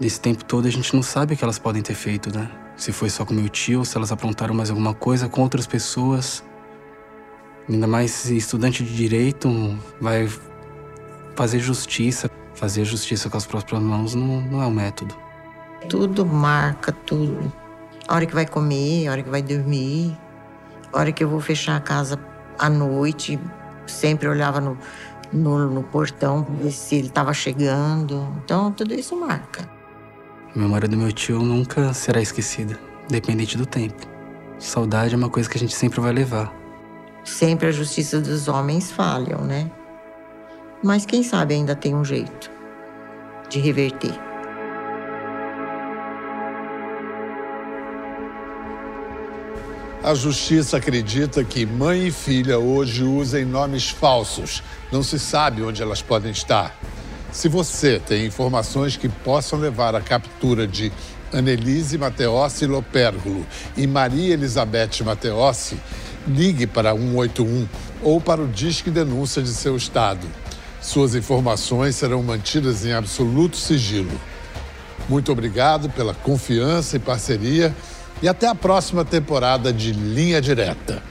Nesse 0.00 0.20
tempo 0.20 0.44
todo 0.44 0.66
a 0.66 0.70
gente 0.70 0.94
não 0.94 1.02
sabe 1.02 1.34
o 1.34 1.36
que 1.36 1.42
elas 1.42 1.58
podem 1.58 1.82
ter 1.82 1.94
feito, 1.94 2.36
né? 2.36 2.50
Se 2.76 2.92
foi 2.92 3.10
só 3.10 3.24
com 3.24 3.34
meu 3.34 3.48
tio, 3.48 3.84
se 3.84 3.96
elas 3.96 4.12
aprontaram 4.12 4.54
mais 4.54 4.70
alguma 4.70 4.94
coisa 4.94 5.28
com 5.28 5.42
outras 5.42 5.66
pessoas. 5.66 6.44
Ainda 7.68 7.86
mais 7.86 8.30
estudante 8.30 8.84
de 8.84 8.94
direito 8.94 9.48
vai 10.00 10.28
fazer 11.34 11.58
justiça. 11.58 12.30
Fazer 12.54 12.84
justiça 12.84 13.30
com 13.30 13.36
as 13.36 13.46
próprias 13.46 13.80
mãos 13.80 14.14
não, 14.14 14.40
não 14.40 14.62
é 14.62 14.66
o 14.66 14.70
método. 14.70 15.14
Tudo 15.88 16.24
marca, 16.24 16.92
tudo. 16.92 17.52
A 18.06 18.14
hora 18.14 18.26
que 18.26 18.34
vai 18.34 18.46
comer, 18.46 19.06
a 19.06 19.12
hora 19.12 19.22
que 19.22 19.30
vai 19.30 19.42
dormir, 19.42 20.16
a 20.92 20.98
hora 20.98 21.12
que 21.12 21.22
eu 21.22 21.28
vou 21.28 21.40
fechar 21.40 21.76
a 21.76 21.80
casa 21.80 22.18
à 22.58 22.68
noite, 22.68 23.38
sempre 23.86 24.28
olhava 24.28 24.60
no, 24.60 24.78
no, 25.32 25.70
no 25.70 25.82
portão 25.82 26.46
ver 26.60 26.72
se 26.72 26.96
ele 26.96 27.08
estava 27.08 27.32
chegando. 27.32 28.26
Então, 28.44 28.72
tudo 28.72 28.94
isso 28.94 29.14
marca. 29.14 29.68
A 30.54 30.58
memória 30.58 30.88
do 30.88 30.96
meu 30.96 31.12
tio 31.12 31.40
nunca 31.40 31.92
será 31.92 32.20
esquecida, 32.20 32.78
independente 33.08 33.56
do 33.56 33.66
tempo. 33.66 34.06
Saudade 34.58 35.14
é 35.14 35.16
uma 35.16 35.30
coisa 35.30 35.48
que 35.48 35.56
a 35.56 35.60
gente 35.60 35.74
sempre 35.74 36.00
vai 36.00 36.12
levar. 36.12 36.52
Sempre 37.24 37.68
a 37.68 37.72
justiça 37.72 38.20
dos 38.20 38.48
homens 38.48 38.90
falham, 38.90 39.42
né? 39.42 39.70
Mas 40.82 41.04
quem 41.04 41.22
sabe 41.22 41.54
ainda 41.54 41.76
tem 41.76 41.94
um 41.94 42.04
jeito 42.04 42.50
de 43.48 43.60
reverter. 43.60 44.27
A 50.08 50.14
justiça 50.14 50.78
acredita 50.78 51.44
que 51.44 51.66
mãe 51.66 52.06
e 52.06 52.10
filha 52.10 52.58
hoje 52.58 53.04
usem 53.04 53.44
nomes 53.44 53.90
falsos. 53.90 54.62
Não 54.90 55.02
se 55.02 55.18
sabe 55.18 55.62
onde 55.62 55.82
elas 55.82 56.00
podem 56.00 56.30
estar. 56.30 56.74
Se 57.30 57.46
você 57.46 58.00
tem 58.00 58.24
informações 58.24 58.96
que 58.96 59.06
possam 59.06 59.58
levar 59.58 59.94
à 59.94 60.00
captura 60.00 60.66
de 60.66 60.90
Annelise 61.30 61.98
Mateossi 61.98 62.64
Lopérgulo 62.64 63.46
e 63.76 63.86
Maria 63.86 64.32
Elizabeth 64.32 65.04
Mateossi, 65.04 65.78
ligue 66.26 66.66
para 66.66 66.96
181 66.96 67.68
ou 68.02 68.18
para 68.18 68.40
o 68.40 68.48
Disque 68.48 68.90
Denúncia 68.90 69.42
de 69.42 69.50
seu 69.50 69.76
estado. 69.76 70.26
Suas 70.80 71.14
informações 71.14 71.96
serão 71.96 72.22
mantidas 72.22 72.82
em 72.86 72.94
absoluto 72.94 73.58
sigilo. 73.58 74.18
Muito 75.06 75.30
obrigado 75.30 75.90
pela 75.90 76.14
confiança 76.14 76.96
e 76.96 76.98
parceria 76.98 77.76
e 78.22 78.28
até 78.28 78.46
a 78.46 78.54
próxima 78.54 79.04
temporada 79.04 79.72
de 79.72 79.92
Linha 79.92 80.40
Direta. 80.40 81.02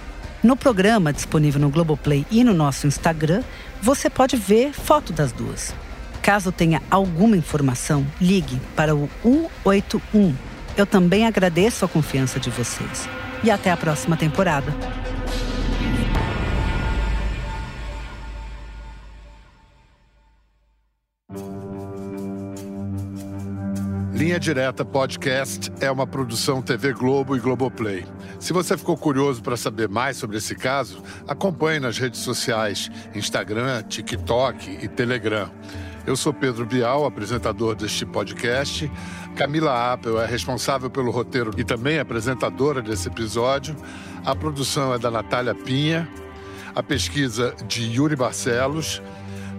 No 0.43 0.55
programa 0.55 1.11
disponível 1.11 1.59
no 1.59 1.69
Globoplay 1.69 2.25
e 2.29 2.43
no 2.43 2.53
nosso 2.53 2.87
Instagram, 2.87 3.43
você 3.81 4.09
pode 4.09 4.35
ver 4.35 4.71
foto 4.71 5.11
das 5.11 5.31
duas. 5.31 5.73
Caso 6.21 6.51
tenha 6.51 6.81
alguma 6.91 7.37
informação, 7.37 8.05
ligue 8.19 8.59
para 8.75 8.95
o 8.95 9.09
181. 9.23 10.35
Eu 10.75 10.85
também 10.85 11.25
agradeço 11.25 11.85
a 11.85 11.87
confiança 11.87 12.39
de 12.39 12.49
vocês. 12.49 13.09
E 13.43 13.49
até 13.49 13.71
a 13.71 13.77
próxima 13.77 14.17
temporada. 14.17 14.73
Linha 24.17 24.39
Direta 24.39 24.83
Podcast 24.83 25.71
é 25.79 25.91
uma 25.91 26.07
produção 26.07 26.59
TV 26.59 26.91
Globo 26.91 27.35
e 27.37 27.39
Globoplay. 27.39 28.03
Se 28.39 28.51
você 28.51 28.75
ficou 28.75 28.97
curioso 28.97 29.43
para 29.43 29.55
saber 29.55 29.87
mais 29.87 30.17
sobre 30.17 30.37
esse 30.37 30.55
caso, 30.55 31.03
acompanhe 31.27 31.79
nas 31.79 31.99
redes 31.99 32.21
sociais: 32.21 32.89
Instagram, 33.13 33.83
TikTok 33.83 34.79
e 34.81 34.87
Telegram. 34.87 35.51
Eu 36.03 36.15
sou 36.15 36.33
Pedro 36.33 36.65
Bial, 36.65 37.05
apresentador 37.05 37.75
deste 37.75 38.07
podcast. 38.07 38.91
Camila 39.35 39.93
Apple 39.93 40.15
é 40.15 40.25
responsável 40.25 40.89
pelo 40.89 41.11
roteiro 41.11 41.51
e 41.55 41.63
também 41.63 41.99
apresentadora 41.99 42.81
desse 42.81 43.09
episódio. 43.09 43.75
A 44.25 44.35
produção 44.35 44.95
é 44.95 44.97
da 44.97 45.11
Natália 45.11 45.53
Pinha, 45.53 46.09
a 46.73 46.81
pesquisa 46.81 47.55
de 47.67 47.83
Yuri 47.83 48.15
Barcelos 48.15 48.99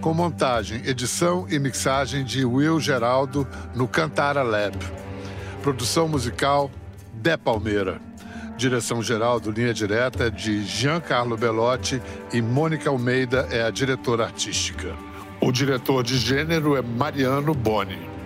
com 0.00 0.14
montagem, 0.14 0.82
edição 0.86 1.46
e 1.50 1.58
mixagem 1.58 2.24
de 2.24 2.44
Will 2.44 2.80
Geraldo 2.80 3.46
no 3.74 3.88
Cantara 3.88 4.42
Lab. 4.42 4.76
Produção 5.62 6.08
musical 6.08 6.70
De 7.12 7.36
Palmeira. 7.36 8.00
Direção-geral 8.56 9.38
do 9.38 9.50
Linha 9.50 9.74
Direta 9.74 10.24
é 10.24 10.30
de 10.30 10.64
Giancarlo 10.64 11.36
Belotti 11.36 12.00
e 12.32 12.40
Mônica 12.40 12.88
Almeida 12.90 13.48
é 13.50 13.62
a 13.62 13.70
diretora 13.70 14.24
artística. 14.24 14.94
O 15.40 15.52
diretor 15.52 16.02
de 16.02 16.16
gênero 16.16 16.76
é 16.76 16.82
Mariano 16.82 17.54
Boni. 17.54 18.17